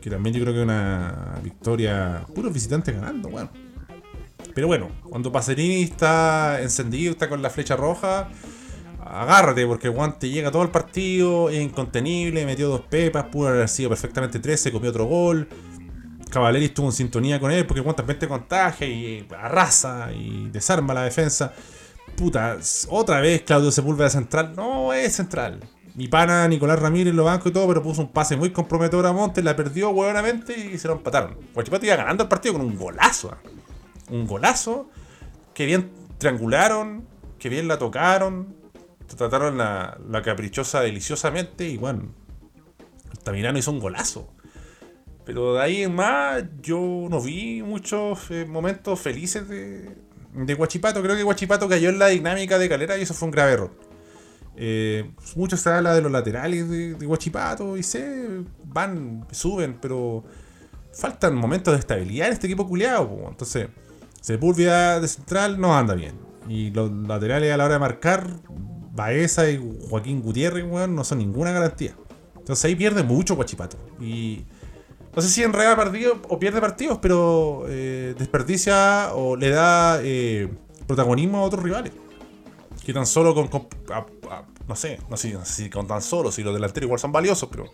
que 0.00 0.08
también 0.08 0.34
yo 0.34 0.42
creo 0.42 0.54
que 0.54 0.60
es 0.60 0.64
una 0.64 1.38
victoria, 1.42 2.24
puros 2.34 2.52
visitantes 2.52 2.94
ganando, 2.94 3.28
bueno. 3.28 3.50
Pero 4.54 4.66
bueno, 4.66 4.88
cuando 5.08 5.32
Pacerini 5.32 5.82
está 5.82 6.60
encendido, 6.60 7.12
está 7.12 7.28
con 7.28 7.42
la 7.42 7.50
flecha 7.50 7.76
roja, 7.76 8.28
agárrate, 9.04 9.66
porque 9.66 9.88
guante 9.88 10.28
llega 10.28 10.50
todo 10.50 10.62
el 10.62 10.70
partido, 10.70 11.50
es 11.50 11.60
incontenible, 11.60 12.44
metió 12.46 12.68
dos 12.68 12.82
pepas, 12.82 13.26
pudo 13.26 13.48
haber 13.48 13.68
sido 13.68 13.88
perfectamente 13.88 14.38
13, 14.38 14.72
comió 14.72 14.90
otro 14.90 15.06
gol. 15.06 15.48
Cavaleri 16.30 16.66
estuvo 16.66 16.86
en 16.86 16.92
sintonía 16.92 17.40
con 17.40 17.50
él, 17.50 17.66
porque 17.66 17.80
el 17.80 17.84
guante 17.84 18.02
te 18.14 18.28
contagia 18.28 18.86
y 18.86 19.26
arrasa 19.36 20.12
y 20.12 20.48
desarma 20.50 20.94
la 20.94 21.02
defensa. 21.02 21.52
Puta, 22.16 22.58
otra 22.88 23.20
vez 23.20 23.42
Claudio 23.42 23.70
Sepúlveda 23.70 24.10
central. 24.10 24.52
No 24.54 24.92
es 24.92 25.14
central. 25.14 25.60
Mi 25.94 26.06
pana 26.06 26.46
Nicolás 26.46 26.78
Ramírez 26.78 27.14
lo 27.14 27.24
banco 27.24 27.48
y 27.48 27.52
todo, 27.52 27.66
pero 27.66 27.82
puso 27.82 28.02
un 28.02 28.12
pase 28.12 28.36
muy 28.36 28.50
comprometedor 28.50 29.06
a 29.06 29.12
Montes, 29.12 29.42
la 29.42 29.56
perdió 29.56 29.90
huevonamente 29.90 30.56
y 30.56 30.78
se 30.78 30.86
lo 30.86 30.94
empataron. 30.94 31.36
Guachipato 31.52 31.84
iba 31.84 31.96
ganando 31.96 32.22
el 32.22 32.28
partido 32.28 32.54
con 32.54 32.62
un 32.62 32.76
golazo. 32.76 33.32
¿ah? 33.32 33.38
Un 34.10 34.26
golazo 34.26 34.90
que 35.54 35.66
bien 35.66 35.90
triangularon, 36.18 37.06
que 37.38 37.48
bien 37.48 37.68
la 37.68 37.78
tocaron, 37.78 38.54
trataron 39.16 39.58
la, 39.58 39.98
la 40.08 40.22
caprichosa 40.22 40.80
deliciosamente 40.80 41.68
y 41.68 41.76
bueno, 41.76 42.14
Altamirano 43.10 43.58
hizo 43.58 43.70
un 43.70 43.80
golazo. 43.80 44.28
Pero 45.24 45.54
de 45.54 45.60
ahí 45.60 45.82
en 45.82 45.94
más, 45.94 46.42
yo 46.62 47.06
no 47.08 47.20
vi 47.20 47.62
muchos 47.62 48.30
eh, 48.30 48.46
momentos 48.46 48.98
felices 48.98 49.48
de, 49.48 49.96
de 50.34 50.54
Guachipato. 50.54 51.02
Creo 51.02 51.16
que 51.16 51.22
Guachipato 51.22 51.68
cayó 51.68 51.90
en 51.90 51.98
la 51.98 52.08
dinámica 52.08 52.58
de 52.58 52.68
Calera 52.68 52.96
y 52.98 53.02
eso 53.02 53.14
fue 53.14 53.26
un 53.26 53.32
grave 53.32 53.52
error. 53.52 53.70
Eh, 54.56 55.10
mucho 55.36 55.56
se 55.56 55.70
habla 55.70 55.94
de 55.94 56.02
los 56.02 56.10
laterales 56.10 56.68
de, 56.68 56.94
de 56.94 57.06
Guachipato 57.06 57.76
y 57.76 57.82
se 57.82 58.42
van, 58.64 59.26
suben, 59.30 59.78
pero 59.80 60.24
faltan 60.92 61.34
momentos 61.34 61.74
de 61.74 61.80
estabilidad 61.80 62.28
en 62.28 62.32
este 62.32 62.46
equipo 62.46 62.66
culiado. 62.66 63.26
Entonces, 63.28 63.68
Sepúlveda 64.20 65.00
de 65.00 65.08
central 65.08 65.60
no 65.60 65.76
anda 65.76 65.94
bien. 65.94 66.14
Y 66.48 66.70
los 66.70 66.90
laterales 66.90 67.52
a 67.52 67.56
la 67.56 67.64
hora 67.64 67.74
de 67.74 67.80
marcar, 67.80 68.26
Baeza 68.92 69.48
y 69.50 69.60
Joaquín 69.88 70.20
Gutiérrez, 70.20 70.64
weón, 70.68 70.94
no 70.94 71.04
son 71.04 71.18
ninguna 71.18 71.52
garantía. 71.52 71.94
Entonces 72.36 72.64
ahí 72.64 72.74
pierde 72.74 73.02
mucho 73.02 73.36
Guachipato. 73.36 73.76
Y 74.00 74.44
no 75.14 75.22
sé 75.22 75.28
si 75.28 75.42
enreda 75.42 75.76
partidos 75.76 76.18
o 76.28 76.38
pierde 76.38 76.60
partidos, 76.60 76.98
pero 77.00 77.64
eh, 77.68 78.14
desperdicia 78.18 79.14
o 79.14 79.36
le 79.36 79.50
da 79.50 80.00
eh, 80.02 80.48
protagonismo 80.86 81.38
a 81.38 81.42
otros 81.42 81.62
rivales. 81.62 81.92
Que 82.84 82.92
tan 82.92 83.06
solo 83.06 83.34
con. 83.34 83.48
con- 83.48 83.68
no 84.66 84.76
sé, 84.76 85.00
no 85.10 85.16
sé 85.16 85.36
si 85.44 85.68
con 85.68 85.86
tan 85.88 86.00
solo, 86.00 86.30
si 86.30 86.42
los 86.44 86.54
delanteros 86.54 86.86
igual 86.86 87.00
son 87.00 87.10
valiosos, 87.10 87.48
pero 87.50 87.64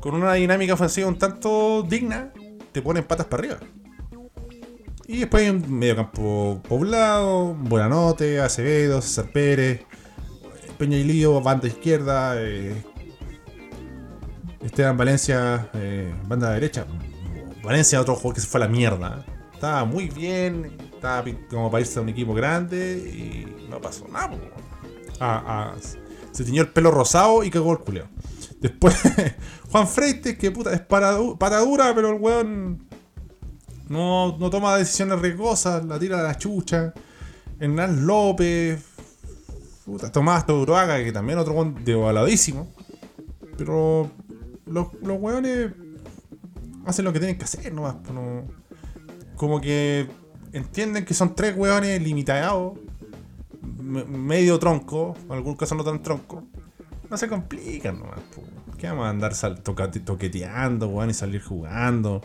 con 0.00 0.14
una 0.14 0.32
dinámica 0.32 0.72
ofensiva 0.74 1.06
un 1.06 1.18
tanto 1.18 1.82
digna, 1.82 2.32
te 2.72 2.80
ponen 2.80 3.04
patas 3.04 3.26
para 3.26 3.42
arriba. 3.42 3.58
Y 5.10 5.18
después 5.18 5.42
hay 5.42 5.50
un 5.50 5.76
mediocampo 5.76 6.62
poblado, 6.68 7.54
Buenanote, 7.54 8.40
Acevedo, 8.40 9.02
César 9.02 9.28
Pérez, 9.32 9.80
Peña 10.78 10.98
y 10.98 11.02
Lío, 11.02 11.40
banda 11.40 11.66
izquierda, 11.66 12.34
eh, 12.36 12.80
Esteban 14.62 14.96
Valencia, 14.96 15.68
eh, 15.74 16.14
banda 16.28 16.52
derecha. 16.52 16.86
Valencia, 17.64 18.00
otro 18.00 18.14
jugador 18.14 18.36
que 18.36 18.40
se 18.40 18.46
fue 18.46 18.60
a 18.60 18.66
la 18.66 18.70
mierda. 18.70 19.26
Estaba 19.52 19.84
muy 19.84 20.08
bien, 20.08 20.78
estaba 20.94 21.24
como 21.50 21.72
para 21.72 21.80
irse 21.80 21.98
a 21.98 22.02
un 22.02 22.08
equipo 22.10 22.32
grande 22.32 22.98
y 22.98 23.66
no 23.68 23.80
pasó 23.80 24.06
nada. 24.06 24.38
Ah, 25.18 25.42
ah, 25.44 25.74
se 26.30 26.44
tiñó 26.44 26.62
el 26.62 26.68
pelo 26.68 26.92
rosado 26.92 27.42
y 27.42 27.50
cagó 27.50 27.72
el 27.72 27.78
culeo. 27.78 28.06
Después, 28.60 28.94
Juan 29.72 29.88
Freites, 29.88 30.38
que 30.38 30.52
puta, 30.52 30.72
es 30.72 30.82
paradura, 30.82 31.92
pero 31.96 32.10
el 32.10 32.20
weón 32.20 32.89
no, 33.90 34.38
no 34.38 34.48
toma 34.50 34.76
decisiones 34.76 35.20
riesgosas, 35.20 35.84
la 35.84 35.98
tira 35.98 36.20
a 36.20 36.22
la 36.22 36.38
chucha. 36.38 36.94
Hernán 37.58 38.06
López, 38.06 38.82
puta, 39.84 40.10
Tomás 40.10 40.46
Touroaga, 40.46 40.96
que 41.04 41.12
también 41.12 41.38
otro 41.38 41.52
weón 41.52 41.84
devaluadísimo. 41.84 42.72
Pero 43.58 44.10
los, 44.64 44.86
los 45.02 45.20
weones 45.20 45.72
hacen 46.86 47.04
lo 47.04 47.12
que 47.12 47.18
tienen 47.18 47.36
que 47.36 47.44
hacer 47.44 47.72
nomás. 47.74 47.96
pues, 48.02 48.14
no- 48.14 48.44
como 49.36 49.60
que 49.60 50.06
entienden 50.52 51.04
que 51.04 51.12
son 51.14 51.34
tres 51.34 51.56
weones 51.56 52.00
limitados, 52.02 52.78
me- 53.82 54.04
medio 54.04 54.58
tronco, 54.58 55.16
en 55.26 55.32
algún 55.32 55.54
caso 55.56 55.74
no 55.74 55.84
tan 55.84 56.02
tronco. 56.02 56.44
No 57.10 57.16
se 57.18 57.28
complican 57.28 57.98
nomás. 57.98 58.20
po. 58.34 58.42
¿Qué 58.78 58.86
vamos 58.86 59.04
a 59.06 59.10
andar 59.10 59.34
toqueteando, 60.04 60.88
weón, 60.88 61.10
y 61.10 61.14
salir 61.14 61.42
jugando? 61.42 62.22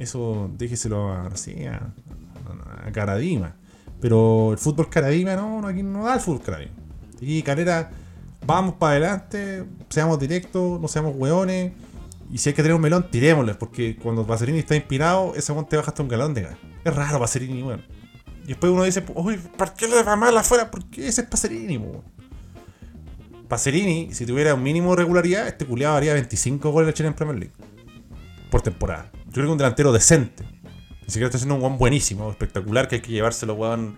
Eso 0.00 0.50
déjeselo 0.56 1.12
a 1.12 1.24
García, 1.24 1.92
a, 2.48 2.88
a 2.88 2.90
Caradima. 2.92 3.54
Pero 4.00 4.52
el 4.52 4.58
fútbol 4.58 4.88
Caradima 4.88 5.36
no, 5.36 5.60
no, 5.60 5.68
aquí 5.68 5.82
no 5.82 6.04
da 6.04 6.14
el 6.14 6.20
fútbol 6.20 6.40
Caradima. 6.40 6.72
Y 7.20 7.42
Calera, 7.42 7.90
vamos 8.46 8.76
para 8.76 8.92
adelante, 8.92 9.66
seamos 9.90 10.18
directos, 10.18 10.80
no 10.80 10.88
seamos 10.88 11.14
hueones. 11.16 11.72
Y 12.32 12.38
si 12.38 12.48
hay 12.48 12.54
que 12.54 12.62
tener 12.62 12.74
un 12.76 12.80
melón, 12.80 13.10
tirémosle, 13.10 13.54
porque 13.56 13.96
cuando 13.96 14.26
Pacerini 14.26 14.60
está 14.60 14.74
inspirado, 14.74 15.34
ese 15.34 15.52
weón 15.52 15.68
te 15.68 15.76
baja 15.76 15.90
hasta 15.90 16.02
un 16.02 16.08
galón 16.08 16.32
de 16.32 16.42
gas. 16.42 16.56
Es 16.82 16.96
raro 16.96 17.18
Pacerini, 17.18 17.62
weón. 17.62 17.84
Y 18.44 18.48
después 18.48 18.72
uno 18.72 18.84
dice, 18.84 19.04
uy, 19.14 19.36
¿por 19.36 19.74
qué 19.74 19.86
le 19.86 20.02
va 20.02 20.16
mal 20.16 20.34
afuera? 20.34 20.70
Porque 20.70 21.06
ese 21.06 21.20
es 21.20 21.26
Pacerini, 21.26 21.76
weón. 21.76 22.02
Pacerini, 23.48 24.14
si 24.14 24.24
tuviera 24.24 24.54
un 24.54 24.62
mínimo 24.62 24.92
de 24.92 25.02
regularidad, 25.02 25.46
este 25.46 25.66
culiado 25.66 25.96
haría 25.96 26.14
25 26.14 26.70
goles 26.70 26.98
en 26.98 27.12
Premier 27.12 27.38
League. 27.38 27.52
Por 28.50 28.62
temporada. 28.62 29.10
Yo 29.26 29.32
creo 29.32 29.46
que 29.46 29.52
un 29.52 29.58
delantero 29.58 29.92
decente. 29.92 30.44
Ni 30.44 31.06
siquiera 31.06 31.26
está 31.26 31.38
haciendo 31.38 31.54
un 31.54 31.62
weón 31.62 31.78
buenísimo, 31.78 32.30
espectacular, 32.30 32.88
que 32.88 32.96
hay 32.96 33.02
que 33.02 33.12
llevárselo, 33.12 33.54
weón, 33.54 33.96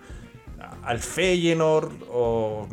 al 0.83 0.99
Feyenoord 0.99 1.91
o. 2.09 2.67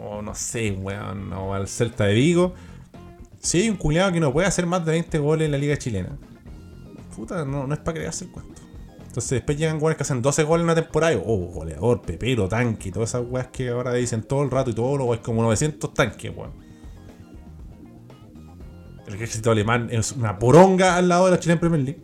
O 0.00 0.22
no 0.22 0.34
sé, 0.34 0.70
weón, 0.70 1.32
o 1.32 1.54
al 1.54 1.66
Celta 1.68 2.04
de 2.04 2.14
Vigo. 2.14 2.54
Si 3.40 3.62
hay 3.62 3.70
un 3.70 3.76
culiado 3.76 4.12
que 4.12 4.20
no 4.20 4.32
puede 4.32 4.46
hacer 4.46 4.66
más 4.66 4.84
de 4.84 4.92
20 4.92 5.18
goles 5.18 5.46
en 5.46 5.52
la 5.52 5.58
liga 5.58 5.76
chilena, 5.76 6.16
puta, 7.14 7.44
no, 7.44 7.72
es 7.72 7.78
para 7.80 7.98
crearse 7.98 8.26
el 8.26 8.30
cuento. 8.30 8.62
Entonces 9.06 9.30
después 9.30 9.58
llegan 9.58 9.78
weones 9.78 9.96
que 9.96 10.02
hacen 10.02 10.22
12 10.22 10.44
goles 10.44 10.62
en 10.62 10.64
una 10.64 10.74
temporada 10.74 11.14
y, 11.14 11.16
oh, 11.16 11.36
goleador, 11.36 12.02
pepero, 12.02 12.48
tanque, 12.48 12.92
todas 12.92 13.10
esas 13.10 13.24
weas 13.26 13.48
que 13.48 13.70
ahora 13.70 13.92
dicen 13.94 14.22
todo 14.22 14.42
el 14.42 14.50
rato 14.50 14.70
y 14.70 14.74
todo 14.74 14.96
lo 14.96 15.14
es 15.14 15.20
como 15.20 15.42
900 15.42 15.92
tanques, 15.94 16.32
weón. 16.36 16.67
El 19.08 19.14
ejército 19.14 19.50
alemán 19.50 19.88
es 19.90 20.12
una 20.12 20.38
poronga 20.38 20.96
al 20.96 21.08
lado 21.08 21.24
de 21.24 21.30
la 21.32 21.40
Chilena 21.40 21.58
Premier 21.60 21.82
League. 21.82 22.02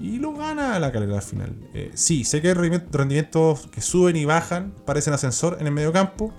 Y 0.00 0.18
lo 0.18 0.32
gana 0.34 0.78
la 0.78 0.92
calidad 0.92 1.16
al 1.16 1.22
final. 1.22 1.56
Eh, 1.74 1.90
sí, 1.94 2.22
sé 2.22 2.40
que 2.40 2.48
hay 2.48 2.54
rendimientos- 2.54 3.66
que 3.68 3.80
suben 3.80 4.14
y 4.14 4.24
bajan, 4.24 4.72
parecen 4.84 5.14
ascensor 5.14 5.56
en 5.58 5.66
el 5.66 5.72
medio 5.72 5.90
campo, 5.92 6.32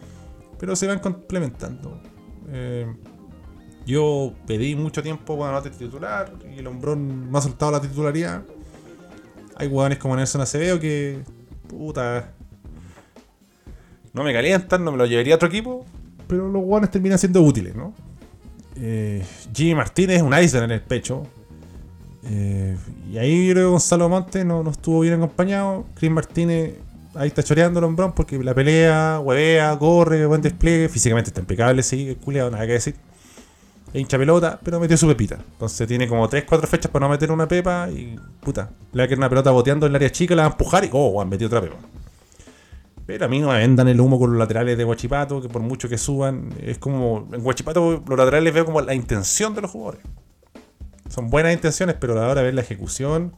pero 0.59 0.75
se 0.75 0.87
van 0.87 0.99
complementando. 0.99 2.01
Eh, 2.49 2.85
yo 3.85 4.33
pedí 4.45 4.75
mucho 4.75 5.01
tiempo 5.01 5.35
cuando 5.35 5.55
no 5.57 5.61
te 5.63 5.71
titular 5.71 6.31
y 6.55 6.59
el 6.59 6.67
hombrón 6.67 7.29
me 7.31 7.37
ha 7.37 7.41
soltado 7.41 7.71
la 7.71 7.81
titularidad. 7.81 8.43
Hay 9.55 9.67
hueones 9.67 9.97
como 9.97 10.15
Nelson 10.15 10.41
Acevedo 10.41 10.79
que. 10.79 11.23
Puta. 11.67 12.31
No 14.13 14.23
me 14.23 14.31
calientan, 14.33 14.83
no 14.85 14.91
me 14.91 14.97
lo 14.97 15.05
llevaría 15.05 15.33
a 15.33 15.35
otro 15.35 15.47
equipo. 15.49 15.85
Pero 16.27 16.47
los 16.47 16.61
hueones 16.63 16.91
terminan 16.91 17.17
siendo 17.19 17.41
útiles, 17.41 17.75
¿no? 17.75 17.93
Eh, 18.75 19.25
Jimmy 19.53 19.75
Martínez, 19.75 20.21
un 20.21 20.37
iceberg 20.37 20.65
en 20.65 20.71
el 20.71 20.81
pecho. 20.81 21.23
Eh, 22.23 22.77
y 23.11 23.17
ahí 23.17 23.47
yo 23.47 23.53
creo 23.53 23.67
que 23.67 23.71
Gonzalo 23.71 24.09
Montes 24.09 24.45
no, 24.45 24.63
no 24.63 24.71
estuvo 24.71 25.01
bien 25.01 25.15
acompañado. 25.15 25.85
Chris 25.95 26.11
Martínez 26.11 26.75
ahí 27.15 27.27
está 27.27 27.43
choreando 27.43 27.79
el 27.79 28.11
porque 28.13 28.37
la 28.39 28.53
pelea, 28.53 29.19
huevea, 29.19 29.77
corre, 29.77 30.25
buen 30.25 30.41
despliegue. 30.41 30.89
Físicamente 30.89 31.29
está 31.29 31.41
impecable, 31.41 31.83
sí, 31.83 32.09
el 32.09 32.17
culiado, 32.17 32.51
nada 32.51 32.65
que 32.65 32.73
decir. 32.73 32.95
Es 33.93 34.01
hincha 34.01 34.17
pelota, 34.17 34.59
pero 34.63 34.79
metió 34.79 34.97
su 34.97 35.07
pepita. 35.07 35.39
Entonces 35.53 35.87
tiene 35.87 36.07
como 36.07 36.29
3-4 36.29 36.67
fechas 36.67 36.91
para 36.91 37.07
no 37.07 37.11
meter 37.11 37.31
una 37.31 37.47
pepa 37.47 37.89
y 37.89 38.15
puta. 38.39 38.69
Le 38.93 39.01
va 39.01 39.05
a 39.05 39.07
quedar 39.07 39.19
una 39.19 39.29
pelota 39.29 39.51
boteando 39.51 39.87
en 39.87 39.91
el 39.91 39.95
área 39.95 40.11
chica, 40.11 40.35
la 40.35 40.43
va 40.43 40.49
a 40.49 40.51
empujar 40.51 40.85
y 40.85 40.89
oh, 40.93 41.23
metido 41.25 41.47
otra 41.47 41.61
pepa. 41.61 41.77
Pero 43.09 43.25
a 43.25 43.27
mí 43.27 43.39
no 43.39 43.47
me 43.47 43.57
vendan 43.57 43.87
el 43.87 43.99
humo 43.99 44.19
con 44.19 44.29
los 44.29 44.37
laterales 44.37 44.77
de 44.77 44.83
Guachipato, 44.83 45.41
que 45.41 45.49
por 45.49 45.63
mucho 45.63 45.89
que 45.89 45.97
suban, 45.97 46.53
es 46.61 46.77
como. 46.77 47.27
En 47.33 47.41
Guachipato 47.41 48.03
los 48.07 48.17
laterales 48.19 48.53
veo 48.53 48.65
como 48.65 48.81
la 48.81 48.93
intención 48.93 49.55
de 49.55 49.61
los 49.61 49.71
jugadores. 49.71 50.03
Son 51.09 51.31
buenas 51.31 51.51
intenciones, 51.51 51.95
pero 51.99 52.13
a 52.13 52.17
la 52.17 52.27
hora 52.27 52.41
de 52.41 52.43
ver 52.43 52.53
la 52.53 52.61
ejecución. 52.61 53.33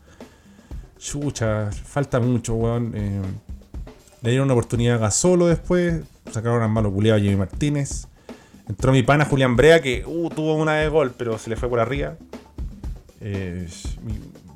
Chucha, 0.99 1.71
falta 1.71 2.19
mucho, 2.19 2.55
weón. 2.55 2.91
Eh, 2.95 3.21
le 4.23 4.29
dieron 4.31 4.47
una 4.47 4.55
oportunidad 4.55 4.95
a 4.95 4.97
Gasolo 4.97 5.47
después. 5.47 6.01
Sacaron 6.29 6.61
a 6.63 6.67
malo 6.67 6.91
culiado 6.91 7.17
a 7.17 7.21
Jimmy 7.21 7.37
Martínez. 7.37 8.07
Entró 8.67 8.91
mi 8.91 9.03
pana 9.03 9.23
Julián 9.23 9.55
Brea, 9.55 9.81
que 9.81 10.03
uh, 10.05 10.29
tuvo 10.31 10.55
una 10.55 10.73
de 10.73 10.89
gol, 10.89 11.13
pero 11.17 11.37
se 11.37 11.49
le 11.49 11.55
fue 11.55 11.69
por 11.69 11.79
arriba. 11.79 12.17
Eh, 13.21 13.69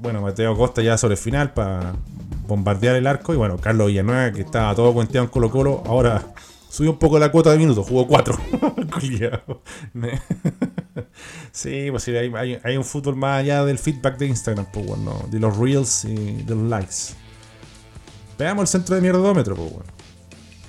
bueno, 0.01 0.20
Mateo 0.20 0.57
Costa 0.57 0.82
ya 0.82 0.97
sobre 0.97 1.13
el 1.13 1.22
final 1.22 1.53
para 1.53 1.93
bombardear 2.47 2.95
el 2.95 3.07
arco. 3.07 3.33
Y 3.33 3.37
bueno, 3.37 3.57
Carlos 3.57 3.87
Villanueva, 3.87 4.31
que 4.31 4.41
estaba 4.41 4.73
todo 4.75 4.93
cuenteado 4.93 5.25
en 5.25 5.31
Colo 5.31 5.49
Colo, 5.51 5.83
ahora 5.85 6.33
subió 6.69 6.91
un 6.91 6.99
poco 6.99 7.17
la 7.19 7.31
cuota 7.31 7.51
de 7.51 7.57
minutos, 7.57 7.87
jugó 7.87 8.07
4. 8.07 8.37
sí, 11.51 11.87
pues 11.91 12.03
sí, 12.03 12.15
hay, 12.15 12.59
hay- 12.63 12.77
un 12.77 12.83
fútbol 12.83 13.15
más 13.15 13.39
allá 13.41 13.63
del 13.65 13.77
feedback 13.79 14.17
de 14.17 14.27
Instagram, 14.27 14.65
pues 14.73 14.85
bueno, 14.85 15.25
de 15.29 15.39
los 15.39 15.57
reels 15.57 16.05
y 16.05 16.15
de 16.43 16.55
los 16.55 16.63
likes. 16.69 16.95
Veamos 18.37 18.63
el 18.63 18.67
centro 18.67 18.95
de 18.95 19.01
mierdómetro, 19.01 19.55
pues, 19.55 19.71
weón. 19.71 19.83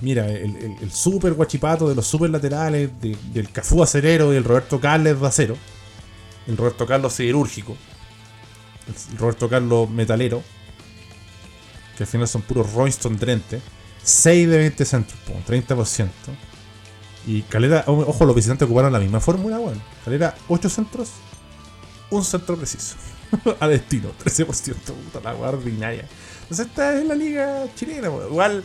Mira, 0.02 0.26
el, 0.28 0.90
super 0.92 1.32
guachipato 1.32 1.88
de 1.88 1.94
los 1.94 2.06
super 2.06 2.28
laterales, 2.30 2.90
de- 3.00 3.16
del 3.32 3.50
Cafú 3.50 3.82
acerero 3.82 4.32
y 4.32 4.36
el 4.36 4.44
Roberto 4.44 4.78
Carles 4.78 5.18
de 5.20 5.26
acero. 5.26 5.56
El 6.46 6.56
Roberto 6.56 6.86
Carlos 6.86 7.14
siderúrgico. 7.14 7.76
El 9.12 9.18
Roberto 9.18 9.48
Carlos 9.48 9.88
metalero. 9.90 10.42
Que 11.96 12.04
al 12.04 12.08
final 12.08 12.28
son 12.28 12.42
puros 12.42 12.72
Royston 12.72 13.16
Drente. 13.16 13.60
6 14.02 14.48
de 14.48 14.58
20 14.58 14.84
centros, 14.84 15.18
un 15.34 15.44
30%. 15.44 16.08
Y 17.26 17.42
Calera, 17.42 17.82
ojo, 17.88 18.24
los 18.24 18.36
visitantes 18.36 18.66
ocuparon 18.66 18.92
la 18.92 19.00
misma 19.00 19.18
fórmula, 19.18 19.58
weón. 19.58 19.82
Calera, 20.04 20.36
8 20.48 20.70
centros, 20.70 21.10
un 22.10 22.24
centro 22.24 22.56
preciso. 22.56 22.94
A 23.58 23.66
destino, 23.66 24.10
13%, 24.24 24.46
puta 24.46 25.20
la 25.20 25.34
ordinaria. 25.34 26.06
Entonces 26.42 26.66
esta 26.66 26.96
es 26.96 27.04
la 27.04 27.16
liga 27.16 27.64
chilena, 27.74 28.08
weón. 28.08 28.30
Igual, 28.30 28.64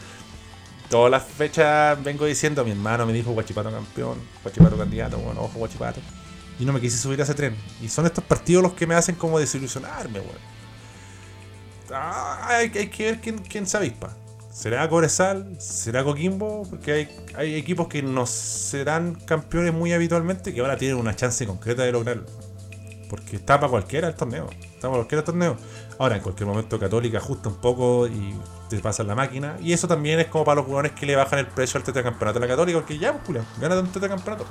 todas 0.92 1.10
las 1.10 1.24
fechas 1.24 2.02
vengo 2.04 2.26
diciendo, 2.26 2.64
mi 2.64 2.70
hermano 2.70 3.08
me 3.08 3.14
dijo 3.14 3.32
Guachipato 3.32 3.72
campeón, 3.72 4.20
Guachipato 4.44 4.78
candidato, 4.78 5.18
bueno, 5.18 5.42
ojo 5.42 5.58
Guachipato. 5.58 6.00
Y 6.60 6.66
no 6.66 6.74
me 6.74 6.80
quise 6.80 7.00
subir 7.00 7.20
a 7.20 7.24
ese 7.24 7.34
tren. 7.34 7.56
Y 7.82 7.90
son 7.90 8.06
estos 8.06 8.24
partidos 8.24 8.62
los 8.62 8.74
que 8.74 8.86
me 8.86 8.94
hacen 8.94 9.16
como 9.16 9.40
desilusionarme, 9.40 10.20
weón. 10.20 10.61
Ah, 11.94 12.48
hay, 12.48 12.70
que 12.70 13.06
ver 13.06 13.20
quién, 13.20 13.38
quién 13.39 13.68
se 13.68 13.78
avispa. 13.78 14.10
¿Será 14.52 14.88
Cobresal? 14.89 15.56
¿Será 15.60 16.04
Coquimbo? 16.04 16.64
Porque 16.70 16.92
hay, 16.92 17.10
hay 17.36 17.56
equipos 17.56 17.88
que 17.88 18.02
no 18.04 18.26
serán 18.26 19.16
campeones 19.16 19.74
muy 19.74 19.94
habitualmente 19.94 20.54
que 20.54 20.60
ahora 20.60 20.78
tienen 20.78 20.98
una 20.98 21.16
chance 21.16 21.46
concreta 21.48 21.84
de 21.84 21.92
lograrlo. 21.92 22.26
Porque 23.10 23.38
está 23.38 23.60
para 23.60 23.70
cualquiera 23.70 24.08
el 24.08 24.16
torneo. 24.16 24.50
Está 24.62 24.82
para 24.88 24.96
cualquiera 24.96 25.20
el 25.20 25.26
torneo. 25.26 25.58
Ahora, 26.00 26.16
en 26.18 26.22
cualquier 26.22 26.48
momento 26.48 26.80
Católica 26.80 27.18
ajusta 27.18 27.50
un 27.50 27.56
poco 27.56 28.08
y 28.08 28.36
te 28.70 28.78
pasa 28.80 29.04
la 29.04 29.16
máquina. 29.16 29.58
Y 29.62 29.74
eso 29.74 29.88
también 29.88 30.20
es 30.20 30.28
como 30.28 30.46
para 30.46 30.56
los 30.58 30.66
jugadores 30.66 30.94
que 30.94 31.06
le 31.06 31.16
bajan 31.16 31.39
el 31.39 31.48
precio 31.48 31.78
al 31.78 31.84
tetracampeonato 31.84 32.39
de 32.39 32.46
la 32.48 32.52
Católica. 32.54 32.80
Porque 32.80 32.98
ya, 32.98 33.14
pues, 33.14 33.42
gana 33.60 33.80
un 33.80 33.92
tetracampeonato. 33.92 34.46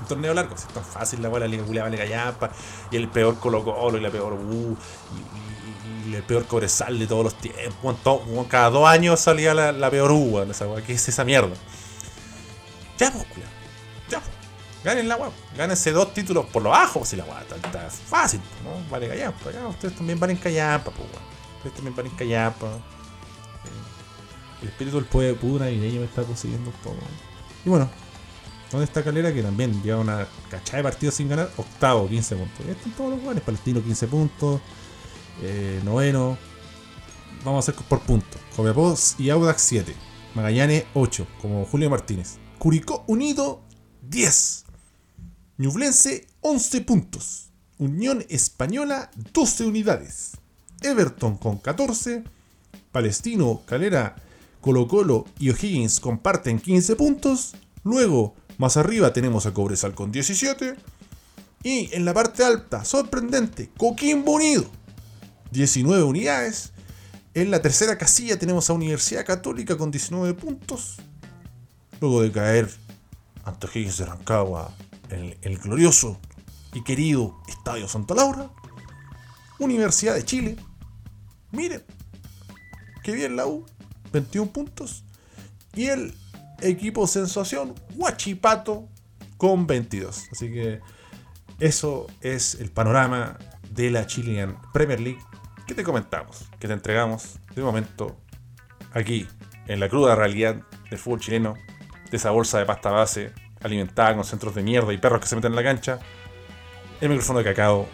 Un 0.00 0.06
torneo 0.08 0.34
largo. 0.34 0.56
Si 0.56 0.66
es 0.66 0.74
tan 0.74 0.84
fácil 0.84 1.22
la 1.22 1.28
bola, 1.28 1.46
la 1.46 1.56
Liga 1.56 1.82
vale 1.82 1.96
callampa. 1.96 2.50
Y 2.90 2.96
el 2.96 3.08
peor 3.08 3.38
Colo 3.38 3.62
Colo 3.64 3.98
y 3.98 4.00
la 4.00 4.10
peor 4.10 4.32
U. 4.32 4.76
Y- 5.14 5.38
y 5.38 5.41
el 6.14 6.22
peor 6.22 6.46
Cobresal 6.46 6.98
de 6.98 7.06
todos 7.06 7.24
los 7.24 7.34
tiempos. 7.34 7.74
weón, 7.82 7.96
todo- 8.02 8.22
weón, 8.26 8.44
cada 8.46 8.70
dos 8.70 8.88
años 8.88 9.20
salía 9.20 9.54
la, 9.54 9.72
la 9.72 9.90
peor 9.90 10.10
U, 10.12 10.24
weón, 10.36 10.50
esa 10.50 10.66
weá. 10.66 10.82
¿Qué 10.84 10.92
es 10.94 11.08
esa 11.08 11.24
mierda? 11.24 11.54
Ya, 12.98 13.10
pues, 13.10 13.24
culiao. 13.26 13.50
Ya, 14.10 14.20
pues. 14.20 14.30
Ganen 14.84 15.08
la 15.08 15.16
weá. 15.16 15.30
Gánense 15.56 15.92
dos 15.92 16.12
títulos 16.14 16.46
por 16.46 16.62
lo 16.62 16.70
bajo, 16.70 17.04
si 17.04 17.16
la 17.16 17.24
weá 17.24 17.40
está, 17.42 17.56
está 17.56 17.88
fácil, 17.90 18.40
¿no? 18.64 18.90
Vale 18.90 19.08
callampa. 19.08 19.50
Ya, 19.52 19.66
ustedes 19.66 19.94
también 19.96 20.18
valen 20.20 20.36
callampa, 20.36 20.90
pues, 20.90 21.08
weón. 21.10 21.22
Ustedes 21.58 21.74
también 21.76 21.94
valen 21.96 22.12
callampa. 22.12 22.66
Eh, 22.66 24.62
El 24.62 24.68
espíritu 24.68 24.96
del 24.96 25.06
pueblo 25.06 25.36
pudo 25.40 25.60
navideño 25.60 26.00
me 26.00 26.06
está 26.06 26.22
poseyendo 26.22 26.70
un 26.70 26.76
poco. 26.76 26.96
Y 27.64 27.68
bueno, 27.68 27.88
¿dónde 28.70 28.84
está 28.84 29.02
Calera? 29.04 29.32
Que 29.32 29.42
también 29.42 29.82
lleva 29.82 30.00
una 30.00 30.26
cachada 30.50 30.78
de 30.78 30.82
partidos 30.84 31.14
sin 31.14 31.28
ganar. 31.28 31.50
Octavo, 31.56 32.08
15 32.08 32.36
puntos. 32.36 32.66
Están 32.66 32.92
todos 32.92 33.10
los 33.10 33.18
jugadores. 33.20 33.42
Palestino, 33.44 33.80
15 33.82 34.06
puntos. 34.08 34.60
Eh, 35.40 35.80
noveno. 35.84 36.36
Vamos 37.44 37.68
a 37.68 37.72
hacer 37.72 37.84
por 37.84 38.00
puntos. 38.00 38.40
Copiapó 38.54 38.94
y 39.18 39.30
Audax 39.30 39.62
7. 39.62 39.94
Magallanes 40.34 40.84
8, 40.94 41.26
como 41.40 41.64
Julio 41.64 41.90
Martínez. 41.90 42.38
Curicó 42.58 43.04
Unido 43.06 43.62
10. 44.02 44.64
Ñublense 45.58 46.26
11 46.40 46.80
puntos. 46.82 47.50
Unión 47.78 48.24
Española 48.28 49.10
12 49.32 49.66
unidades. 49.66 50.32
Everton 50.80 51.36
con 51.36 51.58
14. 51.58 52.24
Palestino, 52.92 53.62
Calera, 53.66 54.16
Colo 54.60 54.86
Colo 54.86 55.26
y 55.38 55.50
O'Higgins 55.50 55.98
comparten 55.98 56.60
15 56.60 56.96
puntos. 56.96 57.54
Luego, 57.84 58.34
más 58.58 58.76
arriba 58.76 59.12
tenemos 59.12 59.46
a 59.46 59.54
Cobresal 59.54 59.94
con 59.94 60.12
17. 60.12 60.76
Y 61.64 61.94
en 61.94 62.04
la 62.04 62.14
parte 62.14 62.44
alta, 62.44 62.84
sorprendente, 62.84 63.70
Coquimbo 63.76 64.32
Unido, 64.32 64.66
19 65.52 66.02
unidades. 66.02 66.72
En 67.34 67.50
la 67.50 67.62
tercera 67.62 67.96
casilla 67.96 68.38
tenemos 68.38 68.68
a 68.68 68.72
Universidad 68.72 69.24
Católica 69.24 69.76
con 69.76 69.90
19 69.90 70.34
puntos. 70.34 70.96
Luego 72.00 72.22
de 72.22 72.32
caer 72.32 72.70
ante 73.44 73.66
O'Higgins 73.66 73.98
de 73.98 74.06
Rancagua 74.06 74.74
el 75.10 75.58
glorioso 75.58 76.18
y 76.72 76.82
querido 76.82 77.38
Estadio 77.48 77.86
Santa 77.86 78.14
Laura. 78.14 78.50
Universidad 79.58 80.14
de 80.14 80.24
Chile. 80.24 80.56
Miren, 81.52 81.84
qué 83.02 83.12
bien 83.12 83.36
la 83.36 83.46
U, 83.46 83.64
21 84.12 84.50
puntos. 84.50 85.04
Y 85.74 85.86
el 85.86 86.14
equipo 86.60 87.06
sensación, 87.06 87.74
Huachipato, 87.94 88.88
con 89.36 89.66
22. 89.66 90.24
Así 90.32 90.50
que 90.50 90.80
eso 91.60 92.06
es 92.20 92.56
el 92.56 92.70
panorama 92.70 93.38
de 93.70 93.90
la 93.90 94.06
Chilean 94.06 94.56
Premier 94.72 95.00
League 95.00 95.20
que 95.72 95.76
te 95.76 95.84
comentamos, 95.84 96.50
que 96.60 96.68
te 96.68 96.74
entregamos 96.74 97.38
de 97.54 97.62
momento 97.62 98.14
aquí, 98.92 99.26
en 99.66 99.80
la 99.80 99.88
cruda 99.88 100.14
realidad 100.14 100.56
del 100.90 100.98
fútbol 100.98 101.20
chileno, 101.20 101.54
de 102.10 102.16
esa 102.18 102.30
bolsa 102.30 102.58
de 102.58 102.66
pasta 102.66 102.90
base 102.90 103.32
alimentada 103.62 104.14
con 104.14 104.22
centros 104.22 104.54
de 104.54 104.62
mierda 104.62 104.92
y 104.92 104.98
perros 104.98 105.20
que 105.20 105.26
se 105.28 105.34
meten 105.34 105.52
en 105.52 105.56
la 105.56 105.62
cancha, 105.62 105.98
el 107.00 107.08
micrófono 107.08 107.38
de 107.38 107.44
cacao 107.46 107.88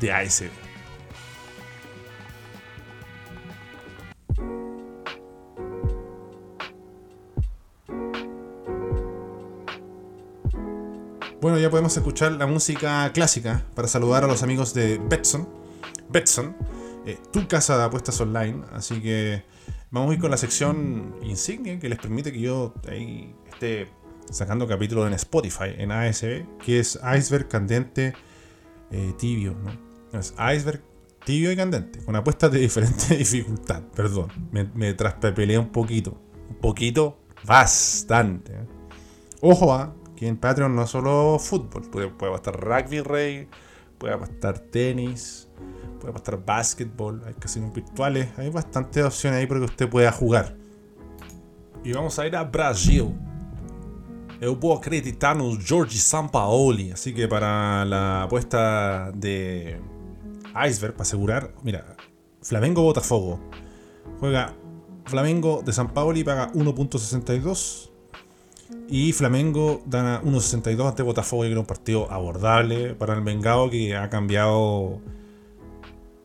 de 0.00 0.12
ASB. 0.12 0.50
Bueno, 11.40 11.58
ya 11.58 11.70
podemos 11.70 11.96
escuchar 11.96 12.32
la 12.32 12.48
música 12.48 13.08
clásica 13.12 13.62
para 13.76 13.86
saludar 13.86 14.24
a 14.24 14.26
los 14.26 14.42
amigos 14.42 14.74
de 14.74 14.98
Betson. 14.98 15.48
Betson, 16.10 16.56
eh, 17.08 17.18
tu 17.32 17.48
casa 17.48 17.78
de 17.78 17.84
apuestas 17.84 18.20
online. 18.20 18.62
Así 18.72 19.00
que 19.00 19.42
vamos 19.90 20.10
a 20.10 20.14
ir 20.14 20.20
con 20.20 20.30
la 20.30 20.36
sección 20.36 21.16
insignia 21.22 21.78
que 21.78 21.88
les 21.88 21.98
permite 21.98 22.32
que 22.32 22.40
yo 22.40 22.74
esté 23.50 23.88
sacando 24.30 24.68
capítulos 24.68 25.06
en 25.06 25.14
Spotify, 25.14 25.70
en 25.78 25.90
ASB, 25.90 26.44
que 26.62 26.80
es 26.80 27.00
Iceberg 27.16 27.48
Candente 27.48 28.12
eh, 28.90 29.14
Tibio. 29.16 29.54
¿no? 29.54 30.18
Es 30.18 30.34
Iceberg 30.54 30.82
Tibio 31.24 31.50
y 31.50 31.56
Candente, 31.56 32.00
con 32.04 32.14
apuestas 32.14 32.52
de 32.52 32.58
diferente 32.58 33.16
dificultad. 33.16 33.82
Perdón, 33.94 34.28
me, 34.52 34.64
me 34.74 34.94
un 35.58 35.68
poquito. 35.70 36.20
Un 36.50 36.56
poquito, 36.56 37.18
bastante. 37.44 38.52
¿eh? 38.52 38.66
Ojo 39.40 39.72
a 39.72 39.94
que 40.14 40.26
en 40.26 40.36
Patreon 40.36 40.74
no 40.74 40.86
solo 40.86 41.38
fútbol, 41.38 41.88
puede, 41.90 42.08
puede 42.08 42.36
rugby 42.52 43.00
rey, 43.00 43.48
puede 43.96 44.14
estar 44.24 44.58
tenis, 44.58 45.47
puede 45.98 46.14
estar 46.14 46.42
básquetbol, 46.44 47.22
hay 47.26 47.34
casinos 47.34 47.72
virtuales, 47.74 48.28
hay 48.36 48.50
bastantes 48.50 49.04
opciones 49.04 49.40
ahí 49.40 49.46
para 49.46 49.60
que 49.60 49.66
usted 49.66 49.88
pueda 49.88 50.10
jugar. 50.12 50.54
E 51.84 51.92
vamos 51.92 52.18
a 52.18 52.26
ir 52.26 52.34
a 52.36 52.44
Brasil. 52.44 53.14
Eu 54.40 54.54
vou 54.54 54.72
acreditar 54.72 55.34
no 55.34 55.58
Jorge 55.60 55.98
Sampaoli, 55.98 56.92
así 56.92 57.12
que 57.12 57.26
para 57.26 57.84
la 57.84 58.22
apuesta 58.22 59.10
de 59.12 59.80
Iceberg, 60.68 60.92
para 60.92 61.02
asegurar, 61.02 61.54
mira, 61.62 61.96
Flamengo 62.42 62.82
Botafogo. 62.82 63.40
Juega 64.20 64.54
Flamengo 65.06 65.62
de 65.64 65.72
Sampaoli, 65.72 66.22
paga 66.22 66.52
1.62. 66.52 67.90
Y 68.88 69.12
Flamengo 69.12 69.82
da 69.86 70.22
1.62 70.22 70.88
ante 70.88 71.02
Botafogo, 71.02 71.44
y 71.44 71.50
era 71.50 71.60
un 71.60 71.66
partido 71.66 72.10
abordable 72.10 72.94
para 72.94 73.14
el 73.14 73.22
Vengado 73.22 73.70
que 73.70 73.96
ha 73.96 74.08
cambiado 74.08 75.00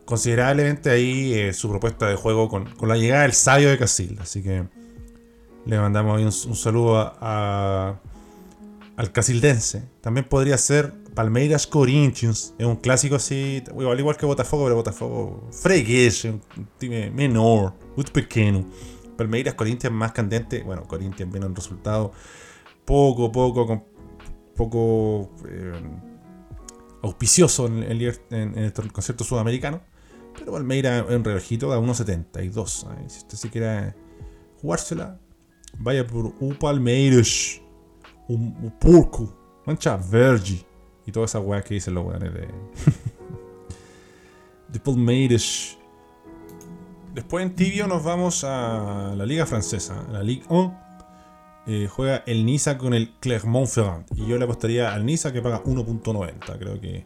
considerablemente 0.05 0.89
ahí 0.89 1.33
eh, 1.33 1.53
su 1.53 1.69
propuesta 1.69 2.07
de 2.07 2.15
juego 2.15 2.49
con, 2.49 2.65
con 2.75 2.89
la 2.89 2.97
llegada 2.97 3.23
del 3.23 3.33
sabio 3.33 3.69
de 3.69 3.77
Casil. 3.77 4.17
Así 4.21 4.41
que 4.43 4.65
le 5.65 5.79
mandamos 5.79 6.45
un, 6.45 6.55
saludo 6.55 6.97
a, 6.99 7.99
al 8.97 9.11
Casildense. 9.11 9.83
También 10.01 10.27
podría 10.27 10.57
ser 10.57 10.93
Palmeiras 11.15 11.67
Corinthians. 11.67 12.53
Es 12.57 12.65
un 12.65 12.75
clásico 12.77 13.15
así, 13.15 13.63
igual, 13.79 13.99
igual 13.99 14.17
que 14.17 14.25
Botafogo, 14.25 14.63
pero 14.65 14.75
Botafogo 14.75 15.47
fregués, 15.51 16.25
un 16.25 16.41
time 16.77 17.11
menor, 17.11 17.73
muy 17.95 18.05
pequeño. 18.05 18.65
Palmeiras 19.17 19.53
Corinthians 19.53 19.95
más 19.95 20.11
candente. 20.11 20.63
Bueno, 20.63 20.83
Corinthians 20.83 21.31
viene 21.31 21.45
un 21.45 21.55
resultado 21.55 22.11
poco, 22.83 23.31
poco, 23.31 23.65
con- 23.67 23.83
poco 24.55 25.31
eh, 25.47 25.71
auspicioso 27.03 27.67
en 27.67 27.83
el, 27.83 28.19
en- 28.31 28.57
el 28.57 28.73
concierto 28.91 29.23
sudamericano. 29.23 29.81
Pero 30.37 30.51
Palmeiras 30.51 31.05
es 31.07 31.15
un 31.15 31.23
relojito 31.23 31.69
da 31.69 31.79
1.72. 31.79 32.91
¿eh? 32.91 33.05
Si 33.07 33.19
usted 33.19 33.37
se 33.37 33.49
quiere 33.49 33.95
jugársela, 34.61 35.19
vaya 35.77 36.05
por 36.05 36.33
un 36.39 36.55
Palmeiras, 36.55 37.61
un, 38.27 38.73
mancha 39.65 39.97
verde 39.97 40.65
y 41.05 41.11
todas 41.11 41.31
esas 41.31 41.43
weas 41.43 41.63
que 41.63 41.75
dicen 41.75 41.93
los 41.93 42.05
weones 42.05 42.33
de, 42.33 42.47
de 44.69 44.79
Palmeiras. 44.79 45.77
Después 47.13 47.45
en 47.45 47.53
tibio 47.53 47.87
nos 47.87 48.03
vamos 48.03 48.43
a 48.43 49.13
la 49.15 49.25
liga 49.25 49.45
francesa, 49.45 50.03
la 50.11 50.23
Ligue 50.23 50.43
1. 50.49 50.83
Eh, 51.65 51.87
juega 51.89 52.23
el 52.25 52.45
Niza 52.45 52.77
con 52.77 52.93
el 52.93 53.13
Clermont-Ferrand. 53.19 54.05
Y 54.15 54.25
yo 54.25 54.37
le 54.37 54.45
apostaría 54.45 54.93
al 54.93 55.05
Niza 55.05 55.31
que 55.31 55.41
paga 55.41 55.63
1.90. 55.63 56.57
Creo 56.57 56.81
que, 56.81 57.05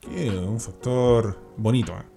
que 0.00 0.30
un 0.30 0.60
factor 0.60 1.38
bonito. 1.56 1.92
¿eh? 1.92 2.15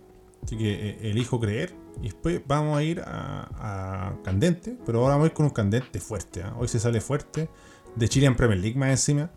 Así 0.50 0.58
que 0.58 0.74
eh, 0.74 0.98
elijo 1.04 1.40
creer. 1.40 1.76
Y 2.02 2.06
después 2.06 2.42
vamos 2.48 2.76
a 2.76 2.82
ir 2.82 3.04
a, 3.06 4.16
Candente. 4.24 4.76
Pero 4.84 5.02
ahora 5.02 5.14
vamos 5.14 5.26
a 5.26 5.28
ir 5.28 5.34
con 5.34 5.46
un 5.46 5.52
Candente 5.52 6.00
fuerte. 6.00 6.40
¿eh? 6.40 6.46
Hoy 6.58 6.68
se 6.68 6.80
sale 6.80 7.02
fuerte. 7.02 7.48
De 7.96 8.10
Chile 8.10 8.26
en 8.26 8.36
Premier 8.36 8.60
League 8.60 8.76
más 8.76 8.90
encima. 8.90 9.30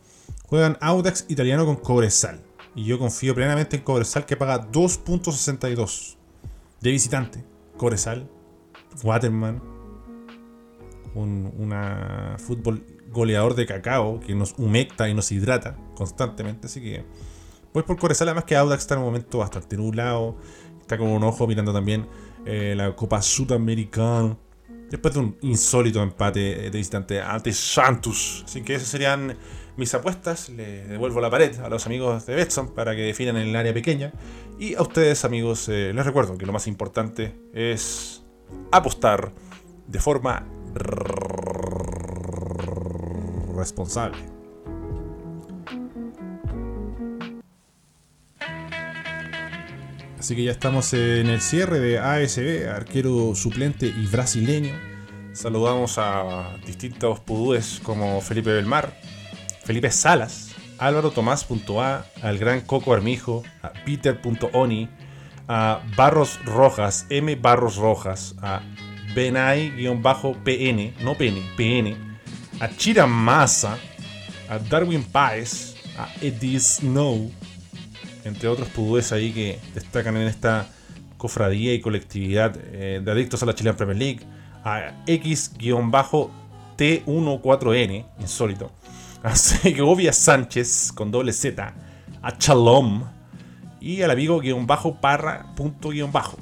Juegan 0.46 0.78
Audax 0.80 1.26
italiano 1.28 1.66
con 1.66 1.76
Cobresal. 1.76 2.40
Y 2.74 2.84
yo 2.84 2.98
confío 2.98 3.34
plenamente 3.34 3.76
en 3.76 3.82
Cobresal 3.82 4.24
que 4.24 4.38
paga 4.38 4.70
2.62 4.70 6.16
de 6.80 6.90
visitante. 6.90 7.44
Cobresal, 7.76 8.30
Waterman, 9.02 9.60
un 11.14 12.36
fútbol 12.38 12.86
goleador 13.10 13.54
de 13.54 13.66
cacao 13.66 14.18
que 14.20 14.34
nos 14.34 14.54
humecta 14.56 15.10
y 15.10 15.14
nos 15.14 15.30
hidrata 15.30 15.76
constantemente. 15.94 16.68
Así 16.68 16.80
que, 16.80 17.04
pues 17.74 17.84
por 17.84 17.98
Cobresal, 17.98 18.28
además 18.28 18.44
que 18.44 18.56
Audax 18.56 18.80
está 18.80 18.94
en 18.94 19.00
un 19.00 19.06
momento 19.06 19.38
bastante 19.38 19.76
nublado. 19.76 20.36
Con 20.98 21.08
un 21.08 21.22
ojo 21.24 21.46
mirando 21.46 21.72
también 21.72 22.06
eh, 22.44 22.74
la 22.76 22.94
Copa 22.94 23.22
Sudamericana. 23.22 24.36
Después 24.90 25.14
de 25.14 25.20
un 25.20 25.36
insólito 25.40 26.02
empate 26.02 26.70
de 26.70 26.70
visitante 26.70 27.20
ante 27.20 27.52
Santos. 27.52 28.42
Así 28.44 28.62
que 28.62 28.74
esas 28.74 28.88
serían 28.88 29.36
mis 29.76 29.94
apuestas. 29.94 30.50
Le 30.50 30.86
devuelvo 30.86 31.20
la 31.20 31.30
pared 31.30 31.58
a 31.60 31.68
los 31.68 31.86
amigos 31.86 32.26
de 32.26 32.34
Betson 32.34 32.74
para 32.74 32.94
que 32.94 33.02
definan 33.02 33.36
el 33.36 33.54
área 33.56 33.72
pequeña. 33.72 34.12
Y 34.58 34.74
a 34.74 34.82
ustedes, 34.82 35.24
amigos, 35.24 35.68
eh, 35.68 35.92
les 35.94 36.04
recuerdo 36.04 36.36
que 36.36 36.46
lo 36.46 36.52
más 36.52 36.66
importante 36.66 37.34
es 37.54 38.22
apostar 38.70 39.32
de 39.86 39.98
forma 39.98 40.46
responsable. 43.56 44.31
Así 50.22 50.36
que 50.36 50.44
ya 50.44 50.52
estamos 50.52 50.92
en 50.92 51.26
el 51.26 51.40
cierre 51.40 51.80
de 51.80 51.98
ASB, 51.98 52.70
arquero 52.72 53.34
suplente 53.34 53.88
y 53.88 54.06
brasileño. 54.06 54.72
Saludamos 55.32 55.98
a 55.98 56.58
distintos 56.64 57.18
pudúes 57.18 57.80
como 57.82 58.20
Felipe 58.20 58.52
Belmar, 58.52 58.96
Felipe 59.64 59.90
Salas, 59.90 60.54
Álvaro 60.78 61.10
Tomás.a, 61.10 62.04
al 62.22 62.38
gran 62.38 62.60
Coco 62.60 62.94
Armijo, 62.94 63.42
a 63.62 63.72
Peter.oni, 63.72 64.88
a 65.48 65.82
Barros 65.96 66.38
Rojas, 66.44 67.04
M 67.10 67.34
Barros 67.34 67.74
Rojas, 67.74 68.36
a 68.40 68.60
Benay-PN, 69.16 70.94
no 71.02 71.14
PN, 71.16 71.42
PN, 71.56 71.96
a 72.60 72.68
Chira 72.68 73.08
Massa, 73.08 73.76
a 74.48 74.60
Darwin 74.60 75.02
Páez, 75.02 75.74
a 75.98 76.08
Eddie 76.20 76.60
Snow, 76.60 77.28
entre 78.24 78.48
otros 78.48 78.68
pudúes 78.68 79.12
ahí 79.12 79.32
que 79.32 79.58
destacan 79.74 80.16
en 80.16 80.28
esta 80.28 80.68
cofradía 81.16 81.74
y 81.74 81.80
colectividad 81.80 82.56
eh, 82.56 83.00
de 83.02 83.10
adictos 83.10 83.42
a 83.42 83.46
la 83.46 83.54
Chilean 83.54 83.76
Premier 83.76 83.96
League, 83.96 84.20
a 84.64 84.92
X-T14N, 85.06 88.06
insólito, 88.20 88.70
a 89.22 89.34
Segovia 89.36 90.12
Sánchez 90.12 90.92
con 90.92 91.10
doble 91.10 91.32
Z, 91.32 91.74
a 92.22 92.38
Chalom 92.38 93.04
y 93.80 94.02
al 94.02 94.10
amigo 94.10 94.38
guion 94.40 94.66
bajo 94.66 95.00
parra 95.00 95.46
punto 95.54 95.88
guion 95.90 96.12
bajo. 96.12 96.36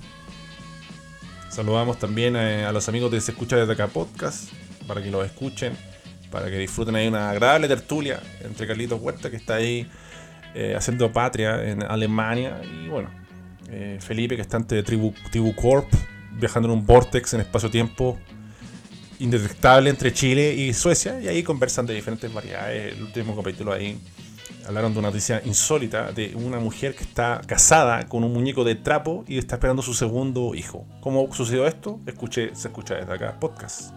Saludamos 1.51 1.99
también 1.99 2.37
a, 2.37 2.68
a 2.68 2.72
los 2.72 2.89
amigos 2.89 3.11
de 3.11 3.20
Se 3.20 3.33
Escucha 3.33 3.57
desde 3.57 3.72
acá 3.72 3.89
podcast 3.89 4.53
para 4.87 5.03
que 5.03 5.11
los 5.11 5.26
escuchen, 5.26 5.76
para 6.31 6.47
que 6.47 6.59
disfruten 6.59 6.95
ahí 6.97 7.09
una 7.09 7.31
agradable 7.31 7.68
tertulia 7.68 8.20
entre 8.43 8.66
Carlitos 8.66 9.01
Huerta 9.01 9.31
que 9.31 9.37
está 9.37 9.57
ahí 9.57 9.87
eh, 10.55 10.74
haciendo 10.76 11.12
patria 11.12 11.64
en 11.64 11.82
Alemania 11.82 12.61
y 12.64 12.88
bueno, 12.88 13.11
eh, 13.68 13.98
Felipe 14.01 14.36
que 14.36 14.42
está 14.42 14.57
ante 14.57 14.82
Tribu, 14.82 15.12
Tribu 15.30 15.55
Corp 15.55 15.88
viajando 16.32 16.68
en 16.68 16.78
un 16.78 16.86
vortex 16.86 17.34
en 17.34 17.40
espacio-tiempo 17.40 18.18
indetectable 19.20 19.90
entre 19.90 20.12
Chile 20.12 20.55
y 20.55 20.72
Suecia 20.72 21.20
y 21.20 21.28
ahí 21.28 21.42
conversan 21.42 21.86
de 21.86 21.94
diferentes 21.94 22.32
variedades. 22.32 22.94
El 22.94 23.03
último 23.03 23.36
capítulo 23.36 23.72
ahí 23.72 24.01
hablaron 24.66 24.92
de 24.92 24.98
una 24.98 25.09
noticia 25.09 25.42
insólita 25.44 26.12
de 26.12 26.34
una 26.34 26.59
mujer 26.59 26.94
que 26.94 27.05
está 27.05 27.40
casada 27.46 28.07
con 28.09 28.24
un 28.24 28.32
muñeco 28.32 28.64
de 28.64 28.74
trapo 28.74 29.24
y 29.28 29.38
está 29.38 29.57
esperando 29.57 29.82
su 29.82 29.94
segundo 29.94 30.55
hijo. 30.55 30.86
¿Cómo 31.01 31.32
sucedió 31.32 31.66
esto? 31.66 32.01
Escuche, 32.07 32.55
se 32.55 32.68
escucha 32.68 32.94
desde 32.94 33.12
acá 33.12 33.38
podcast. 33.38 33.92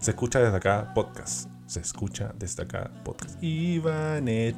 Se 0.00 0.12
escucha 0.12 0.40
desde 0.40 0.56
acá 0.56 0.92
podcast. 0.94 1.57
Se 1.68 1.80
escucha 1.80 2.32
desde 2.38 2.62
acá 2.62 2.90
podcast. 3.04 3.42
Ivanet 3.42 4.56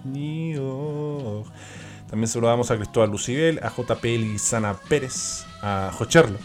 También 2.09 2.29
saludamos 2.29 2.71
a 2.71 2.77
Cristóbal 2.77 3.11
Lucibel, 3.11 3.59
a 3.65 3.69
JP 3.69 4.05
Lizana 4.05 4.75
Pérez, 4.75 5.45
a 5.61 5.91
Jocherlo, 5.93 6.39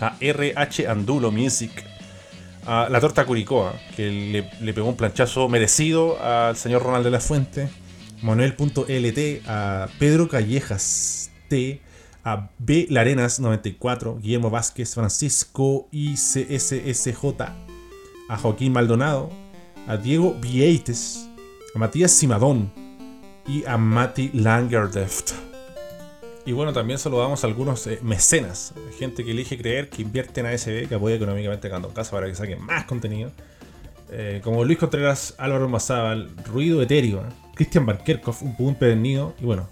a 0.00 0.16
RH 0.18 0.88
Andulo 0.88 1.30
Music, 1.30 1.84
a 2.66 2.88
la 2.90 3.00
torta 3.00 3.24
Curicoa, 3.24 3.74
que 3.94 4.10
le, 4.10 4.50
le 4.60 4.74
pegó 4.74 4.88
un 4.88 4.96
planchazo 4.96 5.48
merecido 5.48 6.20
al 6.20 6.56
señor 6.56 6.82
Ronald 6.82 7.04
de 7.04 7.12
la 7.12 7.20
Fuente, 7.20 7.68
Manuel.lt, 8.22 9.42
a 9.46 9.88
Pedro 10.00 10.28
Callejas 10.28 11.30
T, 11.48 11.80
a 12.24 12.50
B 12.58 12.88
Larenas 12.90 13.38
94, 13.38 14.18
Guillermo 14.20 14.50
Vázquez, 14.50 14.96
Francisco 14.96 15.86
ICSSJ, 15.92 17.14
a 18.28 18.36
Joaquín 18.36 18.72
Maldonado, 18.72 19.30
a 19.86 19.96
Diego 19.96 20.34
Vieites, 20.40 21.28
a 21.74 21.78
Matías 21.78 22.12
Simadón 22.12 22.70
y 23.46 23.64
a 23.66 23.76
Mati 23.76 24.30
Langerdeft. 24.32 25.32
Y 26.46 26.52
bueno, 26.52 26.72
también 26.72 26.98
saludamos 26.98 27.44
a 27.44 27.46
algunos 27.46 27.86
eh, 27.86 27.98
mecenas, 28.02 28.72
gente 28.98 29.24
que 29.24 29.32
elige 29.32 29.58
creer, 29.58 29.88
que 29.90 30.02
invierte 30.02 30.40
en 30.40 30.46
ASB, 30.46 30.88
que 30.88 30.94
apoya 30.94 31.16
económicamente 31.16 31.68
a 31.68 31.70
Candon 31.70 31.92
Casa 31.92 32.12
para 32.12 32.26
que 32.26 32.34
saquen 32.34 32.60
más 32.64 32.84
contenido. 32.84 33.30
Eh, 34.10 34.40
como 34.42 34.64
Luis 34.64 34.78
Contreras, 34.78 35.34
Álvaro 35.38 35.68
Mazábal, 35.68 36.30
Ruido 36.46 36.82
Etéreo, 36.82 37.20
¿eh? 37.20 37.32
Cristian 37.54 37.84
Barkerkov, 37.84 38.36
un 38.40 38.56
pum 38.56 38.74
pernido, 38.74 39.34
y 39.40 39.44
bueno, 39.44 39.68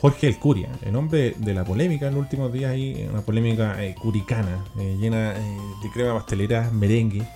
Jorge 0.00 0.28
El 0.28 0.38
Curia, 0.38 0.68
el 0.82 0.94
hombre 0.94 1.34
de 1.36 1.52
la 1.52 1.64
polémica 1.64 2.06
en 2.06 2.14
los 2.14 2.22
últimos 2.22 2.52
días 2.52 2.70
ahí, 2.70 3.08
una 3.10 3.22
polémica 3.22 3.84
eh, 3.84 3.94
curicana, 3.94 4.64
llena 4.76 5.32
de 5.32 5.90
crema 5.92 6.14
pastelera, 6.14 6.70
merengue 6.70 7.26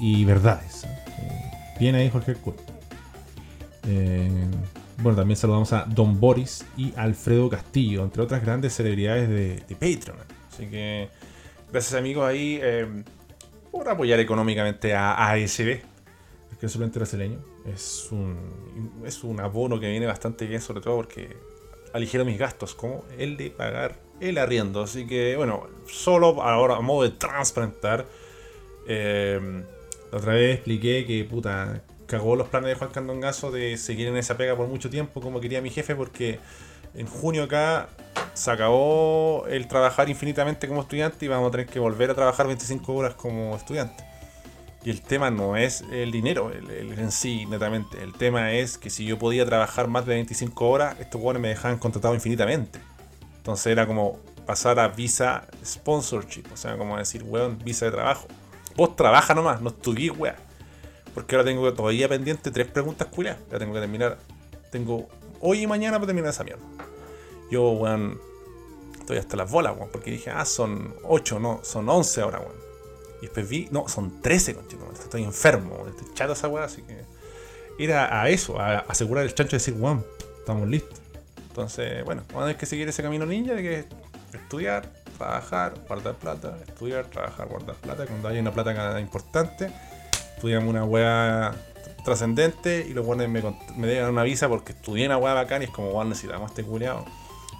y 0.00 0.24
verdades. 0.24 0.86
Bien 1.78 1.94
ahí 1.94 2.10
Jorge 2.10 2.34
Curia. 2.34 2.62
Eh, 3.86 4.30
bueno, 4.98 5.16
también 5.16 5.36
saludamos 5.36 5.72
a 5.72 5.84
Don 5.84 6.18
Boris 6.18 6.64
y 6.76 6.92
Alfredo 6.96 7.50
Castillo, 7.50 8.02
entre 8.02 8.22
otras 8.22 8.42
grandes 8.42 8.74
celebridades 8.74 9.28
de, 9.28 9.62
Patreon. 9.74 10.18
Así 10.50 10.66
que 10.66 11.08
gracias 11.70 11.94
amigos 11.94 12.26
ahí 12.26 12.58
eh, 12.62 13.04
por 13.70 13.88
apoyar 13.88 14.18
económicamente 14.20 14.94
a 14.94 15.30
ASB, 15.32 15.80
que 16.58 16.68
suplente 16.68 16.98
brasileño. 16.98 17.38
Es 17.66 18.08
un, 18.10 19.02
es 19.04 19.22
un 19.22 19.38
abono 19.40 19.78
que 19.78 19.90
viene 19.90 20.06
bastante 20.06 20.46
bien, 20.46 20.62
sobre 20.62 20.80
todo 20.80 20.96
porque 20.96 21.36
aligero 21.92 22.24
mis 22.24 22.38
gastos, 22.38 22.74
como 22.74 23.04
el 23.18 23.36
de 23.36 23.50
pagar 23.50 23.98
el 24.20 24.38
arriendo. 24.38 24.82
Así 24.82 25.06
que, 25.06 25.36
bueno, 25.36 25.66
solo 25.86 26.42
ahora 26.42 26.76
a 26.76 26.80
modo 26.80 27.02
de 27.02 27.10
transparentar. 27.10 28.06
eh, 28.88 29.62
la 30.12 30.18
otra 30.18 30.34
vez 30.34 30.56
expliqué 30.56 31.04
que, 31.06 31.24
puta, 31.24 31.82
cagó 32.06 32.36
los 32.36 32.48
planes 32.48 32.68
de 32.68 32.74
Juan 32.76 32.90
Candongazo 32.90 33.50
de 33.50 33.76
seguir 33.76 34.08
en 34.08 34.16
esa 34.16 34.36
pega 34.36 34.56
por 34.56 34.68
mucho 34.68 34.90
tiempo, 34.90 35.20
como 35.20 35.40
quería 35.40 35.60
mi 35.60 35.70
jefe, 35.70 35.94
porque 35.94 36.38
en 36.94 37.06
junio 37.06 37.44
acá 37.44 37.88
se 38.34 38.50
acabó 38.50 39.46
el 39.48 39.66
trabajar 39.68 40.08
infinitamente 40.08 40.68
como 40.68 40.82
estudiante 40.82 41.24
y 41.24 41.28
vamos 41.28 41.48
a 41.48 41.50
tener 41.50 41.66
que 41.66 41.78
volver 41.78 42.10
a 42.10 42.14
trabajar 42.14 42.46
25 42.46 42.94
horas 42.94 43.14
como 43.14 43.54
estudiante. 43.56 44.04
Y 44.84 44.90
el 44.90 45.02
tema 45.02 45.30
no 45.30 45.56
es 45.56 45.82
el 45.90 46.12
dinero 46.12 46.52
el, 46.52 46.96
en 46.96 47.10
sí, 47.10 47.44
netamente. 47.46 48.00
El 48.02 48.12
tema 48.12 48.52
es 48.52 48.78
que 48.78 48.88
si 48.88 49.04
yo 49.04 49.18
podía 49.18 49.44
trabajar 49.44 49.88
más 49.88 50.06
de 50.06 50.14
25 50.14 50.68
horas, 50.68 50.96
estos 51.00 51.20
hueones 51.20 51.42
me 51.42 51.48
dejaban 51.48 51.78
contratado 51.78 52.14
infinitamente. 52.14 52.78
Entonces 53.38 53.66
era 53.66 53.86
como 53.86 54.20
pasar 54.46 54.78
a 54.78 54.86
visa 54.86 55.48
sponsorship. 55.64 56.44
O 56.52 56.56
sea, 56.56 56.78
como 56.78 56.96
decir, 56.96 57.24
weón, 57.24 57.58
visa 57.64 57.86
de 57.86 57.90
trabajo. 57.90 58.28
Vos 58.76 58.94
trabaja 58.96 59.34
nomás, 59.34 59.60
no 59.60 59.70
estudié, 59.70 60.10
weón. 60.10 60.34
Porque 61.14 61.34
ahora 61.34 61.46
tengo 61.46 61.72
todavía 61.72 62.08
pendiente 62.08 62.50
tres 62.50 62.66
preguntas 62.66 63.08
culiadas. 63.08 63.40
Ya 63.50 63.58
tengo 63.58 63.72
que 63.72 63.80
terminar. 63.80 64.18
Tengo 64.70 65.08
hoy 65.40 65.62
y 65.62 65.66
mañana 65.66 65.96
para 65.96 66.06
terminar 66.06 66.30
esa 66.30 66.44
mierda. 66.44 66.62
Yo, 67.50 67.70
weón, 67.70 68.20
estoy 68.98 69.16
hasta 69.16 69.36
las 69.36 69.50
bolas, 69.50 69.74
weón. 69.76 69.88
Porque 69.90 70.10
dije, 70.10 70.30
ah, 70.30 70.44
son 70.44 70.94
8, 71.04 71.38
no, 71.40 71.60
son 71.62 71.88
11 71.88 72.20
ahora, 72.20 72.40
weón. 72.40 72.56
Y 73.18 73.22
después 73.22 73.48
vi, 73.48 73.68
no, 73.70 73.88
son 73.88 74.20
13, 74.20 74.54
conchito. 74.54 74.92
Estoy 74.92 75.24
enfermo, 75.24 75.86
estoy 75.88 76.12
chato 76.14 76.34
esa 76.34 76.48
weá, 76.48 76.64
así 76.64 76.82
que. 76.82 77.00
Era 77.78 78.22
a 78.22 78.28
eso, 78.30 78.58
a 78.58 78.78
asegurar 78.80 79.24
el 79.24 79.34
chancho 79.34 79.56
y 79.56 79.58
decir, 79.58 79.74
weón, 79.78 80.04
estamos 80.38 80.68
listos. 80.68 81.00
Entonces, 81.48 82.04
bueno, 82.04 82.22
vamos 82.28 82.42
a 82.42 82.46
tener 82.46 82.56
que 82.58 82.66
seguir 82.66 82.88
ese 82.88 83.02
camino 83.02 83.24
ninja 83.24 83.54
de 83.54 83.62
que 83.62 83.84
estudiar, 84.36 84.92
trabajar, 85.16 85.74
guardar 85.86 86.14
plata, 86.14 86.56
estudiar, 86.66 87.06
trabajar, 87.06 87.48
guardar 87.48 87.76
plata. 87.76 88.06
Cuando 88.06 88.28
haya 88.28 88.40
una 88.40 88.52
plata 88.52 89.00
importante, 89.00 89.70
estudiamos 90.36 90.68
una 90.68 90.84
weá 90.84 91.54
trascendente 92.04 92.86
y 92.88 92.94
los 92.94 93.04
buenos 93.04 93.28
me, 93.28 93.42
me 93.76 94.08
una 94.08 94.22
visa 94.22 94.48
porque 94.48 94.72
estudié 94.72 95.06
una 95.06 95.18
weá 95.18 95.34
bacán 95.34 95.62
y 95.62 95.64
es 95.66 95.70
como, 95.70 95.90
bueno, 95.90 96.10
necesitamos 96.10 96.50
este 96.50 96.64
culiao. 96.64 97.04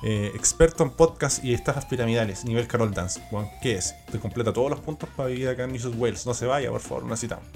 Eh, 0.03 0.31
experto 0.35 0.85
en 0.85 0.91
podcast 0.91 1.43
y 1.43 1.55
estafas 1.55 1.87
piramidales, 1.87 2.45
nivel 2.45 2.67
Carol 2.69 2.93
Dance. 2.93 3.21
Bueno, 3.31 3.51
¿qué 3.63 3.77
es? 3.77 3.95
Te 4.11 4.19
completa 4.19 4.53
todos 4.53 4.71
los 4.71 4.81
puntos 4.81 5.09
para 5.17 5.29
vivir 5.31 5.49
acá 5.49 5.65
en 5.65 5.73
New 5.73 5.81
South 5.81 5.95
Wales. 5.97 6.27
No 6.27 6.35
se 6.35 6.47
vaya, 6.47 6.71
por 6.71 6.81
favor, 6.81 7.05
lo 7.05 7.09
necesitamos. 7.09 7.47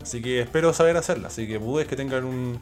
Así 0.00 0.22
que 0.22 0.40
espero 0.40 0.72
saber 0.72 0.96
hacerla. 0.96 1.28
Así 1.28 1.46
que 1.46 1.58
pudes 1.58 1.86
que 1.86 1.96
tengan 1.96 2.24
un 2.24 2.58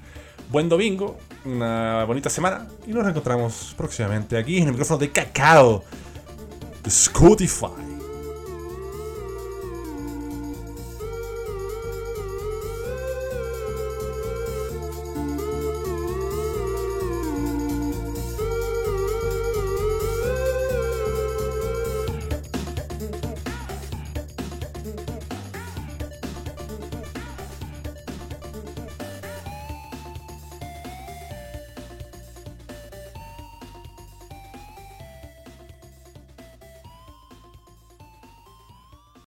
buen 0.50 0.68
domingo, 0.68 1.18
una 1.44 2.04
bonita 2.04 2.30
semana 2.30 2.66
y 2.86 2.90
nos 2.90 3.04
reencontramos 3.04 3.74
próximamente 3.76 4.38
aquí 4.38 4.58
en 4.58 4.64
el 4.64 4.70
micrófono 4.70 4.98
de 4.98 5.10
Cacao 5.10 5.84
Spotify. 6.84 7.87